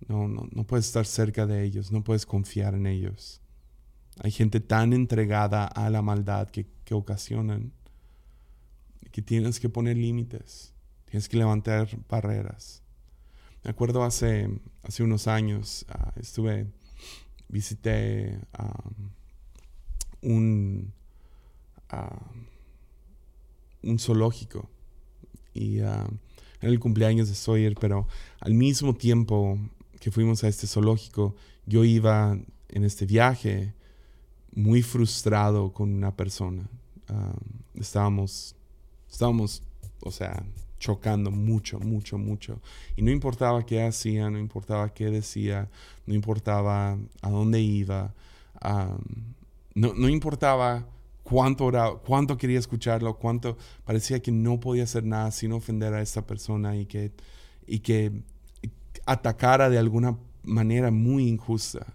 No, 0.07 0.29
no, 0.29 0.49
no 0.53 0.65
puedes 0.65 0.87
estar 0.87 1.07
cerca 1.07 1.47
de 1.47 1.65
ellos, 1.65 1.91
no 1.91 2.05
puedes 2.05 2.25
confiar 2.25 2.75
en 2.75 2.87
ellos. 2.87 3.41
Hay 4.21 4.31
gente 4.31 4.61
tan 4.61 4.93
entregada 4.93 5.67
a 5.67 5.91
la 5.91 6.03
maldad 6.03 6.51
que, 6.51 6.67
que 6.85 6.95
ocasionan 6.95 7.73
que 9.15 9.23
tienes 9.23 9.61
que 9.61 9.69
poner 9.69 9.97
límites, 9.97 10.73
tienes 11.05 11.29
que 11.29 11.37
levantar 11.37 11.89
barreras. 12.09 12.83
Me 13.65 13.71
acuerdo 13.71 14.05
hace, 14.05 14.51
hace 14.83 15.03
unos 15.03 15.27
años, 15.27 15.87
ah, 15.89 16.13
estuve, 16.17 16.67
visité 17.49 18.39
un, 20.21 20.93
un 23.83 23.99
zoológico 23.99 24.69
y 25.55 25.81
ah, 25.81 26.07
era 26.61 26.71
el 26.71 26.79
cumpleaños 26.79 27.29
de 27.31 27.35
Sawyer, 27.35 27.75
pero 27.81 28.07
al 28.41 28.53
mismo 28.53 28.95
tiempo 28.95 29.59
que 29.99 30.11
fuimos 30.11 30.45
a 30.45 30.49
este 30.49 30.67
zoológico, 30.67 31.35
yo 31.65 31.85
iba 31.85 32.39
en 32.69 32.85
este 32.85 33.07
viaje 33.07 33.73
muy 34.53 34.83
frustrado 34.83 35.73
con 35.73 35.91
una 35.95 36.15
persona. 36.15 36.69
estábamos, 37.75 38.57
estábamos, 39.11 39.63
o 40.01 40.11
sea, 40.11 40.45
chocando 40.85 41.31
mucho, 41.31 41.81
mucho, 41.81 42.19
mucho. 42.19 42.61
Y 42.95 43.01
no 43.01 43.11
importaba 43.11 43.65
qué 43.65 43.83
hacía, 43.83 44.29
no 44.29 44.39
importaba 44.39 44.93
qué 44.93 45.07
decía, 45.07 45.71
no 46.05 46.13
importaba 46.13 46.99
a 47.23 47.31
dónde 47.31 47.59
iba, 47.63 48.13
no, 49.75 49.95
no, 49.95 50.09
importaba 50.11 50.87
cuánto, 51.23 52.03
cuánto 52.05 52.37
quería 52.37 52.59
escucharlo, 52.59 53.17
cuánto 53.17 53.57
parecía 53.87 54.21
que 54.21 54.31
no 54.31 54.61
podía 54.61 54.85
hacer 54.85 55.05
nada 55.05 55.31
sin 55.31 55.53
ofender 55.53 55.95
a 55.95 56.03
esta 56.03 56.27
persona 56.27 56.77
y 56.77 56.85
que, 56.85 57.13
y 57.67 57.79
que 57.79 58.13
atacara 59.07 59.71
de 59.71 59.79
alguna 59.79 60.19
manera 60.43 60.91
muy 60.91 61.27
injusta. 61.27 61.95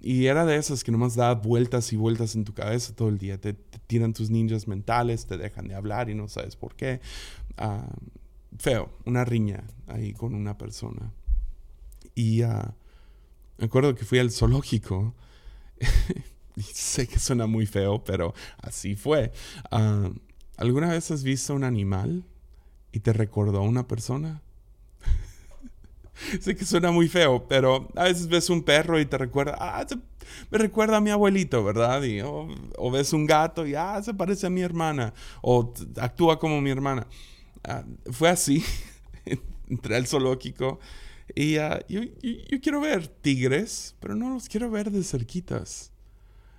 Y 0.00 0.26
era 0.26 0.44
de 0.44 0.56
esas 0.56 0.84
que 0.84 0.92
nomás 0.92 1.16
da 1.16 1.34
vueltas 1.34 1.92
y 1.92 1.96
vueltas 1.96 2.34
en 2.34 2.44
tu 2.44 2.52
cabeza 2.52 2.94
todo 2.94 3.08
el 3.08 3.18
día. 3.18 3.40
Te, 3.40 3.54
te, 3.54 3.78
tiran 3.86 4.12
tus 4.12 4.30
ninjas 4.30 4.68
mentales, 4.68 5.26
te 5.26 5.36
dejan 5.36 5.68
de 5.68 5.74
hablar 5.74 6.10
y 6.10 6.14
no 6.14 6.28
sabes 6.28 6.56
por 6.56 6.76
qué. 6.76 7.00
Ah, 7.56 7.88
feo, 8.58 8.90
una 9.04 9.24
riña 9.24 9.64
ahí 9.86 10.12
con 10.12 10.34
una 10.34 10.58
persona. 10.58 11.12
Y 12.14 12.42
uh, 12.42 12.72
me 13.58 13.66
acuerdo 13.66 13.94
que 13.94 14.04
fui 14.04 14.18
al 14.18 14.30
zoológico. 14.30 15.14
sé 16.72 17.06
que 17.06 17.18
suena 17.18 17.46
muy 17.46 17.66
feo, 17.66 18.04
pero 18.04 18.34
así 18.58 18.96
fue. 18.96 19.32
Ah, 19.70 20.10
¿Alguna 20.56 20.88
vez 20.88 21.10
has 21.10 21.22
visto 21.22 21.54
un 21.54 21.64
animal 21.64 22.24
y 22.92 23.00
te 23.00 23.12
recordó 23.12 23.58
a 23.58 23.62
una 23.62 23.86
persona? 23.86 24.42
sé 26.40 26.56
que 26.56 26.64
suena 26.64 26.90
muy 26.90 27.08
feo, 27.08 27.46
pero 27.48 27.88
a 27.96 28.04
veces 28.04 28.28
ves 28.28 28.50
un 28.50 28.62
perro 28.62 28.98
y 29.00 29.06
te 29.06 29.18
recuerda, 29.18 29.56
ah, 29.58 29.86
me 30.50 30.58
recuerda 30.58 30.96
a 30.96 31.00
mi 31.00 31.10
abuelito, 31.10 31.62
¿verdad? 31.62 32.02
Y, 32.02 32.20
o, 32.20 32.48
ves 32.90 33.12
un 33.12 33.26
gato 33.26 33.66
y, 33.66 33.74
ah, 33.74 34.00
se 34.02 34.14
parece 34.14 34.46
a 34.46 34.50
mi 34.50 34.62
hermana, 34.62 35.14
o 35.42 35.72
actúa 36.00 36.38
como 36.38 36.60
mi 36.60 36.70
hermana. 36.70 37.06
Ah, 37.64 37.84
fue 38.10 38.28
así, 38.28 38.64
entré 39.68 39.96
al 39.96 40.06
zoológico 40.06 40.78
y 41.34 41.54
yo, 41.54 41.70
yo, 41.88 42.60
quiero 42.62 42.80
ver 42.80 43.08
tigres, 43.08 43.96
pero 44.00 44.14
no 44.14 44.30
los 44.30 44.48
quiero 44.48 44.70
ver 44.70 44.90
de 44.90 45.02
cerquitas. 45.02 45.92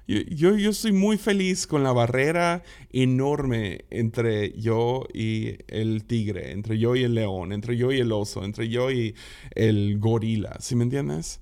Yo, 0.08 0.56
yo, 0.56 0.70
estoy 0.70 0.94
muy 0.94 1.18
feliz 1.18 1.68
con 1.68 1.84
la 1.84 1.92
barrera 1.92 2.64
enorme 2.94 3.84
entre 3.90 4.58
yo 4.58 5.06
y 5.14 5.58
el 5.68 6.06
tigre, 6.06 6.54
entre 6.54 6.80
yo 6.80 6.96
y 6.96 7.04
el 7.04 7.14
león, 7.14 7.52
entre 7.52 7.76
yo 7.76 7.92
y 7.92 8.00
el 8.00 8.14
oso, 8.14 8.46
entre 8.46 8.70
yo 8.70 8.90
y 8.90 9.16
el 9.54 10.00
gorila, 10.00 10.56
¿sí 10.62 10.78
me 10.78 10.86
entiendes? 10.86 11.42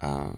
Ah, 0.00 0.34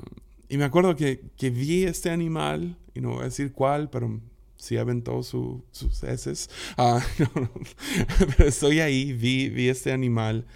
y 0.49 0.57
me 0.57 0.65
acuerdo 0.65 0.97
que, 0.97 1.21
que, 1.37 1.51
vi 1.51 1.85
este 1.85 2.11
animal, 2.11 2.77
y 2.95 3.01
no 3.01 3.11
voy 3.11 3.21
a 3.21 3.25
decir 3.25 3.53
cuál, 3.53 3.91
pero 3.91 4.21
sí 4.57 4.77
aventó 4.77 5.23
sus 5.23 5.63
heces. 6.03 6.51
Ah, 6.77 7.01
pero 8.37 8.49
estoy 8.49 8.81
ahí, 8.81 9.13
vi, 9.13 9.51
vi 9.51 9.69
este 9.69 9.93
animal 9.93 10.47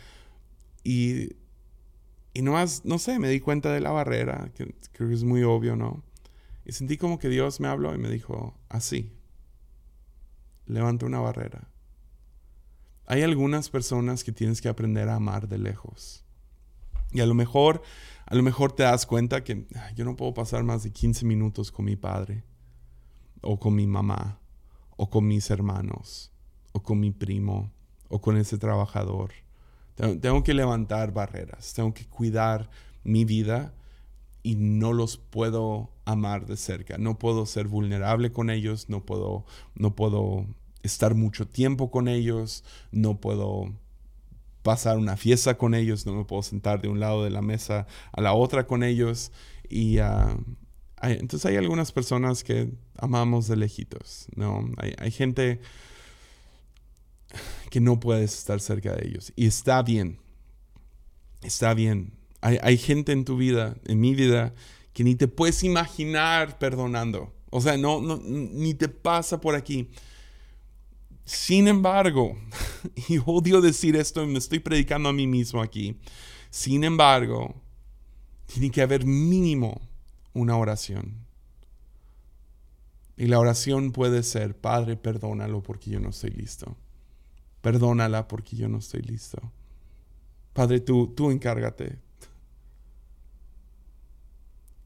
y, 0.83 1.37
y 2.35 2.43
no, 2.43 2.57
no 2.83 2.99
sé, 2.99 3.21
me 3.21 3.29
di 3.29 3.39
cuenta 3.39 3.73
de 3.73 3.81
la 3.81 3.93
barrera, 3.93 4.51
que 4.57 4.75
creo 4.91 5.09
que 5.09 5.15
es 5.15 5.23
muy 5.23 5.45
obvio, 5.45 5.77
¿no? 5.77 6.03
Y 6.65 6.73
sentí 6.73 6.97
como 6.97 7.19
que 7.19 7.29
Dios 7.29 7.61
me 7.61 7.69
habló 7.69 7.95
y 7.95 7.99
me 7.99 8.11
dijo, 8.11 8.55
así, 8.69 9.13
levanta 10.67 11.07
una 11.07 11.21
barrera. 11.21 11.69
Hay 13.07 13.23
algunas 13.23 13.69
personas 13.69 14.23
que 14.25 14.33
tienes 14.33 14.61
que 14.61 14.69
aprender 14.69 15.09
a 15.09 15.17
amar 15.17 15.49
de 15.49 15.59
lejos. 15.59 16.25
Y 17.11 17.21
a 17.21 17.27
lo 17.27 17.35
mejor, 17.35 17.83
a 18.27 18.35
lo 18.35 18.43
mejor 18.43 18.73
te 18.73 18.85
das 18.85 19.07
cuenta 19.07 19.45
que 19.45 19.67
yo 19.95 20.05
no 20.05 20.17
puedo 20.17 20.33
pasar 20.35 20.63
más 20.63 20.83
de 20.83 20.93
15 20.93 21.27
minutos 21.27 21.71
con 21.71 21.85
mi 21.85 21.97
padre, 21.97 22.45
o 23.43 23.59
con 23.59 23.75
mi 23.75 23.87
mamá, 23.87 24.41
o 24.97 25.11
con 25.11 25.27
mis 25.27 25.51
hermanos, 25.51 26.33
o 26.73 26.83
con 26.83 27.01
mi 27.01 27.11
primo, 27.11 27.73
o 28.09 28.21
con 28.21 28.37
ese 28.37 28.57
trabajador. 28.57 29.33
Tengo 29.97 30.43
que 30.43 30.55
levantar 30.55 31.13
barreras, 31.13 31.75
tengo 31.75 31.93
que 31.93 32.07
cuidar 32.07 32.71
mi 33.05 33.25
vida 33.25 33.75
y 34.43 34.57
no 34.57 34.93
los 34.93 35.17
puedo 35.17 35.91
amar 36.05 36.47
de 36.47 36.57
cerca. 36.57 36.99
No 36.99 37.19
puedo 37.19 37.47
ser 37.47 37.69
vulnerable 37.69 38.33
con 38.33 38.51
ellos, 38.51 38.89
no 38.89 39.05
puedo, 39.05 39.45
no 39.75 39.95
puedo 39.95 40.47
estar 40.83 41.15
mucho 41.15 41.47
tiempo 41.47 41.91
con 41.91 42.09
ellos, 42.09 42.65
no 42.91 43.21
puedo 43.21 43.73
pasar 44.63 44.99
una 44.99 45.17
fiesta 45.17 45.59
con 45.59 45.75
ellos, 45.75 46.07
no 46.07 46.15
me 46.15 46.25
puedo 46.25 46.43
sentar 46.43 46.81
de 46.81 46.89
un 46.89 47.01
lado 47.01 47.25
de 47.25 47.31
la 47.31 47.43
mesa 47.43 47.87
a 48.13 48.21
la 48.21 48.33
otra 48.33 48.67
con 48.67 48.83
ellos. 48.83 49.33
Y 49.69 49.99
ah, 49.99 50.37
entonces 51.03 51.47
hay 51.47 51.57
algunas 51.57 51.93
personas 51.93 52.43
que 52.43 52.73
amamos 52.99 53.47
de 53.47 53.57
lejitos, 53.57 54.27
¿no? 54.35 54.69
Hay, 54.79 54.95
hay 54.99 55.11
gente 55.11 55.61
que 57.71 57.81
no 57.81 58.01
puedes 58.01 58.35
estar 58.35 58.61
cerca 58.61 58.95
de 58.95 59.07
ellos. 59.07 59.33
Y 59.37 59.47
está 59.47 59.83
bien, 59.83 60.19
está 61.43 61.75
bien 61.75 62.22
hay, 62.43 62.77
gente 62.77 63.13
en 63.13 63.25
tu 63.25 63.37
vida, 63.37 63.77
en 63.85 64.01
mi 64.01 64.15
vida, 64.15 64.53
que 64.93 65.05
ni 65.05 65.15
te 65.15 65.29
puedes 65.29 65.63
imaginar 65.63 66.59
perdonando. 66.59 67.33
O 67.51 67.61
sea, 67.61 67.77
no, 67.77 68.01
no, 68.01 68.21
ni 68.25 68.75
te 68.75 68.89
pasa 68.89 69.41
por 69.41 69.55
aquí. 69.55 69.91
Sin 71.25 71.69
embargo, 71.69 72.37
y 73.09 73.19
odio 73.25 73.61
decir 73.61 73.95
esto 73.95 74.27
me 74.27 74.39
estoy 74.39 74.59
predicando 74.59 75.09
a 75.09 75.13
mí 75.13 75.27
mismo 75.27 75.63
aquí, 75.63 75.97
sin 76.51 76.83
embargo, 76.83 77.55
tiene 78.47 78.71
que 78.71 78.83
haber 78.83 79.07
mínimo 79.07 79.81
una 80.35 80.57
oración. 80.57 81.23
Y 83.17 83.27
la 83.27 83.39
oración 83.39 83.93
puede 83.93 84.25
ser, 84.25 84.57
Padre, 84.57 84.97
perdónalo 84.97 85.63
porque 85.63 85.91
yo 85.91 86.01
no 86.01 86.11
estoy 86.11 86.31
listo. 86.31 86.77
Perdónala 87.61 88.27
porque 88.27 88.57
yo 88.57 88.69
no 88.69 88.79
estoy 88.79 89.03
listo. 89.03 89.53
Padre, 90.53 90.81
tú, 90.81 91.15
tú 91.15 91.31
encárgate. 91.31 92.02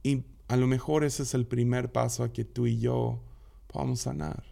Y 0.06 0.22
a 0.46 0.56
lo 0.56 0.68
mejor 0.68 1.02
ese 1.02 1.24
es 1.24 1.34
el 1.34 1.46
primer 1.46 1.90
paso 1.90 2.22
a 2.22 2.32
que 2.32 2.44
tú 2.44 2.68
y 2.68 2.78
yo 2.78 3.24
podamos 3.66 4.02
sanar. 4.02 4.44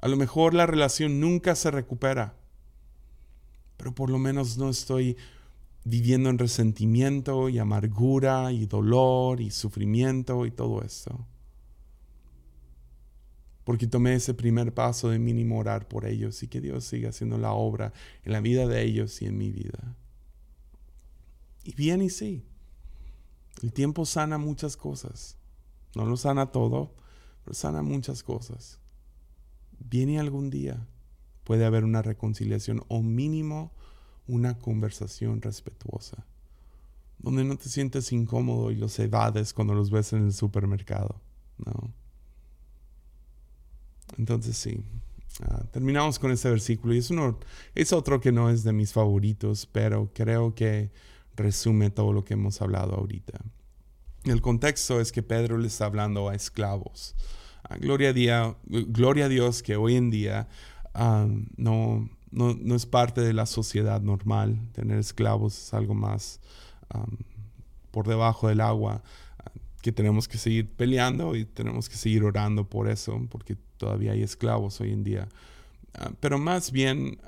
A 0.00 0.08
lo 0.08 0.16
mejor 0.16 0.54
la 0.54 0.64
relación 0.64 1.20
nunca 1.20 1.54
se 1.54 1.70
recupera, 1.70 2.34
pero 3.76 3.94
por 3.94 4.08
lo 4.08 4.18
menos 4.18 4.56
no 4.56 4.70
estoy 4.70 5.18
viviendo 5.84 6.30
en 6.30 6.38
resentimiento 6.38 7.50
y 7.50 7.58
amargura 7.58 8.52
y 8.52 8.64
dolor 8.64 9.42
y 9.42 9.50
sufrimiento 9.50 10.46
y 10.46 10.50
todo 10.50 10.80
esto. 10.80 11.26
Porque 13.64 13.86
tomé 13.86 14.14
ese 14.14 14.32
primer 14.32 14.72
paso 14.72 15.10
de 15.10 15.18
mínimo 15.18 15.58
orar 15.58 15.88
por 15.88 16.06
ellos 16.06 16.42
y 16.42 16.48
que 16.48 16.62
Dios 16.62 16.84
siga 16.84 17.10
haciendo 17.10 17.36
la 17.36 17.52
obra 17.52 17.92
en 18.24 18.32
la 18.32 18.40
vida 18.40 18.66
de 18.66 18.82
ellos 18.82 19.20
y 19.20 19.26
en 19.26 19.36
mi 19.36 19.50
vida. 19.50 19.94
Y 21.64 21.74
bien 21.74 22.00
y 22.00 22.08
sí. 22.08 22.46
El 23.62 23.72
tiempo 23.72 24.06
sana 24.06 24.38
muchas 24.38 24.76
cosas. 24.76 25.36
No 25.94 26.06
lo 26.06 26.16
sana 26.16 26.52
todo, 26.52 26.94
pero 27.44 27.54
sana 27.54 27.82
muchas 27.82 28.22
cosas. 28.22 28.80
Viene 29.78 30.18
algún 30.18 30.48
día, 30.48 30.86
puede 31.44 31.64
haber 31.64 31.84
una 31.84 32.02
reconciliación 32.02 32.84
o 32.88 33.02
mínimo 33.02 33.72
una 34.26 34.58
conversación 34.58 35.42
respetuosa, 35.42 36.26
donde 37.18 37.44
no 37.44 37.56
te 37.56 37.68
sientes 37.68 38.12
incómodo 38.12 38.70
y 38.70 38.76
los 38.76 38.98
evades 38.98 39.52
cuando 39.52 39.74
los 39.74 39.90
ves 39.90 40.12
en 40.12 40.24
el 40.24 40.32
supermercado. 40.32 41.20
¿no? 41.58 41.92
Entonces 44.18 44.56
sí, 44.56 44.82
ah, 45.42 45.64
terminamos 45.72 46.18
con 46.18 46.30
este 46.30 46.50
versículo 46.50 46.94
y 46.94 46.98
es, 47.74 47.92
otro 47.92 48.20
que 48.20 48.32
no 48.32 48.50
es 48.50 48.62
de 48.64 48.72
mis 48.72 48.92
favoritos, 48.92 49.66
pero 49.66 50.10
creo 50.14 50.54
que 50.54 50.90
resume 51.36 51.90
todo 51.90 52.12
lo 52.12 52.24
que 52.24 52.34
hemos 52.34 52.60
hablado 52.62 52.94
ahorita. 52.94 53.40
El 54.24 54.40
contexto 54.40 55.00
es 55.00 55.10
que 55.10 55.22
Pedro 55.22 55.58
le 55.58 55.66
está 55.66 55.86
hablando 55.86 56.28
a 56.28 56.34
esclavos. 56.34 57.16
Ah, 57.64 57.76
gloria, 57.76 58.10
a 58.10 58.56
gloria 58.66 59.28
Dios 59.28 59.62
que 59.62 59.76
hoy 59.76 59.96
en 59.96 60.10
día 60.10 60.48
no, 61.56 62.08
no, 62.30 62.74
es 62.74 62.86
parte 62.86 63.20
de 63.20 63.32
la 63.32 63.46
sociedad 63.46 64.00
normal. 64.00 64.58
Tener 64.72 64.98
esclavos 64.98 65.58
es 65.58 65.74
algo 65.74 65.94
más 65.94 66.40
por 67.90 68.06
debajo 68.06 68.48
del 68.48 68.60
agua 68.60 69.02
ah, 69.38 69.50
que 69.80 69.92
tenemos 69.92 70.28
que 70.28 70.38
seguir 70.38 70.70
peleando 70.70 71.34
y 71.34 71.44
tenemos 71.44 71.88
que 71.88 71.96
seguir 71.96 72.22
orando 72.24 72.68
por 72.68 72.88
eso, 72.88 73.26
porque 73.28 73.56
todavía 73.76 74.12
hay 74.12 74.22
esclavos 74.22 74.80
hoy 74.80 74.92
en 74.92 75.02
día. 75.02 75.28
Ah, 75.94 76.12
pero 76.20 76.38
más 76.38 76.72
bien 76.72 77.18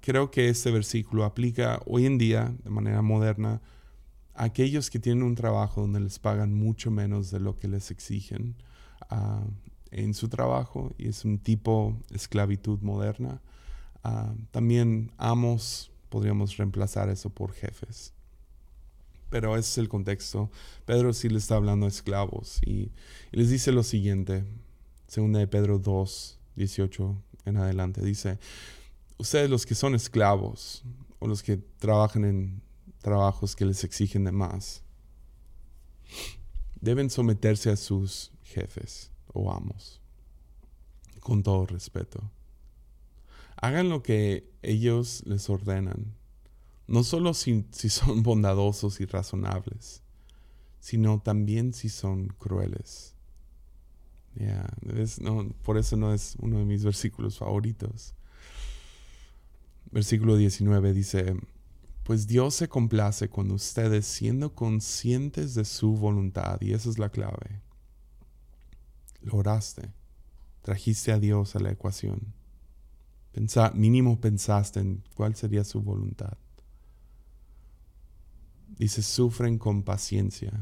creo 0.00 0.30
que 0.30 0.48
este 0.48 0.70
versículo 0.70 1.24
aplica 1.24 1.80
hoy 1.86 2.06
en 2.06 2.16
día 2.18 2.54
de 2.64 2.70
manera 2.70 3.02
moderna 3.02 3.60
a 4.34 4.44
aquellos 4.44 4.90
que 4.90 4.98
tienen 4.98 5.22
un 5.22 5.34
trabajo 5.34 5.82
donde 5.82 6.00
les 6.00 6.18
pagan 6.18 6.54
mucho 6.54 6.90
menos 6.90 7.30
de 7.30 7.40
lo 7.40 7.56
que 7.56 7.68
les 7.68 7.90
exigen 7.90 8.56
ah, 9.10 9.44
en 9.90 10.14
su 10.14 10.28
trabajo 10.28 10.92
y 10.98 11.08
es 11.08 11.24
un 11.24 11.38
tipo 11.38 11.96
esclavitud 12.10 12.80
moderna. 12.80 13.40
Ah, 14.02 14.34
también 14.50 15.12
amos, 15.18 15.92
podríamos 16.08 16.56
reemplazar 16.56 17.08
eso 17.10 17.30
por 17.30 17.52
jefes. 17.52 18.12
Pero 19.30 19.56
ese 19.56 19.70
es 19.70 19.78
el 19.78 19.88
contexto. 19.88 20.50
Pedro 20.84 21.12
sí 21.12 21.28
le 21.28 21.38
está 21.38 21.56
hablando 21.56 21.86
a 21.86 21.88
esclavos 21.88 22.60
y, 22.64 22.90
y 23.32 23.36
les 23.36 23.50
dice 23.50 23.72
lo 23.72 23.82
siguiente, 23.82 24.44
segunda 25.06 25.40
de 25.40 25.46
Pedro 25.46 25.78
2, 25.78 26.38
18 26.56 27.16
en 27.44 27.56
adelante. 27.56 28.04
Dice, 28.04 28.38
ustedes 29.18 29.50
los 29.50 29.66
que 29.66 29.74
son 29.74 29.94
esclavos 29.94 30.82
o 31.18 31.26
los 31.26 31.42
que 31.42 31.56
trabajan 31.56 32.24
en 32.24 32.62
trabajos 33.00 33.54
que 33.54 33.66
les 33.66 33.84
exigen 33.84 34.24
de 34.24 34.32
más, 34.32 34.82
deben 36.80 37.10
someterse 37.10 37.70
a 37.70 37.76
sus 37.76 38.32
jefes 38.42 39.10
o 39.32 39.52
amos, 39.52 40.00
con 41.20 41.42
todo 41.42 41.66
respeto. 41.66 42.30
Hagan 43.56 43.88
lo 43.88 44.02
que 44.02 44.50
ellos 44.62 45.22
les 45.26 45.48
ordenan, 45.48 46.14
no 46.86 47.04
solo 47.04 47.34
si, 47.34 47.64
son 47.72 48.22
bondadosos 48.22 49.00
y 49.00 49.06
razonables, 49.06 50.02
sino 50.80 51.20
también 51.20 51.72
si 51.72 51.88
son 51.88 52.28
crueles 52.28 53.14
por 55.62 55.78
eso 55.78 55.96
no 55.96 56.12
es 56.12 56.36
uno 56.40 56.58
de 56.58 56.64
mis 56.64 56.84
versículos 56.84 57.38
favoritos. 57.38 58.14
Versículo 59.90 60.36
19 60.36 60.92
dice, 60.92 61.36
pues 62.04 62.26
Dios 62.26 62.54
se 62.54 62.68
complace 62.68 63.28
cuando 63.30 63.54
ustedes, 63.54 64.06
siendo 64.06 64.54
conscientes 64.54 65.54
de 65.54 65.64
su 65.64 65.94
voluntad, 65.94 66.60
y 66.60 66.74
esa 66.74 66.90
es 66.90 66.98
la 66.98 67.08
clave, 67.08 67.62
lo 69.22 69.38
oraste, 69.38 69.90
trajiste 70.60 71.12
a 71.12 71.18
Dios 71.18 71.56
a 71.56 71.60
la 71.60 71.70
ecuación. 71.70 72.34
mínimo 73.74 74.20
pensaste 74.20 74.80
en 74.80 75.02
cuál 75.14 75.34
sería 75.34 75.64
su 75.64 75.80
voluntad. 75.80 76.36
Dice, 78.76 79.02
sufren 79.02 79.56
con 79.56 79.82
paciencia 79.82 80.52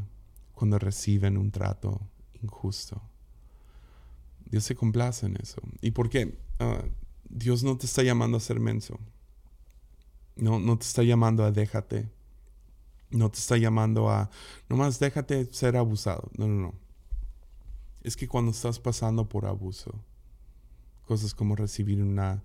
cuando 0.55 0.79
reciben 0.79 1.37
un 1.37 1.51
trato 1.51 2.09
injusto. 2.41 3.03
Dios 4.53 4.65
se 4.65 4.75
complace 4.75 5.25
en 5.25 5.37
eso. 5.43 5.63
¿Y 5.81 5.93
por 5.93 6.11
qué? 6.11 6.39
Ah, 6.61 6.85
Dios 7.25 7.65
no 7.65 7.79
te 7.79 7.87
está 7.87 8.03
llamando 8.03 8.37
a 8.37 8.41
ser 8.41 8.61
menso. 8.61 9.01
No, 10.37 10.61
no 10.61 10.77
te 10.77 10.85
está 10.85 11.03
llamando 11.03 11.43
a 11.43 11.51
déjate. 11.51 12.11
No 13.09 13.31
te 13.31 13.39
está 13.39 13.57
llamando 13.57 14.11
a, 14.11 14.29
nomás 14.69 14.99
déjate 14.99 15.47
ser 15.47 15.79
abusado. 15.79 16.31
No, 16.37 16.47
no, 16.47 16.61
no. 16.61 16.75
Es 18.03 18.15
que 18.15 18.29
cuando 18.29 18.51
estás 18.51 18.79
pasando 18.79 19.27
por 19.27 19.47
abuso, 19.47 20.05
cosas 21.07 21.35
como 21.35 21.57
recibir 21.57 22.03
una, 22.03 22.45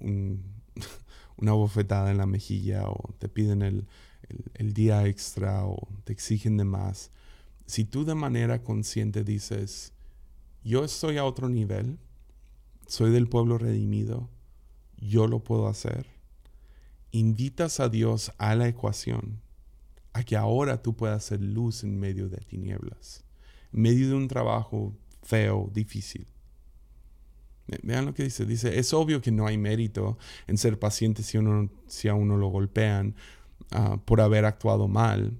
una 1.36 1.52
bofetada 1.52 2.10
en 2.10 2.18
la 2.18 2.26
mejilla 2.26 2.88
o 2.88 3.14
te 3.20 3.28
piden 3.28 3.62
el, 3.62 3.86
el, 4.54 4.72
día 4.72 5.06
extra 5.06 5.64
o 5.64 5.86
te 6.02 6.12
exigen 6.12 6.56
de 6.56 6.64
más, 6.64 7.12
si 7.66 7.84
tú 7.84 8.04
de 8.04 8.16
manera 8.16 8.64
consciente 8.64 9.22
dices, 9.22 9.93
yo 10.64 10.84
estoy 10.84 11.18
a 11.18 11.24
otro 11.24 11.48
nivel, 11.48 11.98
soy 12.86 13.12
del 13.12 13.28
pueblo 13.28 13.58
redimido, 13.58 14.30
yo 14.96 15.26
lo 15.26 15.44
puedo 15.44 15.68
hacer, 15.68 16.06
invitas 17.12 17.78
a 17.78 17.88
Dios 17.88 18.32
a 18.38 18.54
la 18.54 18.66
ecuación, 18.66 19.40
a 20.12 20.24
que 20.24 20.36
ahora 20.36 20.82
tú 20.82 20.96
puedas 20.96 21.24
ser 21.24 21.40
luz 21.40 21.84
en 21.84 21.98
medio 21.98 22.28
de 22.28 22.38
tinieblas, 22.38 23.24
en 23.72 23.82
medio 23.82 24.08
de 24.08 24.14
un 24.14 24.28
trabajo 24.28 24.96
feo, 25.22 25.70
difícil. 25.72 26.26
Vean 27.82 28.04
lo 28.04 28.12
que 28.12 28.24
dice. 28.24 28.44
Dice, 28.44 28.78
es 28.78 28.92
obvio 28.92 29.22
que 29.22 29.32
no 29.32 29.46
hay 29.46 29.56
mérito 29.56 30.18
en 30.46 30.58
ser 30.58 30.78
paciente 30.78 31.22
si, 31.22 31.38
uno, 31.38 31.70
si 31.86 32.08
a 32.08 32.14
uno 32.14 32.36
lo 32.36 32.48
golpean 32.48 33.14
Ah, 33.70 33.98
por 34.04 34.20
haber 34.20 34.44
actuado 34.44 34.88
mal. 34.88 35.38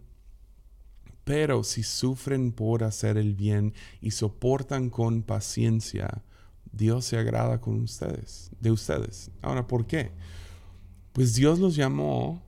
Pero 1.24 1.64
si 1.64 1.82
sufren 1.82 2.52
por 2.52 2.84
hacer 2.84 3.16
el 3.16 3.34
bien 3.34 3.72
y 4.00 4.10
soportan 4.10 4.90
con 4.90 5.22
paciencia, 5.22 6.22
Dios 6.70 7.06
se 7.06 7.16
agrada 7.16 7.60
con 7.60 7.80
ustedes, 7.82 8.50
de 8.60 8.70
ustedes. 8.70 9.30
Ahora, 9.40 9.66
¿por 9.66 9.86
qué? 9.86 10.10
Pues 11.12 11.34
Dios 11.34 11.58
los 11.58 11.76
llamó 11.76 12.42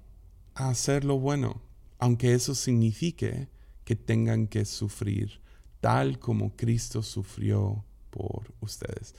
a 0.54 0.68
hacer 0.68 1.04
lo 1.04 1.18
bueno, 1.18 1.62
aunque 1.98 2.34
eso 2.34 2.54
signifique 2.54 3.48
que 3.84 3.96
tengan 3.96 4.46
que 4.46 4.64
sufrir 4.64 5.40
tal 5.80 6.18
como 6.18 6.56
Cristo 6.56 7.02
sufrió 7.02 7.84
por 8.10 8.52
ustedes. 8.60 9.14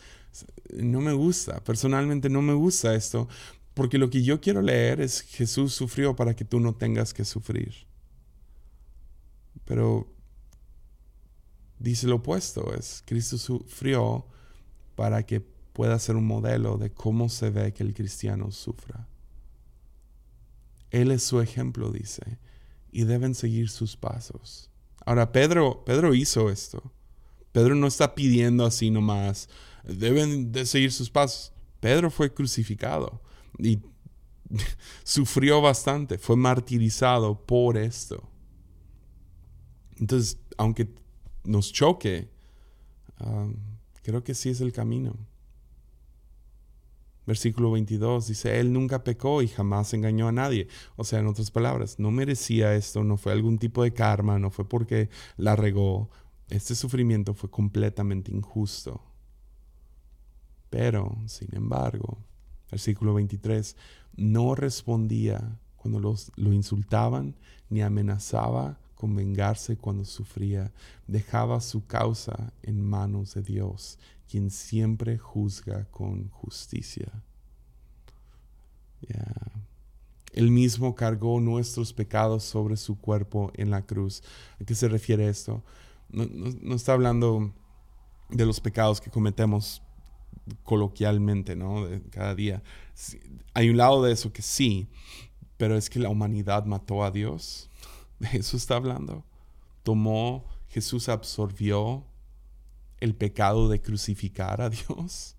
No 0.73 0.99
me 0.99 1.13
gusta, 1.13 1.63
personalmente 1.63 2.29
no 2.29 2.41
me 2.41 2.53
gusta 2.53 2.93
esto, 2.93 3.29
porque 3.73 3.97
lo 3.97 4.09
que 4.09 4.21
yo 4.21 4.41
quiero 4.41 4.61
leer 4.61 4.99
es 4.99 5.21
Jesús 5.21 5.73
sufrió 5.73 6.15
para 6.15 6.35
que 6.35 6.43
tú 6.43 6.59
no 6.59 6.75
tengas 6.75 7.13
que 7.13 7.23
sufrir. 7.23 7.86
Pero 9.65 10.13
dice 11.79 12.07
lo 12.07 12.17
opuesto, 12.17 12.73
es 12.73 13.03
Cristo 13.05 13.37
sufrió 13.37 14.25
para 14.95 15.25
que 15.25 15.41
pueda 15.41 15.99
ser 15.99 16.15
un 16.15 16.25
modelo 16.25 16.77
de 16.77 16.91
cómo 16.91 17.29
se 17.29 17.49
ve 17.49 17.73
que 17.73 17.83
el 17.83 17.93
cristiano 17.93 18.51
sufra. 18.51 19.07
Él 20.89 21.11
es 21.11 21.23
su 21.23 21.41
ejemplo, 21.41 21.91
dice, 21.91 22.39
y 22.91 23.03
deben 23.03 23.35
seguir 23.35 23.69
sus 23.69 23.95
pasos. 23.95 24.71
Ahora, 25.05 25.31
Pedro, 25.31 25.83
Pedro 25.85 26.15
hizo 26.15 26.49
esto. 26.49 26.91
Pedro 27.51 27.75
no 27.75 27.87
está 27.87 28.15
pidiendo 28.15 28.65
así 28.65 28.89
nomás, 28.89 29.49
deben 29.83 30.51
de 30.51 30.65
seguir 30.65 30.91
sus 30.91 31.09
pasos. 31.09 31.53
Pedro 31.79 32.09
fue 32.09 32.33
crucificado 32.33 33.21
y 33.57 33.79
sufrió 35.03 35.61
bastante, 35.61 36.17
fue 36.17 36.35
martirizado 36.35 37.45
por 37.45 37.77
esto. 37.77 38.29
Entonces, 39.99 40.39
aunque 40.57 40.89
nos 41.43 41.71
choque, 41.71 42.29
um, 43.19 43.55
creo 44.03 44.23
que 44.23 44.33
sí 44.33 44.49
es 44.49 44.61
el 44.61 44.73
camino. 44.73 45.15
Versículo 47.25 47.71
22 47.71 48.27
dice, 48.27 48.59
Él 48.59 48.71
nunca 48.71 49.03
pecó 49.03 49.41
y 49.41 49.47
jamás 49.47 49.93
engañó 49.93 50.27
a 50.27 50.31
nadie. 50.31 50.67
O 50.95 51.03
sea, 51.03 51.19
en 51.19 51.27
otras 51.27 51.51
palabras, 51.51 51.99
no 51.99 52.09
merecía 52.11 52.73
esto, 52.75 53.03
no 53.03 53.17
fue 53.17 53.33
algún 53.33 53.57
tipo 53.57 53.83
de 53.83 53.93
karma, 53.93 54.39
no 54.39 54.49
fue 54.49 54.67
porque 54.67 55.09
la 55.35 55.55
regó. 55.55 56.09
Este 56.49 56.75
sufrimiento 56.75 57.33
fue 57.33 57.49
completamente 57.49 58.31
injusto. 58.31 59.03
Pero, 60.69 61.17
sin 61.25 61.53
embargo, 61.53 62.17
Versículo 62.69 63.13
23, 63.13 63.75
no 64.17 64.55
respondía 64.55 65.59
cuando 65.75 65.99
los, 65.99 66.31
lo 66.35 66.51
insultaban, 66.51 67.35
ni 67.69 67.81
amenazaba 67.81 68.79
con 68.97 69.15
vengarse 69.15 69.77
cuando 69.77 70.03
sufría. 70.03 70.71
Dejaba 71.07 71.61
su 71.61 71.85
causa 71.85 72.51
en 72.63 72.81
manos 72.81 73.35
de 73.35 73.43
Dios, 73.43 73.97
quien 74.29 74.51
siempre 74.51 75.17
juzga 75.17 75.85
con 75.85 76.29
justicia. 76.29 77.11
Él 80.33 80.51
mismo 80.51 80.95
cargó 80.95 81.39
nuestros 81.39 81.93
pecados 81.93 82.43
sobre 82.43 82.75
su 82.75 82.99
cuerpo 82.99 83.51
en 83.55 83.71
la 83.71 83.85
cruz. 83.85 84.21
¿A 84.59 84.65
qué 84.65 84.75
se 84.75 84.87
refiere 84.87 85.29
esto? 85.29 85.63
no 86.09 86.73
está 86.73 86.93
hablando 86.93 87.53
de 88.29 88.45
los 88.45 88.61
pecados 88.61 89.01
que 89.01 89.09
cometemos 89.09 89.81
coloquialmente, 90.63 91.55
¿no? 91.55 91.87
Cada 92.11 92.35
día. 92.35 92.61
Hay 93.53 93.69
un 93.69 93.77
lado 93.77 94.03
de 94.03 94.11
eso 94.11 94.31
que 94.31 94.41
sí, 94.41 94.87
pero 95.57 95.75
es 95.75 95.89
que 95.89 95.99
la 95.99 96.09
humanidad 96.09 96.65
mató 96.65 97.03
a 97.03 97.11
Dios. 97.11 97.69
Eso 98.33 98.57
está 98.57 98.75
hablando. 98.75 99.25
Tomó, 99.83 100.45
Jesús 100.67 101.09
absorbió 101.09 102.05
el 102.99 103.15
pecado 103.15 103.69
de 103.69 103.81
crucificar 103.81 104.61
a 104.61 104.69
Dios 104.69 105.35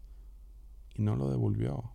y 0.95 1.03
no 1.03 1.16
lo 1.16 1.29
devolvió. 1.29 1.93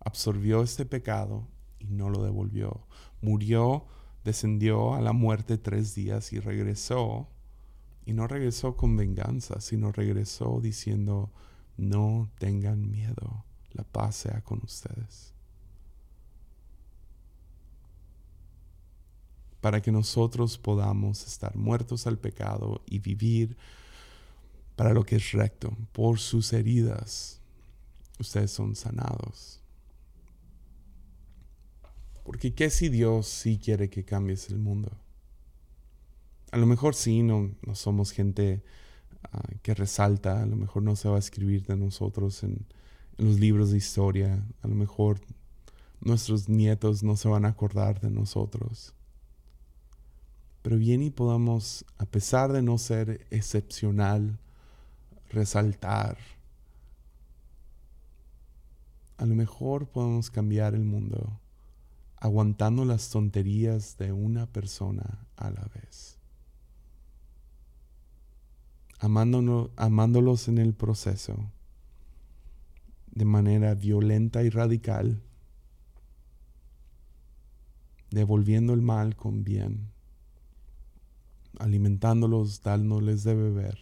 Absorbió 0.00 0.62
este 0.62 0.86
pecado 0.86 1.48
y 1.78 1.86
no 1.86 2.10
lo 2.10 2.22
devolvió. 2.22 2.86
Murió, 3.20 3.86
descendió 4.24 4.94
a 4.94 5.00
la 5.00 5.12
muerte 5.12 5.58
tres 5.58 5.94
días 5.94 6.32
y 6.32 6.40
regresó. 6.40 7.28
Y 8.04 8.14
no 8.14 8.26
regresó 8.26 8.76
con 8.76 8.96
venganza, 8.96 9.60
sino 9.60 9.92
regresó 9.92 10.60
diciendo, 10.60 11.32
no 11.76 12.30
tengan 12.38 12.90
miedo, 12.90 13.44
la 13.70 13.84
paz 13.84 14.16
sea 14.16 14.42
con 14.42 14.60
ustedes. 14.64 15.31
Para 19.62 19.80
que 19.80 19.90
nosotros 19.90 20.58
podamos 20.58 21.26
estar 21.26 21.56
muertos 21.56 22.06
al 22.06 22.18
pecado 22.18 22.82
y 22.84 22.98
vivir 22.98 23.56
para 24.76 24.92
lo 24.92 25.04
que 25.04 25.16
es 25.16 25.32
recto. 25.32 25.74
Por 25.92 26.18
sus 26.18 26.52
heridas, 26.52 27.40
ustedes 28.18 28.50
son 28.50 28.76
sanados. 28.76 29.60
Porque 32.22 32.52
¿qué 32.52 32.68
si 32.68 32.90
Dios 32.90 33.26
sí 33.26 33.58
quiere 33.58 33.88
que 33.88 34.04
cambies 34.04 34.50
el 34.50 34.58
mundo? 34.58 34.92
A 36.50 36.58
lo 36.58 36.66
mejor 36.66 36.94
sí, 36.94 37.22
no, 37.22 37.50
somos 37.72 38.12
gente 38.12 38.62
Ah, 39.30 39.48
que 39.62 39.74
resalta, 39.74 40.42
a 40.42 40.46
lo 40.46 40.56
mejor 40.56 40.82
no 40.82 40.96
se 40.96 41.08
va 41.08 41.16
a 41.16 41.20
escribir 41.20 41.64
de 41.64 41.76
nosotros 41.76 42.42
en 42.42 42.66
los 43.18 43.38
libros 43.38 43.70
de 43.70 43.78
historia, 43.78 44.44
a 44.62 44.68
lo 44.68 44.74
mejor 44.74 45.20
nuestros 46.00 46.48
nietos 46.48 47.02
no 47.02 47.16
se 47.16 47.28
van 47.28 47.44
a 47.44 47.48
acordar 47.48 48.00
de 48.00 48.10
nosotros. 48.10 48.94
Pero 50.62 50.78
bien 50.78 51.02
y 51.02 51.10
podamos, 51.10 51.84
a 51.98 52.06
pesar 52.06 52.52
de 52.52 52.62
no 52.62 52.78
ser 52.78 53.26
excepcional, 53.30 54.38
resaltar. 55.30 56.16
A 59.18 59.26
lo 59.26 59.34
mejor 59.34 59.86
podemos 59.86 60.30
cambiar 60.30 60.74
el 60.74 60.84
mundo 60.84 61.38
aguantando 62.16 62.84
las 62.84 63.10
tonterías 63.10 63.98
de 63.98 64.12
una 64.12 64.46
persona 64.46 65.26
a 65.36 65.50
la 65.50 65.68
vez 65.74 66.18
amándolos 69.02 70.46
en 70.46 70.58
el 70.58 70.74
proceso 70.74 71.36
de 73.10 73.24
manera 73.24 73.74
violenta 73.74 74.44
y 74.44 74.48
radical, 74.48 75.20
devolviendo 78.10 78.74
el 78.74 78.80
mal 78.80 79.16
con 79.16 79.42
bien, 79.42 79.90
alimentándolos, 81.62 82.62
dándoles 82.62 83.22
de 83.22 83.34
beber. 83.34 83.78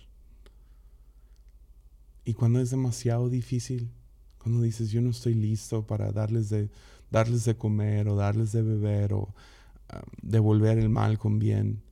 Y 2.24 2.34
cuando 2.34 2.60
es 2.60 2.70
demasiado 2.70 3.30
difícil, 3.30 3.90
cuando 4.38 4.60
dices 4.60 4.90
yo 4.90 5.00
no 5.00 5.10
estoy 5.10 5.34
listo 5.34 5.86
para 5.86 6.12
darles 6.12 6.50
de, 6.50 6.70
darles 7.10 7.44
de 7.44 7.56
comer 7.56 8.08
o 8.08 8.16
darles 8.16 8.52
de 8.52 8.62
beber 8.62 9.14
o 9.14 9.34
ah, 9.88 10.02
devolver 10.22 10.78
el 10.78 10.90
mal 10.90 11.18
con 11.18 11.38
bien, 11.38 11.82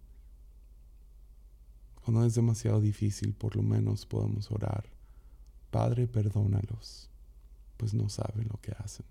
cuando 2.04 2.24
es 2.24 2.34
demasiado 2.34 2.80
difícil, 2.80 3.34
por 3.34 3.56
lo 3.56 3.62
menos 3.62 4.06
podemos 4.06 4.50
orar. 4.50 4.84
Padre, 5.70 6.06
perdónalos, 6.06 7.10
pues 7.76 7.94
no 7.94 8.08
saben 8.08 8.48
lo 8.48 8.60
que 8.60 8.72
hacen. 8.78 9.04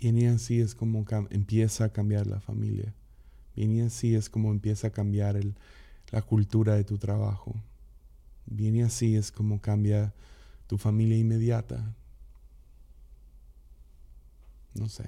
Bien 0.00 0.16
y 0.16 0.26
así 0.26 0.60
es 0.60 0.74
como 0.74 1.04
empieza 1.28 1.84
a 1.84 1.92
cambiar 1.92 2.26
la 2.26 2.40
familia. 2.40 2.94
Bien 3.54 3.70
y 3.72 3.82
así 3.82 4.14
es 4.14 4.30
como 4.30 4.50
empieza 4.50 4.88
a 4.88 4.92
cambiar 4.92 5.38
la 6.10 6.22
cultura 6.22 6.74
de 6.74 6.84
tu 6.84 6.96
trabajo. 6.96 7.54
Bien 8.46 8.76
y 8.76 8.82
así 8.82 9.14
es 9.14 9.30
como 9.30 9.60
cambia 9.60 10.14
tu 10.66 10.78
familia 10.78 11.18
inmediata. 11.18 11.94
No 14.74 14.88
sé. 14.88 15.04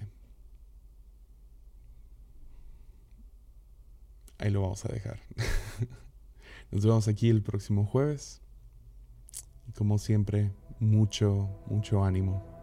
Ahí 4.37 4.51
lo 4.51 4.61
vamos 4.61 4.85
a 4.85 4.89
dejar. 4.89 5.21
Nos 6.71 6.85
vemos 6.85 7.09
aquí 7.09 7.31
el 7.31 7.43
próximo 7.43 7.87
jueves. 7.87 8.43
Y 9.69 9.73
como 9.73 9.97
siempre, 9.97 10.53
mucho, 10.81 11.49
mucho 11.67 12.05
ánimo. 12.05 12.62